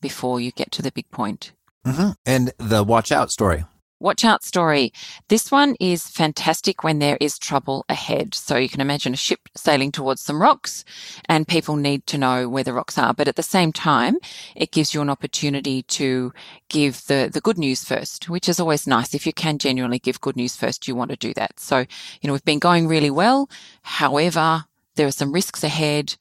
before 0.00 0.40
you 0.40 0.52
get 0.52 0.70
to 0.72 0.82
the 0.82 0.92
big 0.92 1.10
point. 1.10 1.52
Mm-hmm. 1.84 2.10
And 2.24 2.52
the 2.58 2.84
watch 2.84 3.10
out 3.10 3.30
story. 3.32 3.64
Watch 4.00 4.24
out 4.24 4.42
story. 4.42 4.92
This 5.28 5.50
one 5.50 5.76
is 5.80 6.08
fantastic 6.08 6.82
when 6.82 6.98
there 6.98 7.16
is 7.20 7.38
trouble 7.38 7.84
ahead. 7.88 8.34
So 8.34 8.56
you 8.56 8.68
can 8.68 8.80
imagine 8.80 9.14
a 9.14 9.16
ship 9.16 9.48
sailing 9.56 9.92
towards 9.92 10.20
some 10.20 10.42
rocks 10.42 10.84
and 11.28 11.48
people 11.48 11.76
need 11.76 12.06
to 12.08 12.18
know 12.18 12.48
where 12.48 12.64
the 12.64 12.72
rocks 12.72 12.98
are. 12.98 13.14
But 13.14 13.28
at 13.28 13.36
the 13.36 13.42
same 13.42 13.72
time, 13.72 14.18
it 14.56 14.72
gives 14.72 14.92
you 14.92 15.00
an 15.00 15.10
opportunity 15.10 15.82
to 15.82 16.32
give 16.68 17.06
the, 17.06 17.30
the 17.32 17.40
good 17.40 17.56
news 17.56 17.84
first, 17.84 18.28
which 18.28 18.48
is 18.48 18.60
always 18.60 18.86
nice. 18.86 19.14
If 19.14 19.26
you 19.26 19.32
can 19.32 19.58
genuinely 19.58 20.00
give 20.00 20.20
good 20.20 20.36
news 20.36 20.56
first, 20.56 20.88
you 20.88 20.94
want 20.94 21.10
to 21.10 21.16
do 21.16 21.32
that. 21.34 21.60
So, 21.60 21.78
you 21.78 22.26
know, 22.26 22.32
we've 22.32 22.44
been 22.44 22.58
going 22.58 22.88
really 22.88 23.10
well. 23.10 23.48
However, 23.82 24.64
there 24.96 25.06
are 25.06 25.12
some 25.12 25.32
risks 25.32 25.62
ahead. 25.64 26.16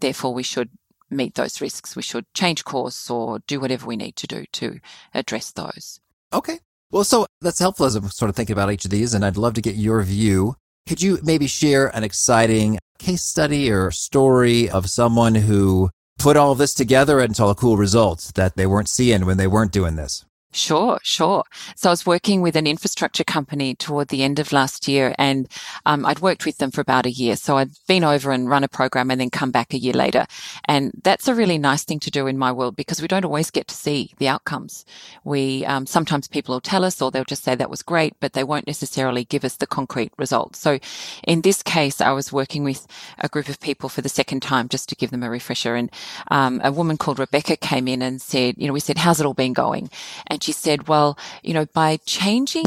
Therefore, 0.00 0.32
we 0.32 0.44
should 0.44 0.70
meet 1.10 1.34
those 1.34 1.60
risks. 1.60 1.96
We 1.96 2.02
should 2.02 2.32
change 2.32 2.64
course 2.64 3.10
or 3.10 3.40
do 3.40 3.60
whatever 3.60 3.86
we 3.86 3.96
need 3.96 4.16
to 4.16 4.26
do 4.26 4.44
to 4.52 4.80
address 5.14 5.50
those. 5.50 6.00
Okay. 6.32 6.60
Well, 6.90 7.04
so 7.04 7.26
that's 7.42 7.58
helpful 7.58 7.84
as 7.84 7.94
I'm 7.94 8.08
sort 8.08 8.30
of 8.30 8.36
thinking 8.36 8.54
about 8.54 8.72
each 8.72 8.84
of 8.86 8.90
these, 8.90 9.12
and 9.12 9.24
I'd 9.24 9.36
love 9.36 9.54
to 9.54 9.60
get 9.60 9.74
your 9.74 10.02
view. 10.02 10.56
Could 10.88 11.02
you 11.02 11.18
maybe 11.22 11.46
share 11.46 11.94
an 11.94 12.02
exciting 12.02 12.78
case 12.98 13.22
study 13.22 13.70
or 13.70 13.90
story 13.90 14.70
of 14.70 14.88
someone 14.88 15.34
who 15.34 15.90
put 16.18 16.36
all 16.36 16.54
this 16.54 16.72
together 16.72 17.20
and 17.20 17.36
saw 17.36 17.50
a 17.50 17.54
cool 17.54 17.76
result 17.76 18.32
that 18.36 18.56
they 18.56 18.66
weren't 18.66 18.88
seeing 18.88 19.26
when 19.26 19.36
they 19.36 19.46
weren't 19.46 19.72
doing 19.72 19.96
this? 19.96 20.24
Sure, 20.50 20.98
sure. 21.02 21.44
So 21.76 21.90
I 21.90 21.92
was 21.92 22.06
working 22.06 22.40
with 22.40 22.56
an 22.56 22.66
infrastructure 22.66 23.22
company 23.22 23.74
toward 23.74 24.08
the 24.08 24.22
end 24.22 24.38
of 24.38 24.50
last 24.50 24.88
year 24.88 25.14
and 25.18 25.46
um, 25.84 26.06
I'd 26.06 26.20
worked 26.20 26.46
with 26.46 26.56
them 26.56 26.70
for 26.70 26.80
about 26.80 27.04
a 27.04 27.10
year. 27.10 27.36
So 27.36 27.58
I'd 27.58 27.70
been 27.86 28.02
over 28.02 28.32
and 28.32 28.48
run 28.48 28.64
a 28.64 28.68
program 28.68 29.10
and 29.10 29.20
then 29.20 29.28
come 29.28 29.50
back 29.50 29.74
a 29.74 29.78
year 29.78 29.92
later. 29.92 30.26
And 30.64 30.92
that's 31.04 31.28
a 31.28 31.34
really 31.34 31.58
nice 31.58 31.84
thing 31.84 32.00
to 32.00 32.10
do 32.10 32.26
in 32.26 32.38
my 32.38 32.50
world 32.50 32.76
because 32.76 33.02
we 33.02 33.08
don't 33.08 33.26
always 33.26 33.50
get 33.50 33.68
to 33.68 33.74
see 33.74 34.14
the 34.16 34.28
outcomes. 34.28 34.86
We, 35.22 35.66
um, 35.66 35.84
sometimes 35.84 36.28
people 36.28 36.54
will 36.54 36.62
tell 36.62 36.82
us 36.82 37.02
or 37.02 37.10
they'll 37.10 37.24
just 37.24 37.44
say 37.44 37.54
that 37.54 37.70
was 37.70 37.82
great, 37.82 38.14
but 38.18 38.32
they 38.32 38.44
won't 38.44 38.66
necessarily 38.66 39.24
give 39.24 39.44
us 39.44 39.56
the 39.56 39.66
concrete 39.66 40.12
results. 40.16 40.58
So 40.58 40.78
in 41.24 41.42
this 41.42 41.62
case, 41.62 42.00
I 42.00 42.12
was 42.12 42.32
working 42.32 42.64
with 42.64 42.86
a 43.18 43.28
group 43.28 43.50
of 43.50 43.60
people 43.60 43.90
for 43.90 44.00
the 44.00 44.08
second 44.08 44.40
time 44.40 44.70
just 44.70 44.88
to 44.88 44.96
give 44.96 45.10
them 45.10 45.22
a 45.22 45.28
refresher. 45.30 45.74
And 45.74 45.90
um, 46.30 46.62
a 46.64 46.72
woman 46.72 46.96
called 46.96 47.18
Rebecca 47.18 47.56
came 47.56 47.86
in 47.86 48.00
and 48.00 48.22
said, 48.22 48.54
you 48.56 48.66
know, 48.66 48.72
we 48.72 48.80
said, 48.80 48.96
how's 48.96 49.20
it 49.20 49.26
all 49.26 49.34
been 49.34 49.52
going? 49.52 49.90
And 50.28 50.37
she 50.42 50.52
said, 50.52 50.88
well, 50.88 51.18
you 51.42 51.54
know, 51.54 51.66
by 51.66 51.98
changing, 52.06 52.66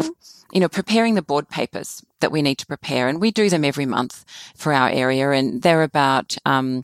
you 0.51 0.59
know, 0.59 0.69
preparing 0.69 1.15
the 1.15 1.21
board 1.21 1.49
papers 1.49 2.03
that 2.19 2.31
we 2.31 2.41
need 2.41 2.57
to 2.59 2.65
prepare, 2.65 3.07
and 3.07 3.19
we 3.19 3.31
do 3.31 3.49
them 3.49 3.65
every 3.65 3.85
month 3.85 4.25
for 4.55 4.73
our 4.73 4.89
area, 4.89 5.31
and 5.31 5.61
they're 5.61 5.83
about 5.83 6.37
um, 6.45 6.83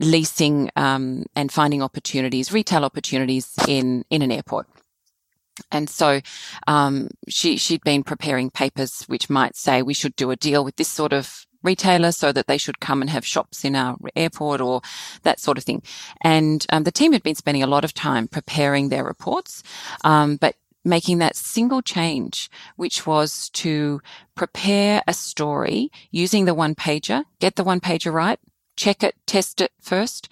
leasing 0.00 0.70
um, 0.76 1.26
and 1.36 1.52
finding 1.52 1.82
opportunities, 1.82 2.52
retail 2.52 2.84
opportunities 2.84 3.54
in 3.68 4.04
in 4.10 4.22
an 4.22 4.32
airport. 4.32 4.66
And 5.70 5.88
so 5.88 6.20
um, 6.66 7.08
she 7.28 7.56
she'd 7.56 7.84
been 7.84 8.02
preparing 8.02 8.50
papers 8.50 9.04
which 9.04 9.28
might 9.30 9.56
say 9.56 9.82
we 9.82 9.94
should 9.94 10.16
do 10.16 10.30
a 10.30 10.36
deal 10.36 10.64
with 10.64 10.76
this 10.76 10.88
sort 10.88 11.12
of 11.12 11.46
retailer 11.62 12.12
so 12.12 12.32
that 12.32 12.46
they 12.46 12.58
should 12.58 12.80
come 12.80 13.00
and 13.00 13.10
have 13.10 13.24
shops 13.24 13.64
in 13.64 13.76
our 13.76 13.96
airport 14.16 14.60
or 14.60 14.82
that 15.22 15.40
sort 15.40 15.58
of 15.58 15.64
thing. 15.64 15.82
And 16.20 16.66
um, 16.70 16.84
the 16.84 16.92
team 16.92 17.12
had 17.12 17.22
been 17.22 17.34
spending 17.34 17.62
a 17.62 17.66
lot 17.68 17.84
of 17.84 17.94
time 17.94 18.28
preparing 18.28 18.88
their 18.88 19.04
reports, 19.04 19.62
um, 20.04 20.36
but 20.36 20.56
making 20.84 21.18
that 21.18 21.36
single 21.36 21.82
change, 21.82 22.50
which 22.76 23.06
was 23.06 23.48
to 23.50 24.00
prepare 24.34 25.02
a 25.06 25.14
story 25.14 25.90
using 26.10 26.44
the 26.44 26.54
one 26.54 26.74
pager, 26.74 27.24
get 27.38 27.56
the 27.56 27.64
one 27.64 27.80
pager 27.80 28.12
right, 28.12 28.40
check 28.76 29.02
it, 29.02 29.14
test 29.26 29.60
it 29.60 29.70
first, 29.80 30.28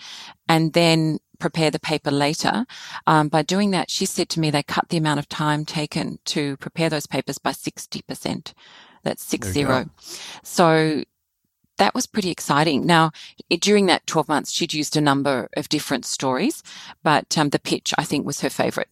and 0.48 0.72
then 0.72 1.18
prepare 1.38 1.70
the 1.70 1.80
paper 1.80 2.10
later. 2.10 2.66
Um, 3.06 3.28
by 3.28 3.42
doing 3.42 3.70
that, 3.70 3.90
she 3.90 4.06
said 4.06 4.28
to 4.30 4.40
me 4.40 4.50
they 4.50 4.62
cut 4.62 4.88
the 4.88 4.96
amount 4.96 5.18
of 5.20 5.28
time 5.28 5.64
taken 5.64 6.18
to 6.26 6.56
prepare 6.58 6.90
those 6.90 7.06
papers 7.06 7.38
by 7.38 7.52
60%. 7.52 8.52
That's 9.02 9.24
six 9.24 9.48
zero. 9.48 9.88
So 10.42 11.04
that 11.80 11.94
was 11.94 12.06
pretty 12.06 12.30
exciting. 12.30 12.84
Now, 12.84 13.10
during 13.48 13.86
that 13.86 14.06
12 14.06 14.28
months, 14.28 14.52
she'd 14.52 14.74
used 14.74 14.96
a 14.96 15.00
number 15.00 15.48
of 15.56 15.70
different 15.70 16.04
stories, 16.04 16.62
but 17.02 17.36
um, 17.38 17.48
the 17.48 17.58
pitch, 17.58 17.94
I 17.96 18.04
think, 18.04 18.26
was 18.26 18.42
her 18.42 18.50
favorite. 18.50 18.88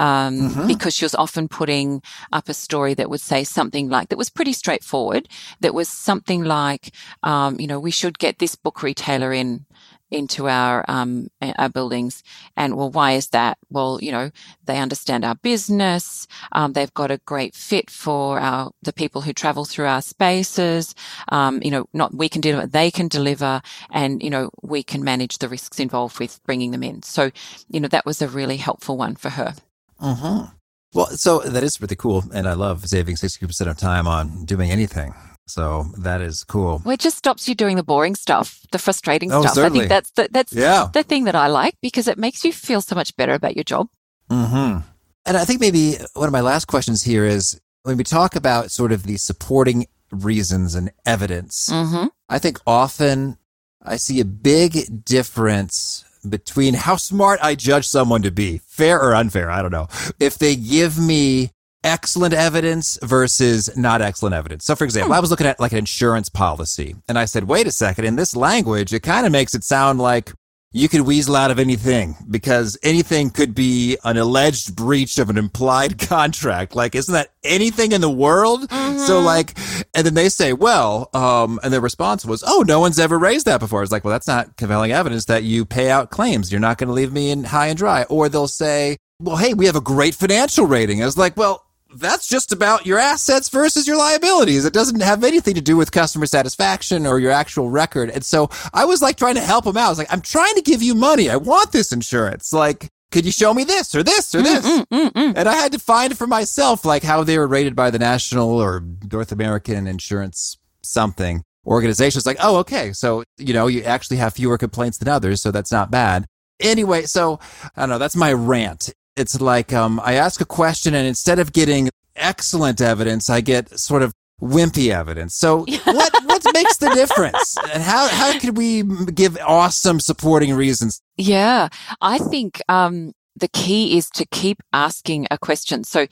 Um, 0.00 0.50
mm-hmm. 0.50 0.66
because 0.66 0.92
she 0.92 1.04
was 1.04 1.14
often 1.14 1.46
putting 1.46 2.02
up 2.32 2.48
a 2.48 2.54
story 2.54 2.94
that 2.94 3.08
would 3.08 3.20
say 3.20 3.44
something 3.44 3.88
like 3.88 4.08
that 4.08 4.18
was 4.18 4.28
pretty 4.28 4.52
straightforward. 4.52 5.28
That 5.60 5.72
was 5.72 5.88
something 5.88 6.42
like, 6.42 6.92
um, 7.22 7.60
you 7.60 7.68
know, 7.68 7.78
we 7.78 7.92
should 7.92 8.18
get 8.18 8.40
this 8.40 8.56
book 8.56 8.82
retailer 8.82 9.32
in 9.32 9.66
into 10.14 10.48
our 10.48 10.84
um, 10.88 11.28
our 11.40 11.68
buildings. 11.68 12.22
And 12.56 12.76
well, 12.76 12.90
why 12.90 13.12
is 13.12 13.28
that? 13.28 13.58
Well, 13.70 13.98
you 14.00 14.12
know, 14.12 14.30
they 14.64 14.78
understand 14.78 15.24
our 15.24 15.34
business. 15.34 16.26
Um, 16.52 16.72
they've 16.72 16.94
got 16.94 17.10
a 17.10 17.20
great 17.26 17.54
fit 17.54 17.90
for 17.90 18.38
our 18.38 18.70
the 18.82 18.92
people 18.92 19.22
who 19.22 19.32
travel 19.32 19.64
through 19.64 19.86
our 19.86 20.02
spaces. 20.02 20.94
Um, 21.28 21.60
you 21.62 21.70
know, 21.70 21.86
not 21.92 22.14
we 22.14 22.28
can 22.28 22.40
deliver, 22.40 22.66
they 22.66 22.90
can 22.90 23.08
deliver, 23.08 23.60
and 23.90 24.22
you 24.22 24.30
know, 24.30 24.50
we 24.62 24.82
can 24.82 25.04
manage 25.04 25.38
the 25.38 25.48
risks 25.48 25.80
involved 25.80 26.18
with 26.18 26.40
bringing 26.44 26.70
them 26.70 26.82
in. 26.82 27.02
So, 27.02 27.30
you 27.68 27.80
know, 27.80 27.88
that 27.88 28.06
was 28.06 28.22
a 28.22 28.28
really 28.28 28.56
helpful 28.56 28.96
one 28.96 29.16
for 29.16 29.30
her. 29.30 29.54
Uh-huh. 30.00 30.46
Well, 30.92 31.06
so 31.08 31.40
that 31.40 31.64
is 31.64 31.80
really 31.80 31.96
cool, 31.96 32.24
and 32.32 32.46
I 32.46 32.54
love 32.54 32.86
saving 32.86 33.16
sixty 33.16 33.46
percent 33.46 33.68
of 33.68 33.76
time 33.76 34.06
on 34.06 34.44
doing 34.44 34.70
anything. 34.70 35.12
So 35.46 35.86
that 35.98 36.20
is 36.20 36.42
cool. 36.44 36.80
Well, 36.84 36.94
it 36.94 37.00
just 37.00 37.18
stops 37.18 37.48
you 37.48 37.54
doing 37.54 37.76
the 37.76 37.82
boring 37.82 38.14
stuff, 38.14 38.60
the 38.72 38.78
frustrating 38.78 39.32
oh, 39.32 39.42
stuff. 39.42 39.54
Certainly. 39.54 39.80
I 39.80 39.82
think 39.82 39.88
that's 39.90 40.10
the, 40.12 40.28
that's 40.30 40.52
yeah. 40.52 40.88
the 40.92 41.02
thing 41.02 41.24
that 41.24 41.34
I 41.34 41.48
like 41.48 41.76
because 41.82 42.08
it 42.08 42.18
makes 42.18 42.44
you 42.44 42.52
feel 42.52 42.80
so 42.80 42.94
much 42.94 43.14
better 43.16 43.34
about 43.34 43.54
your 43.54 43.64
job. 43.64 43.88
Mm-hmm. 44.30 44.80
And 45.26 45.36
I 45.36 45.44
think 45.44 45.60
maybe 45.60 45.96
one 46.14 46.28
of 46.28 46.32
my 46.32 46.40
last 46.40 46.66
questions 46.66 47.02
here 47.02 47.24
is 47.24 47.60
when 47.82 47.96
we 47.96 48.04
talk 48.04 48.36
about 48.36 48.70
sort 48.70 48.92
of 48.92 49.04
the 49.04 49.16
supporting 49.16 49.86
reasons 50.10 50.74
and 50.74 50.90
evidence, 51.04 51.68
mm-hmm. 51.70 52.06
I 52.28 52.38
think 52.38 52.58
often 52.66 53.38
I 53.82 53.96
see 53.96 54.20
a 54.20 54.24
big 54.24 55.04
difference 55.04 56.04
between 56.28 56.74
how 56.74 56.96
smart 56.96 57.38
I 57.42 57.54
judge 57.54 57.86
someone 57.86 58.22
to 58.22 58.30
be, 58.30 58.58
fair 58.66 59.00
or 59.00 59.14
unfair. 59.14 59.50
I 59.50 59.60
don't 59.60 59.72
know. 59.72 59.88
If 60.18 60.38
they 60.38 60.56
give 60.56 60.98
me 60.98 61.50
excellent 61.84 62.34
evidence 62.34 62.98
versus 63.02 63.74
not 63.76 64.02
excellent 64.02 64.34
evidence. 64.34 64.64
So, 64.64 64.74
for 64.74 64.84
example, 64.84 65.12
I 65.12 65.20
was 65.20 65.30
looking 65.30 65.46
at 65.46 65.60
like 65.60 65.72
an 65.72 65.78
insurance 65.78 66.28
policy 66.28 66.96
and 67.08 67.18
I 67.18 67.26
said, 67.26 67.44
wait 67.44 67.66
a 67.66 67.70
second, 67.70 68.06
in 68.06 68.16
this 68.16 68.34
language, 68.34 68.92
it 68.92 69.00
kind 69.00 69.26
of 69.26 69.32
makes 69.32 69.54
it 69.54 69.62
sound 69.62 70.00
like 70.00 70.32
you 70.76 70.88
could 70.88 71.02
weasel 71.02 71.36
out 71.36 71.52
of 71.52 71.60
anything 71.60 72.16
because 72.28 72.76
anything 72.82 73.30
could 73.30 73.54
be 73.54 73.96
an 74.02 74.16
alleged 74.16 74.74
breach 74.74 75.18
of 75.18 75.30
an 75.30 75.38
implied 75.38 75.98
contract. 76.08 76.74
Like, 76.74 76.96
isn't 76.96 77.12
that 77.12 77.30
anything 77.44 77.92
in 77.92 78.00
the 78.00 78.10
world? 78.10 78.68
Mm-hmm. 78.68 78.98
So 78.98 79.20
like, 79.20 79.56
and 79.94 80.04
then 80.04 80.14
they 80.14 80.28
say, 80.28 80.52
well, 80.52 81.10
um, 81.14 81.60
and 81.62 81.72
their 81.72 81.80
response 81.80 82.26
was, 82.26 82.42
oh, 82.44 82.64
no 82.66 82.80
one's 82.80 82.98
ever 82.98 83.16
raised 83.16 83.46
that 83.46 83.60
before. 83.60 83.84
It's 83.84 83.92
like, 83.92 84.04
well, 84.04 84.10
that's 84.10 84.26
not 84.26 84.56
compelling 84.56 84.90
evidence 84.90 85.26
that 85.26 85.44
you 85.44 85.64
pay 85.64 85.90
out 85.90 86.10
claims. 86.10 86.50
You're 86.50 86.60
not 86.60 86.78
going 86.78 86.88
to 86.88 86.94
leave 86.94 87.12
me 87.12 87.30
in 87.30 87.44
high 87.44 87.68
and 87.68 87.78
dry. 87.78 88.02
Or 88.04 88.28
they'll 88.28 88.48
say, 88.48 88.96
well, 89.20 89.36
hey, 89.36 89.54
we 89.54 89.66
have 89.66 89.76
a 89.76 89.80
great 89.80 90.16
financial 90.16 90.66
rating. 90.66 91.02
I 91.02 91.04
was 91.04 91.16
like, 91.16 91.36
well, 91.36 91.64
that's 91.94 92.26
just 92.26 92.52
about 92.52 92.86
your 92.86 92.98
assets 92.98 93.48
versus 93.48 93.86
your 93.86 93.96
liabilities. 93.96 94.64
It 94.64 94.72
doesn't 94.72 95.00
have 95.00 95.24
anything 95.24 95.54
to 95.54 95.60
do 95.60 95.76
with 95.76 95.92
customer 95.92 96.26
satisfaction 96.26 97.06
or 97.06 97.18
your 97.18 97.30
actual 97.30 97.70
record. 97.70 98.10
And 98.10 98.24
so 98.24 98.50
I 98.72 98.84
was 98.84 99.02
like 99.02 99.16
trying 99.16 99.36
to 99.36 99.40
help 99.40 99.66
him 99.66 99.76
out. 99.76 99.86
I 99.86 99.90
was 99.90 99.98
like, 99.98 100.12
I'm 100.12 100.20
trying 100.20 100.54
to 100.54 100.62
give 100.62 100.82
you 100.82 100.94
money. 100.94 101.30
I 101.30 101.36
want 101.36 101.72
this 101.72 101.92
insurance. 101.92 102.52
Like, 102.52 102.90
could 103.10 103.24
you 103.24 103.32
show 103.32 103.54
me 103.54 103.64
this 103.64 103.94
or 103.94 104.02
this 104.02 104.34
or 104.34 104.42
this? 104.42 104.66
Mm, 104.66 104.86
mm, 104.86 105.12
mm, 105.12 105.32
and 105.36 105.48
I 105.48 105.54
had 105.54 105.72
to 105.72 105.78
find 105.78 106.18
for 106.18 106.26
myself 106.26 106.84
like 106.84 107.02
how 107.02 107.22
they 107.22 107.38
were 107.38 107.46
rated 107.46 107.76
by 107.76 107.90
the 107.90 107.98
National 107.98 108.60
or 108.60 108.82
North 109.10 109.30
American 109.30 109.86
Insurance 109.86 110.58
something 110.82 111.44
organization. 111.66 112.18
It's 112.18 112.26
like, 112.26 112.38
oh, 112.42 112.56
okay. 112.58 112.92
So, 112.92 113.24
you 113.38 113.54
know, 113.54 113.68
you 113.68 113.82
actually 113.82 114.16
have 114.18 114.34
fewer 114.34 114.58
complaints 114.58 114.98
than 114.98 115.08
others. 115.08 115.40
So 115.40 115.50
that's 115.50 115.72
not 115.72 115.90
bad. 115.90 116.26
Anyway, 116.60 117.02
so 117.02 117.38
I 117.76 117.82
don't 117.82 117.88
know. 117.88 117.98
That's 117.98 118.16
my 118.16 118.32
rant 118.32 118.92
it's 119.16 119.40
like 119.40 119.72
um, 119.72 120.00
I 120.02 120.14
ask 120.14 120.40
a 120.40 120.46
question, 120.46 120.94
and 120.94 121.06
instead 121.06 121.38
of 121.38 121.52
getting 121.52 121.90
excellent 122.16 122.80
evidence, 122.80 123.30
I 123.30 123.40
get 123.40 123.78
sort 123.78 124.02
of 124.02 124.12
wimpy 124.40 124.92
evidence. 124.92 125.34
So 125.34 125.58
what 125.84 126.12
what 126.24 126.42
makes 126.52 126.76
the 126.78 126.90
difference? 126.90 127.56
And 127.72 127.82
how 127.82 128.08
how 128.08 128.38
can 128.38 128.54
we 128.54 128.82
give 129.12 129.38
awesome 129.38 130.00
supporting 130.00 130.54
reasons? 130.54 131.00
Yeah, 131.16 131.68
I 132.00 132.18
think 132.18 132.60
um, 132.68 133.12
the 133.36 133.48
key 133.48 133.96
is 133.96 134.08
to 134.10 134.26
keep 134.26 134.58
asking 134.72 135.26
a 135.30 135.38
question. 135.38 135.84
So 135.84 136.06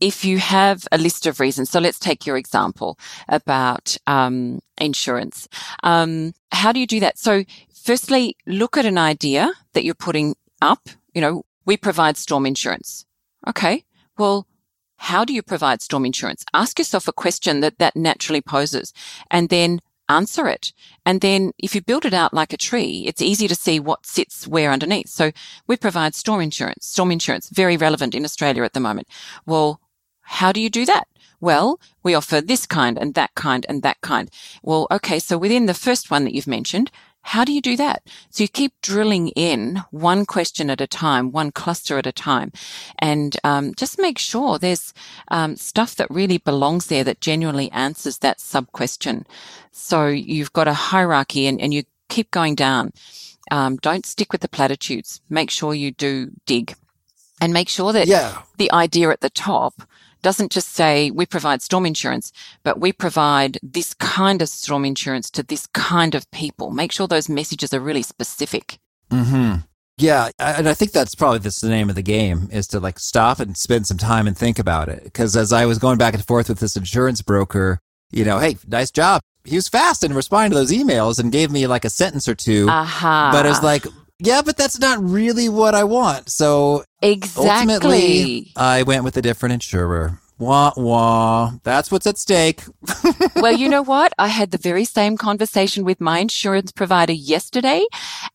if 0.00 0.24
you 0.24 0.38
have 0.38 0.86
a 0.90 0.98
list 0.98 1.26
of 1.26 1.38
reasons, 1.38 1.70
so 1.70 1.78
let's 1.78 1.98
take 1.98 2.26
your 2.26 2.36
example 2.36 2.98
about 3.28 3.96
um, 4.06 4.60
insurance. 4.78 5.48
Um, 5.84 6.32
how 6.50 6.72
do 6.72 6.80
you 6.80 6.86
do 6.86 7.00
that? 7.00 7.18
So 7.18 7.44
firstly, 7.72 8.36
look 8.46 8.76
at 8.76 8.84
an 8.84 8.98
idea 8.98 9.52
that 9.74 9.84
you're 9.84 9.94
putting 9.94 10.34
up. 10.60 10.88
You 11.14 11.20
know, 11.20 11.42
we 11.64 11.76
provide 11.76 12.16
storm 12.16 12.46
insurance. 12.46 13.06
Okay. 13.46 13.84
Well, 14.18 14.46
how 14.96 15.24
do 15.24 15.32
you 15.32 15.42
provide 15.42 15.82
storm 15.82 16.04
insurance? 16.04 16.44
Ask 16.54 16.78
yourself 16.78 17.08
a 17.08 17.12
question 17.12 17.60
that 17.60 17.78
that 17.78 17.96
naturally 17.96 18.40
poses 18.40 18.92
and 19.30 19.48
then 19.48 19.80
answer 20.08 20.46
it. 20.46 20.72
And 21.04 21.20
then 21.20 21.52
if 21.58 21.74
you 21.74 21.80
build 21.80 22.04
it 22.04 22.14
out 22.14 22.34
like 22.34 22.52
a 22.52 22.56
tree, 22.56 23.04
it's 23.06 23.22
easy 23.22 23.48
to 23.48 23.54
see 23.54 23.80
what 23.80 24.06
sits 24.06 24.46
where 24.46 24.70
underneath. 24.70 25.08
So 25.08 25.32
we 25.66 25.76
provide 25.76 26.14
storm 26.14 26.40
insurance, 26.40 26.86
storm 26.86 27.10
insurance, 27.10 27.48
very 27.48 27.76
relevant 27.76 28.14
in 28.14 28.24
Australia 28.24 28.62
at 28.62 28.74
the 28.74 28.80
moment. 28.80 29.08
Well, 29.46 29.80
how 30.20 30.52
do 30.52 30.60
you 30.60 30.70
do 30.70 30.84
that? 30.86 31.08
Well, 31.40 31.80
we 32.04 32.14
offer 32.14 32.40
this 32.40 32.66
kind 32.66 32.96
and 32.96 33.14
that 33.14 33.34
kind 33.34 33.66
and 33.68 33.82
that 33.82 34.00
kind. 34.00 34.30
Well, 34.62 34.86
okay. 34.90 35.18
So 35.18 35.36
within 35.36 35.66
the 35.66 35.74
first 35.74 36.10
one 36.10 36.24
that 36.24 36.34
you've 36.34 36.46
mentioned, 36.46 36.90
how 37.22 37.44
do 37.44 37.52
you 37.52 37.60
do 37.60 37.76
that? 37.76 38.02
So 38.30 38.44
you 38.44 38.48
keep 38.48 38.72
drilling 38.82 39.28
in 39.28 39.82
one 39.90 40.26
question 40.26 40.70
at 40.70 40.80
a 40.80 40.86
time, 40.86 41.32
one 41.32 41.52
cluster 41.52 41.98
at 41.98 42.06
a 42.06 42.12
time, 42.12 42.52
and 42.98 43.36
um, 43.44 43.74
just 43.74 43.98
make 43.98 44.18
sure 44.18 44.58
there's 44.58 44.92
um, 45.28 45.56
stuff 45.56 45.94
that 45.96 46.10
really 46.10 46.38
belongs 46.38 46.86
there 46.86 47.04
that 47.04 47.20
genuinely 47.20 47.70
answers 47.70 48.18
that 48.18 48.40
sub 48.40 48.70
question. 48.72 49.26
So 49.70 50.08
you've 50.08 50.52
got 50.52 50.68
a 50.68 50.74
hierarchy 50.74 51.46
and, 51.46 51.60
and 51.60 51.72
you 51.72 51.84
keep 52.08 52.30
going 52.30 52.54
down. 52.54 52.92
Um, 53.50 53.76
don't 53.76 54.06
stick 54.06 54.32
with 54.32 54.40
the 54.40 54.48
platitudes. 54.48 55.20
Make 55.28 55.50
sure 55.50 55.74
you 55.74 55.90
do 55.90 56.30
dig 56.46 56.74
and 57.40 57.52
make 57.52 57.68
sure 57.68 57.92
that 57.92 58.06
yeah. 58.06 58.42
the 58.56 58.70
idea 58.72 59.10
at 59.10 59.20
the 59.20 59.30
top 59.30 59.82
doesn't 60.22 60.52
just 60.52 60.68
say 60.68 61.10
we 61.10 61.26
provide 61.26 61.62
storm 61.62 61.86
insurance, 61.86 62.32
but 62.62 62.80
we 62.80 62.92
provide 62.92 63.58
this 63.62 63.94
kind 63.94 64.40
of 64.40 64.48
storm 64.48 64.84
insurance 64.84 65.30
to 65.32 65.42
this 65.42 65.66
kind 65.68 66.14
of 66.14 66.30
people. 66.30 66.70
Make 66.70 66.92
sure 66.92 67.06
those 67.06 67.28
messages 67.28 67.74
are 67.74 67.80
really 67.80 68.02
specific. 68.02 68.78
Hmm. 69.10 69.56
Yeah, 69.98 70.30
and 70.38 70.68
I 70.68 70.74
think 70.74 70.92
that's 70.92 71.14
probably 71.14 71.38
the 71.38 71.68
name 71.68 71.90
of 71.90 71.94
the 71.94 72.02
game 72.02 72.48
is 72.50 72.66
to 72.68 72.80
like 72.80 72.98
stop 72.98 73.40
and 73.40 73.56
spend 73.56 73.86
some 73.86 73.98
time 73.98 74.26
and 74.26 74.36
think 74.36 74.58
about 74.58 74.88
it. 74.88 75.04
Because 75.04 75.36
as 75.36 75.52
I 75.52 75.66
was 75.66 75.78
going 75.78 75.98
back 75.98 76.14
and 76.14 76.24
forth 76.24 76.48
with 76.48 76.60
this 76.60 76.76
insurance 76.76 77.22
broker, 77.22 77.78
you 78.10 78.24
know, 78.24 78.38
hey, 78.38 78.56
nice 78.66 78.90
job. 78.90 79.20
He 79.44 79.56
was 79.56 79.68
fast 79.68 80.04
in 80.04 80.14
responding 80.14 80.52
to 80.52 80.56
those 80.56 80.72
emails 80.72 81.18
and 81.18 81.32
gave 81.32 81.50
me 81.50 81.66
like 81.66 81.84
a 81.84 81.90
sentence 81.90 82.28
or 82.28 82.34
2 82.34 82.68
uh-huh. 82.68 83.30
But 83.32 83.44
it's 83.44 83.62
like, 83.62 83.84
yeah, 84.22 84.42
but 84.42 84.56
that's 84.56 84.78
not 84.78 85.02
really 85.02 85.48
what 85.48 85.74
I 85.74 85.84
want. 85.84 86.30
So 86.30 86.84
exactly. 87.00 87.48
ultimately, 87.48 88.52
I 88.56 88.82
went 88.82 89.04
with 89.04 89.16
a 89.16 89.22
different 89.22 89.54
insurer. 89.54 90.18
Wah 90.38 90.72
wah. 90.76 91.52
That's 91.62 91.90
what's 91.92 92.06
at 92.06 92.18
stake. 92.18 92.62
well, 93.36 93.52
you 93.52 93.68
know 93.68 93.82
what? 93.82 94.12
I 94.18 94.28
had 94.28 94.50
the 94.50 94.58
very 94.58 94.84
same 94.84 95.16
conversation 95.16 95.84
with 95.84 96.00
my 96.00 96.18
insurance 96.18 96.72
provider 96.72 97.12
yesterday, 97.12 97.84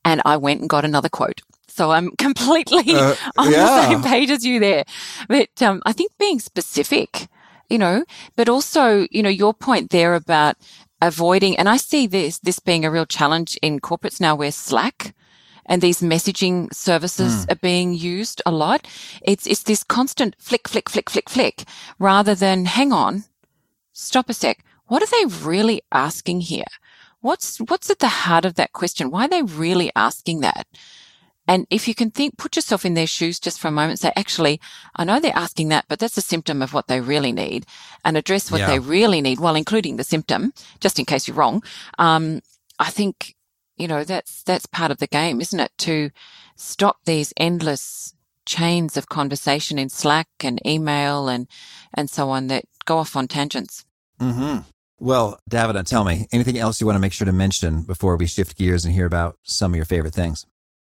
and 0.05 0.21
I 0.23 0.37
went 0.37 0.61
and 0.61 0.69
got 0.69 0.85
another 0.85 1.09
quote. 1.09 1.41
So 1.67 1.91
I'm 1.91 2.11
completely 2.17 2.95
uh, 2.95 3.15
on 3.37 3.51
yeah. 3.51 3.65
the 3.65 3.87
same 3.89 4.03
page 4.03 4.29
as 4.29 4.45
you 4.45 4.59
there. 4.59 4.85
But 5.27 5.61
um, 5.61 5.81
I 5.85 5.93
think 5.93 6.11
being 6.17 6.39
specific, 6.39 7.27
you 7.69 7.77
know, 7.77 8.05
but 8.35 8.49
also, 8.49 9.05
you 9.11 9.21
know, 9.21 9.29
your 9.29 9.53
point 9.53 9.89
there 9.89 10.15
about 10.15 10.55
avoiding, 11.01 11.57
and 11.57 11.67
I 11.67 11.77
see 11.77 12.07
this 12.07 12.39
this 12.39 12.59
being 12.59 12.85
a 12.85 12.91
real 12.91 13.05
challenge 13.05 13.57
in 13.61 13.79
corporates 13.79 14.21
now, 14.21 14.35
where 14.35 14.51
Slack 14.51 15.13
and 15.67 15.81
these 15.81 16.01
messaging 16.01 16.73
services 16.73 17.45
mm. 17.45 17.51
are 17.51 17.57
being 17.57 17.93
used 17.93 18.41
a 18.45 18.51
lot. 18.51 18.87
It's, 19.21 19.45
it's 19.45 19.63
this 19.63 19.83
constant 19.83 20.35
flick, 20.39 20.67
flick, 20.67 20.89
flick, 20.89 21.09
flick, 21.09 21.29
flick 21.29 21.63
rather 21.99 22.35
than 22.35 22.65
hang 22.65 22.91
on, 22.91 23.25
stop 23.93 24.29
a 24.29 24.33
sec. 24.33 24.63
What 24.87 25.03
are 25.03 25.07
they 25.07 25.35
really 25.43 25.81
asking 25.91 26.41
here? 26.41 26.65
What's, 27.19 27.57
what's 27.57 27.89
at 27.89 27.99
the 27.99 28.07
heart 28.07 28.45
of 28.45 28.55
that 28.55 28.71
question? 28.71 29.11
Why 29.11 29.25
are 29.25 29.29
they 29.29 29.43
really 29.43 29.91
asking 29.95 30.41
that? 30.41 30.67
And 31.47 31.65
if 31.69 31.87
you 31.87 31.95
can 31.95 32.11
think, 32.11 32.37
put 32.37 32.57
yourself 32.57 32.85
in 32.85 32.93
their 32.93 33.07
shoes 33.07 33.39
just 33.39 33.59
for 33.59 33.69
a 33.69 33.71
moment, 33.71 33.99
say, 33.99 34.11
actually, 34.17 34.59
I 34.97 35.05
know 35.05 35.19
they're 35.19 35.31
asking 35.33 35.69
that, 35.69 35.85
but 35.87 35.97
that's 35.97 36.17
a 36.17 36.21
symptom 36.21 36.61
of 36.61 36.73
what 36.73 36.87
they 36.87 36.99
really 36.99 37.31
need 37.31 37.65
and 38.03 38.17
address 38.17 38.51
what 38.51 38.59
yeah. 38.59 38.67
they 38.67 38.79
really 38.79 39.21
need 39.21 39.39
while 39.39 39.55
including 39.55 39.95
the 39.95 40.03
symptom, 40.03 40.53
just 40.81 40.99
in 40.99 41.05
case 41.05 41.27
you're 41.27 41.37
wrong. 41.37 41.63
Um, 41.97 42.41
I 42.79 42.89
think 42.89 43.36
you 43.77 43.87
know, 43.87 44.03
that's, 44.03 44.43
that's 44.43 44.65
part 44.65 44.91
of 44.91 44.97
the 44.97 45.07
game, 45.07 45.41
isn't 45.41 45.59
it? 45.59 45.71
To 45.79 46.11
stop 46.55 46.97
these 47.05 47.33
endless 47.37 48.13
chains 48.45 48.97
of 48.97 49.09
conversation 49.09 49.77
in 49.77 49.89
Slack 49.89 50.27
and 50.41 50.65
email 50.65 51.27
and, 51.27 51.47
and 51.93 52.09
so 52.09 52.29
on 52.29 52.47
that 52.47 52.65
go 52.85 52.97
off 52.97 53.15
on 53.15 53.27
tangents. 53.27 53.85
Mm-hmm. 54.19 54.59
Well, 54.99 55.39
Davina, 55.49 55.85
tell 55.85 56.03
me 56.03 56.27
anything 56.31 56.57
else 56.57 56.81
you 56.81 56.87
want 56.87 56.95
to 56.95 57.01
make 57.01 57.13
sure 57.13 57.25
to 57.25 57.31
mention 57.31 57.83
before 57.83 58.17
we 58.17 58.25
shift 58.25 58.57
gears 58.57 58.83
and 58.83 58.93
hear 58.93 59.05
about 59.05 59.37
some 59.43 59.73
of 59.73 59.75
your 59.75 59.85
favorite 59.85 60.15
things? 60.15 60.45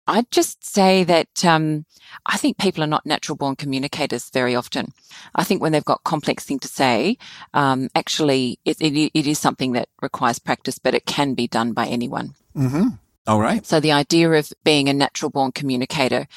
I'd 0.08 0.30
just 0.32 0.64
say 0.64 1.03
that 1.03 1.43
um, 1.43 1.86
I 2.26 2.38
think 2.38 2.58
people 2.58 2.84
are 2.84 2.88
not 2.88 3.06
natural 3.06 3.36
born 3.36 3.56
communicators 3.56 4.30
very 4.30 4.56
often. 4.56 4.93
I 5.34 5.43
think 5.43 5.62
when 5.62 5.72
they've 5.72 5.84
got 5.84 6.03
complex 6.03 6.43
thing 6.43 6.60
to 6.60 6.68
say, 6.68 7.18
um, 7.53 7.89
actually, 7.95 8.60
it, 8.66 8.80
it, 8.80 9.12
it 9.14 9.28
is 9.28 9.39
something 9.39 9.72
that 9.72 9.89
requires 10.01 10.39
practice, 10.39 10.78
but 10.78 10.93
it 10.93 11.06
can 11.06 11.34
be 11.34 11.47
done 11.47 11.74
by 11.74 11.88
anyone. 11.88 12.36
Mm-hmm. 12.56 12.89
All 13.28 13.39
right. 13.39 13.66
So 13.66 13.80
the 13.80 13.91
idea 13.91 14.32
of 14.32 14.53
being 14.64 14.88
a 14.88 14.93
natural 14.93 15.32
born 15.32 15.51
communicator 15.51 16.28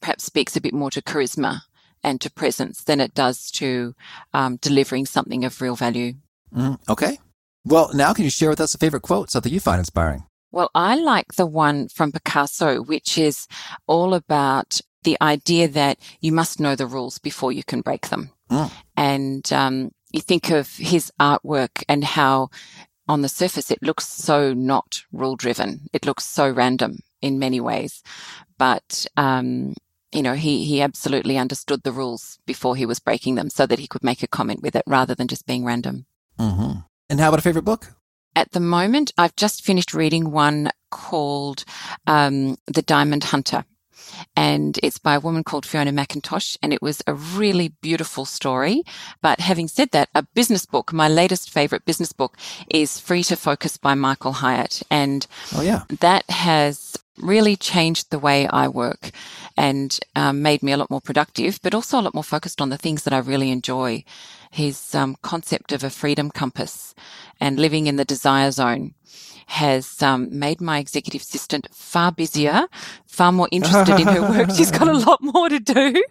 perhaps 0.00 0.24
speaks 0.24 0.56
a 0.56 0.60
bit 0.60 0.74
more 0.74 0.90
to 0.90 1.00
charisma 1.00 1.60
and 2.02 2.20
to 2.20 2.30
presence 2.30 2.82
than 2.82 3.00
it 3.00 3.14
does 3.14 3.50
to 3.52 3.94
um, 4.34 4.56
delivering 4.56 5.06
something 5.06 5.44
of 5.44 5.60
real 5.60 5.76
value. 5.76 6.14
Mm, 6.52 6.78
okay. 6.88 7.18
Well, 7.64 7.90
now 7.94 8.12
can 8.12 8.24
you 8.24 8.30
share 8.30 8.50
with 8.50 8.60
us 8.60 8.74
a 8.74 8.78
favorite 8.78 9.02
quote, 9.02 9.30
something 9.30 9.52
you 9.52 9.60
find 9.60 9.78
inspiring? 9.78 10.24
Well, 10.52 10.70
I 10.74 10.94
like 10.96 11.34
the 11.34 11.46
one 11.46 11.88
from 11.88 12.12
Picasso, 12.12 12.82
which 12.82 13.18
is 13.18 13.48
all 13.86 14.14
about 14.14 14.80
the 15.02 15.16
idea 15.20 15.66
that 15.68 15.98
you 16.20 16.30
must 16.30 16.60
know 16.60 16.76
the 16.76 16.86
rules 16.86 17.18
before 17.18 17.52
you 17.52 17.64
can 17.64 17.80
break 17.80 18.08
them. 18.08 18.30
Mm. 18.50 18.70
And 18.96 19.52
um, 19.52 19.90
you 20.12 20.20
think 20.20 20.50
of 20.50 20.76
his 20.76 21.10
artwork 21.18 21.82
and 21.88 22.04
how 22.04 22.50
on 23.08 23.22
the 23.22 23.28
surface, 23.28 23.70
it 23.70 23.82
looks 23.82 24.06
so 24.06 24.52
not 24.52 25.02
rule 25.10 25.36
driven. 25.36 25.88
It 25.92 26.06
looks 26.06 26.24
so 26.24 26.48
random 26.48 27.00
in 27.20 27.38
many 27.38 27.60
ways. 27.60 28.02
But, 28.58 29.06
um, 29.16 29.74
you 30.12 30.22
know, 30.22 30.34
he, 30.34 30.64
he 30.64 30.82
absolutely 30.82 31.36
understood 31.36 31.82
the 31.82 31.92
rules 31.92 32.38
before 32.46 32.76
he 32.76 32.86
was 32.86 33.00
breaking 33.00 33.34
them 33.34 33.50
so 33.50 33.66
that 33.66 33.78
he 33.78 33.88
could 33.88 34.04
make 34.04 34.22
a 34.22 34.28
comment 34.28 34.62
with 34.62 34.76
it 34.76 34.84
rather 34.86 35.14
than 35.14 35.28
just 35.28 35.46
being 35.46 35.64
random. 35.64 36.06
Mm-hmm. 36.38 36.80
And 37.10 37.20
how 37.20 37.28
about 37.28 37.40
a 37.40 37.42
favorite 37.42 37.64
book? 37.64 37.94
At 38.34 38.52
the 38.52 38.60
moment, 38.60 39.12
I've 39.18 39.36
just 39.36 39.64
finished 39.64 39.92
reading 39.92 40.30
one 40.30 40.70
called 40.90 41.64
um, 42.06 42.56
The 42.66 42.82
Diamond 42.82 43.24
Hunter. 43.24 43.64
And 44.36 44.78
it's 44.82 44.98
by 44.98 45.14
a 45.14 45.20
woman 45.20 45.44
called 45.44 45.66
Fiona 45.66 45.92
McIntosh. 45.92 46.56
And 46.62 46.72
it 46.72 46.82
was 46.82 47.02
a 47.06 47.14
really 47.14 47.68
beautiful 47.80 48.24
story. 48.24 48.82
But 49.20 49.40
having 49.40 49.68
said 49.68 49.90
that, 49.90 50.08
a 50.14 50.22
business 50.22 50.66
book, 50.66 50.92
my 50.92 51.08
latest 51.08 51.50
favorite 51.50 51.84
business 51.84 52.12
book 52.12 52.36
is 52.68 52.98
Free 52.98 53.22
to 53.24 53.36
Focus 53.36 53.76
by 53.76 53.94
Michael 53.94 54.32
Hyatt. 54.32 54.82
And 54.90 55.26
oh, 55.54 55.62
yeah. 55.62 55.82
that 56.00 56.28
has 56.30 56.96
really 57.18 57.56
changed 57.56 58.10
the 58.10 58.18
way 58.18 58.46
I 58.48 58.68
work 58.68 59.10
and 59.56 59.98
um, 60.16 60.42
made 60.42 60.62
me 60.62 60.72
a 60.72 60.76
lot 60.76 60.90
more 60.90 61.00
productive, 61.00 61.60
but 61.62 61.74
also 61.74 62.00
a 62.00 62.02
lot 62.02 62.14
more 62.14 62.24
focused 62.24 62.60
on 62.60 62.70
the 62.70 62.78
things 62.78 63.04
that 63.04 63.12
I 63.12 63.18
really 63.18 63.50
enjoy. 63.50 64.04
His 64.50 64.94
um, 64.94 65.16
concept 65.22 65.72
of 65.72 65.82
a 65.82 65.90
freedom 65.90 66.30
compass 66.30 66.94
and 67.40 67.58
living 67.58 67.86
in 67.86 67.96
the 67.96 68.04
desire 68.04 68.50
zone 68.50 68.94
has 69.46 70.02
um, 70.02 70.28
made 70.36 70.60
my 70.60 70.78
executive 70.78 71.22
assistant 71.22 71.68
far 71.72 72.12
busier, 72.12 72.66
far 73.06 73.32
more 73.32 73.48
interested 73.50 74.00
in 74.00 74.06
her 74.06 74.22
work. 74.22 74.50
She's 74.56 74.70
got 74.70 74.88
a 74.88 74.92
lot 75.06 75.22
more 75.22 75.48
to 75.48 75.58
do. 75.60 76.04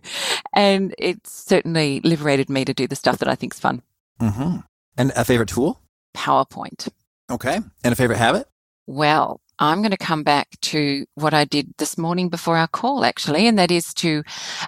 And 0.53 0.93
it's 0.97 1.31
certainly 1.31 2.01
liberated 2.01 2.49
me 2.49 2.65
to 2.65 2.73
do 2.73 2.87
the 2.87 2.95
stuff 2.95 3.19
that 3.19 3.27
I 3.27 3.35
think 3.35 3.53
is 3.53 3.59
fun. 3.59 3.81
Mm-hmm. 4.19 4.57
And 4.97 5.11
a 5.15 5.25
favorite 5.25 5.49
tool? 5.49 5.81
PowerPoint. 6.15 6.89
Okay. 7.29 7.59
And 7.83 7.93
a 7.93 7.95
favorite 7.95 8.17
habit? 8.17 8.47
Well, 8.87 9.41
I'm 9.59 9.81
going 9.81 9.91
to 9.91 9.97
come 9.97 10.23
back 10.23 10.59
to 10.61 11.05
what 11.13 11.33
I 11.33 11.45
did 11.45 11.75
this 11.77 11.97
morning 11.97 12.29
before 12.29 12.57
our 12.57 12.67
call, 12.67 13.05
actually, 13.05 13.47
and 13.47 13.59
that 13.59 13.69
is 13.69 13.93
to 13.95 14.23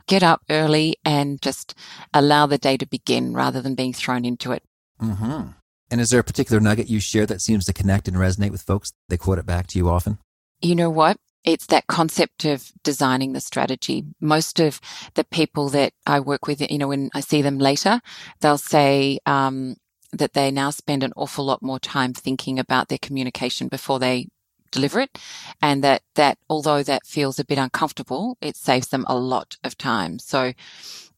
get 0.08 0.22
up 0.22 0.42
early 0.50 0.98
and 1.04 1.42
just 1.42 1.74
allow 2.14 2.46
the 2.46 2.60
day 2.60 2.78
to 2.78 2.86
begin 2.86 3.34
rather 3.34 3.60
than 3.60 3.74
being 3.74 3.92
thrown 3.92 4.24
into 4.24 4.52
it. 4.52 4.64
Mm-hmm. 5.02 5.50
And 5.94 6.02
is 6.02 6.10
there 6.10 6.22
a 6.22 6.24
particular 6.24 6.60
nugget 6.60 6.90
you 6.90 7.00
share 7.00 7.28
that 7.28 7.40
seems 7.40 7.66
to 7.66 7.72
connect 7.72 8.08
and 8.08 8.18
resonate 8.18 8.50
with 8.50 8.64
folks? 8.64 8.94
They 9.10 9.18
quote 9.18 9.38
it 9.38 9.46
back 9.46 9.68
to 9.68 9.78
you 9.78 9.90
often? 9.90 10.18
You 10.60 10.74
know 10.74 10.90
what? 10.90 11.18
It's 11.44 11.68
that 11.68 11.86
concept 11.86 12.46
of 12.46 12.72
designing 12.82 13.34
the 13.34 13.40
strategy. 13.40 14.04
Most 14.20 14.60
of 14.60 14.82
the 15.14 15.24
people 15.24 15.70
that 15.70 15.94
I 16.08 16.20
work 16.20 16.48
with, 16.48 16.62
you 16.62 16.80
know, 16.80 16.88
when 16.88 17.12
I 17.14 17.20
see 17.20 17.44
them 17.44 17.60
later, 17.60 18.02
they'll 18.42 18.58
say, 18.58 19.20
um, 19.28 19.76
that 20.12 20.34
they 20.34 20.50
now 20.50 20.72
spend 20.72 21.04
an 21.04 21.14
awful 21.16 21.46
lot 21.46 21.62
more 21.62 21.78
time 21.78 22.16
thinking 22.16 22.58
about 22.58 22.88
their 22.88 22.98
communication 22.98 23.68
before 23.68 24.00
they 24.00 24.30
deliver 24.72 25.00
it 25.00 25.20
and 25.62 25.84
that 25.84 26.02
that 26.16 26.40
although 26.50 26.82
that 26.82 27.06
feels 27.06 27.38
a 27.38 27.46
bit 27.46 27.60
uncomfortable 27.60 28.36
it 28.42 28.56
saves 28.56 28.88
them 28.88 29.06
a 29.08 29.16
lot 29.16 29.58
of 29.64 29.78
time 29.78 30.18
so 30.18 30.54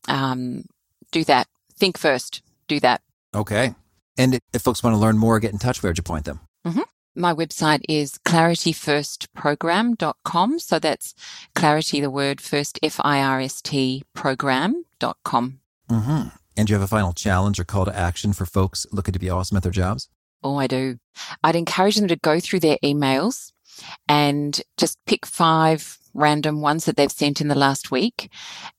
um, 0.09 0.65
do 1.11 1.23
that 1.23 1.47
think 1.77 1.97
first 1.97 2.41
do 2.67 2.81
that 2.81 3.01
okay 3.33 3.73
and 4.17 4.39
if 4.53 4.61
folks 4.61 4.83
want 4.83 4.93
to 4.93 4.99
learn 4.99 5.17
more 5.17 5.39
get 5.39 5.51
in 5.51 5.59
touch 5.59 5.81
where'd 5.81 5.97
you 5.97 6.03
point 6.03 6.25
them 6.25 6.39
mm-hmm. 6.65 6.81
my 7.15 7.33
website 7.33 7.81
is 7.87 8.17
clarityfirstprogram.com 8.25 10.59
so 10.59 10.79
that's 10.79 11.15
clarity 11.53 11.99
the 11.99 12.09
word 12.09 12.41
first 12.41 12.79
f-i-r-s-t 12.83 14.03
program.com 14.13 15.59
mm-hmm. 15.89 16.27
and 16.57 16.67
do 16.67 16.71
you 16.71 16.75
have 16.75 16.83
a 16.83 16.87
final 16.87 17.13
challenge 17.13 17.59
or 17.59 17.63
call 17.63 17.85
to 17.85 17.97
action 17.97 18.33
for 18.33 18.45
folks 18.45 18.85
looking 18.91 19.13
to 19.13 19.19
be 19.19 19.29
awesome 19.29 19.57
at 19.57 19.63
their 19.63 19.71
jobs 19.71 20.09
Oh, 20.43 20.57
I 20.57 20.67
do. 20.67 20.97
I'd 21.43 21.55
encourage 21.55 21.95
them 21.95 22.07
to 22.07 22.17
go 22.17 22.39
through 22.39 22.59
their 22.59 22.77
emails 22.83 23.51
and 24.07 24.61
just 24.77 24.97
pick 25.05 25.25
five 25.25 25.97
random 26.15 26.61
ones 26.61 26.85
that 26.85 26.95
they've 26.95 27.11
sent 27.11 27.41
in 27.41 27.49
the 27.49 27.55
last 27.55 27.91
week 27.91 28.31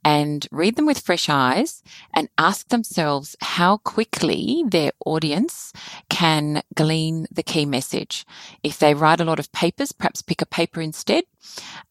and 0.02 0.48
read 0.50 0.74
them 0.74 0.86
with 0.86 0.98
fresh 0.98 1.28
eyes 1.28 1.82
and 2.14 2.28
ask 2.38 2.68
themselves 2.68 3.36
how 3.40 3.76
quickly 3.76 4.64
their 4.66 4.90
audience 5.04 5.72
can 6.08 6.62
glean 6.74 7.26
the 7.30 7.42
key 7.42 7.66
message. 7.66 8.24
If 8.62 8.78
they 8.78 8.94
write 8.94 9.20
a 9.20 9.24
lot 9.24 9.38
of 9.38 9.52
papers, 9.52 9.92
perhaps 9.92 10.22
pick 10.22 10.40
a 10.40 10.46
paper 10.46 10.80
instead 10.80 11.24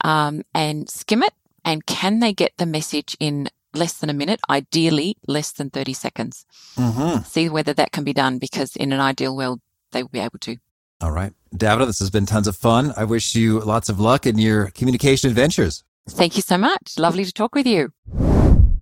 um, 0.01 0.43
and 0.53 0.89
skim 0.89 1.23
it. 1.23 1.33
And 1.63 1.85
can 1.85 2.19
they 2.19 2.33
get 2.33 2.53
the 2.57 2.65
message 2.65 3.15
in 3.19 3.49
less 3.75 3.93
than 3.93 4.09
a 4.09 4.13
minute, 4.13 4.39
ideally 4.49 5.17
less 5.27 5.51
than 5.51 5.69
30 5.69 5.93
seconds. 5.93 6.45
Mm-hmm. 6.77 7.23
See 7.23 7.49
whether 7.49 7.73
that 7.73 7.91
can 7.91 8.03
be 8.03 8.13
done 8.13 8.39
because 8.39 8.75
in 8.75 8.91
an 8.93 8.99
ideal 8.99 9.35
world, 9.35 9.61
they 9.91 10.01
will 10.01 10.09
be 10.09 10.19
able 10.19 10.39
to. 10.39 10.57
All 11.01 11.11
right. 11.11 11.33
Davina, 11.55 11.85
this 11.85 11.99
has 11.99 12.09
been 12.09 12.25
tons 12.25 12.47
of 12.47 12.55
fun. 12.55 12.93
I 12.97 13.03
wish 13.03 13.35
you 13.35 13.59
lots 13.59 13.89
of 13.89 13.99
luck 13.99 14.25
in 14.25 14.37
your 14.37 14.67
communication 14.71 15.29
adventures. 15.29 15.83
Thank 16.09 16.35
you 16.35 16.41
so 16.41 16.57
much. 16.57 16.97
Lovely 16.97 17.25
to 17.25 17.33
talk 17.33 17.55
with 17.55 17.65
you. 17.65 17.91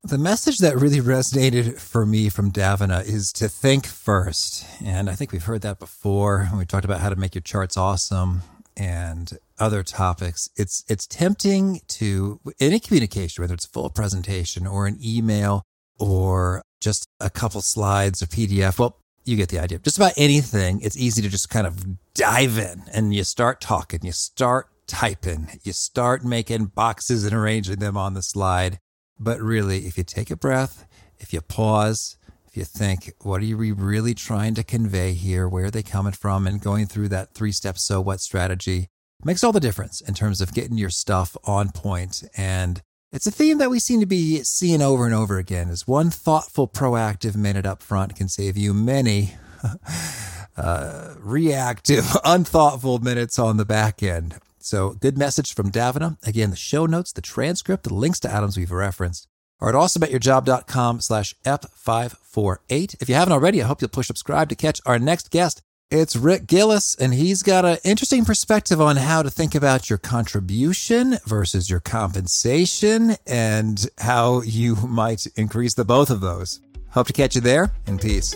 The 0.05 0.17
message 0.17 0.57
that 0.57 0.75
really 0.75 0.99
resonated 0.99 1.79
for 1.79 2.05
me 2.05 2.27
from 2.27 2.51
Davina 2.51 3.05
is 3.05 3.31
to 3.33 3.47
think 3.47 3.85
first. 3.85 4.65
And 4.83 5.09
I 5.09 5.15
think 5.15 5.31
we've 5.31 5.45
heard 5.45 5.61
that 5.61 5.79
before 5.79 6.47
when 6.49 6.59
we 6.59 6.65
talked 6.65 6.83
about 6.83 6.99
how 6.99 7.09
to 7.09 7.15
make 7.15 7.35
your 7.35 7.41
charts 7.41 7.77
awesome 7.77 8.41
and 8.75 9.37
other 9.59 9.81
topics. 9.81 10.49
It's 10.57 10.83
it's 10.89 11.07
tempting 11.07 11.81
to 11.87 12.41
any 12.59 12.79
communication, 12.79 13.41
whether 13.41 13.53
it's 13.53 13.65
a 13.65 13.69
full 13.69 13.89
presentation 13.89 14.67
or 14.67 14.87
an 14.87 14.97
email 15.01 15.63
or 15.99 16.63
just 16.81 17.07
a 17.21 17.29
couple 17.29 17.61
slides 17.61 18.21
or 18.21 18.25
PDF. 18.25 18.79
Well, 18.79 18.99
you 19.25 19.35
get 19.35 19.49
the 19.49 19.59
idea. 19.59 19.79
Just 19.79 19.97
about 19.97 20.13
anything, 20.17 20.81
it's 20.81 20.97
easy 20.97 21.21
to 21.21 21.29
just 21.29 21.49
kind 21.49 21.67
of 21.67 22.13
dive 22.13 22.57
in 22.57 22.83
and 22.93 23.13
you 23.13 23.23
start 23.23 23.61
talking, 23.61 23.99
you 24.03 24.11
start 24.11 24.67
typing, 24.87 25.47
you 25.63 25.73
start 25.73 26.23
making 26.23 26.65
boxes 26.65 27.25
and 27.25 27.33
arranging 27.33 27.77
them 27.77 27.97
on 27.97 28.13
the 28.13 28.21
slide. 28.21 28.79
But 29.19 29.39
really, 29.39 29.85
if 29.85 29.97
you 29.97 30.03
take 30.03 30.31
a 30.31 30.35
breath, 30.35 30.85
if 31.19 31.33
you 31.33 31.41
pause, 31.41 32.17
if 32.47 32.57
you 32.57 32.65
think, 32.65 33.13
what 33.21 33.41
are 33.41 33.45
you 33.45 33.73
really 33.73 34.13
trying 34.13 34.55
to 34.55 34.63
convey 34.63 35.13
here? 35.13 35.47
Where 35.47 35.65
are 35.65 35.71
they 35.71 35.83
coming 35.83 36.13
from? 36.13 36.45
And 36.45 36.61
going 36.61 36.85
through 36.85 37.09
that 37.09 37.33
three 37.33 37.51
step 37.51 37.77
so 37.77 38.01
what 38.01 38.19
strategy 38.19 38.89
makes 39.23 39.43
all 39.43 39.51
the 39.51 39.59
difference 39.59 40.01
in 40.01 40.13
terms 40.13 40.41
of 40.41 40.53
getting 40.53 40.77
your 40.77 40.89
stuff 40.89 41.37
on 41.45 41.71
point 41.71 42.23
and 42.35 42.81
it's 43.13 43.27
a 43.27 43.31
theme 43.31 43.59
that 43.59 43.69
we 43.69 43.77
seem 43.77 43.99
to 43.99 44.07
be 44.07 44.43
seeing 44.43 44.81
over 44.81 45.05
and 45.05 45.13
over 45.13 45.37
again 45.37 45.69
is 45.69 45.87
one 45.87 46.09
thoughtful, 46.09 46.67
proactive 46.67 47.35
minute 47.35 47.65
up 47.65 47.83
front 47.83 48.15
can 48.15 48.27
save 48.27 48.57
you 48.57 48.73
many 48.73 49.35
uh, 50.57 51.13
reactive, 51.19 52.05
unthoughtful 52.25 52.97
minutes 52.99 53.37
on 53.37 53.57
the 53.57 53.65
back 53.65 54.01
end. 54.01 54.39
So 54.57 54.91
good 54.99 55.15
message 55.15 55.53
from 55.53 55.71
Davina. 55.71 56.17
Again, 56.25 56.49
the 56.49 56.55
show 56.55 56.87
notes, 56.87 57.11
the 57.11 57.21
transcript, 57.21 57.83
the 57.83 57.93
links 57.93 58.19
to 58.21 58.35
items 58.35 58.57
we've 58.57 58.71
referenced 58.71 59.27
are 59.61 59.69
at 59.69 59.75
awesomeatyourjob.com 59.75 60.99
slash 60.99 61.35
F548. 61.45 62.95
If 62.99 63.09
you 63.09 63.15
haven't 63.15 63.33
already, 63.33 63.61
I 63.61 63.67
hope 63.67 63.81
you'll 63.81 63.89
push 63.89 64.07
subscribe 64.07 64.49
to 64.49 64.55
catch 64.55 64.81
our 64.87 64.97
next 64.97 65.29
guest. 65.29 65.61
It's 65.95 66.15
Rick 66.15 66.47
Gillis, 66.47 66.95
and 66.95 67.13
he's 67.13 67.43
got 67.43 67.65
an 67.65 67.77
interesting 67.83 68.25
perspective 68.25 68.81
on 68.81 68.95
how 68.95 69.21
to 69.21 69.29
think 69.29 69.53
about 69.53 69.91
your 69.91 69.99
contribution 69.99 71.19
versus 71.27 71.69
your 71.69 71.81
compensation 71.81 73.15
and 73.27 73.85
how 73.99 74.41
you 74.41 74.75
might 74.75 75.27
increase 75.35 75.75
the 75.75 75.85
both 75.85 76.09
of 76.09 76.19
those. 76.19 76.61
Hope 76.89 77.05
to 77.05 77.13
catch 77.13 77.35
you 77.35 77.41
there, 77.41 77.71
in 77.85 77.99
peace. 77.99 78.35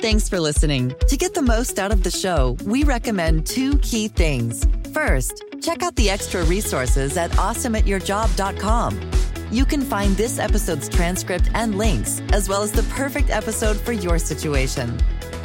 Thanks 0.00 0.30
for 0.30 0.40
listening. 0.40 0.94
To 1.08 1.18
get 1.18 1.34
the 1.34 1.42
most 1.42 1.78
out 1.78 1.92
of 1.92 2.04
the 2.04 2.10
show, 2.10 2.56
we 2.64 2.84
recommend 2.84 3.46
two 3.46 3.76
key 3.80 4.08
things. 4.08 4.66
First, 4.94 5.44
check 5.60 5.82
out 5.82 5.96
the 5.96 6.08
extra 6.08 6.42
resources 6.44 7.18
at 7.18 7.30
awesomeatyourjob.com. 7.32 9.10
You 9.50 9.66
can 9.66 9.82
find 9.82 10.16
this 10.16 10.38
episode's 10.38 10.88
transcript 10.88 11.50
and 11.52 11.76
links, 11.76 12.22
as 12.32 12.48
well 12.48 12.62
as 12.62 12.72
the 12.72 12.82
perfect 12.84 13.28
episode 13.28 13.76
for 13.76 13.92
your 13.92 14.18
situation. 14.18 14.98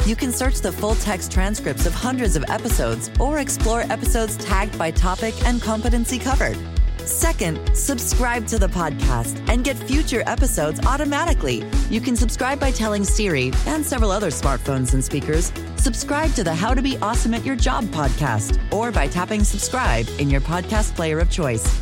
You 0.05 0.15
can 0.15 0.31
search 0.31 0.61
the 0.61 0.71
full 0.71 0.95
text 0.95 1.31
transcripts 1.31 1.85
of 1.85 1.93
hundreds 1.93 2.35
of 2.35 2.43
episodes 2.49 3.11
or 3.19 3.39
explore 3.39 3.81
episodes 3.81 4.37
tagged 4.37 4.77
by 4.77 4.91
topic 4.91 5.35
and 5.45 5.61
competency 5.61 6.17
covered. 6.17 6.57
Second, 7.05 7.75
subscribe 7.75 8.45
to 8.47 8.59
the 8.59 8.67
podcast 8.67 9.41
and 9.49 9.63
get 9.63 9.75
future 9.75 10.23
episodes 10.25 10.79
automatically. 10.85 11.63
You 11.89 12.01
can 12.01 12.15
subscribe 12.15 12.59
by 12.59 12.71
telling 12.71 13.03
Siri 13.03 13.51
and 13.65 13.85
several 13.85 14.11
other 14.11 14.29
smartphones 14.29 14.93
and 14.93 15.03
speakers, 15.03 15.51
subscribe 15.77 16.33
to 16.33 16.43
the 16.43 16.53
How 16.53 16.73
to 16.73 16.81
Be 16.81 16.97
Awesome 16.97 17.33
at 17.33 17.45
Your 17.45 17.55
Job 17.55 17.85
podcast, 17.85 18.59
or 18.71 18.91
by 18.91 19.07
tapping 19.07 19.43
subscribe 19.43 20.07
in 20.19 20.29
your 20.29 20.41
podcast 20.41 20.95
player 20.95 21.19
of 21.19 21.29
choice. 21.29 21.81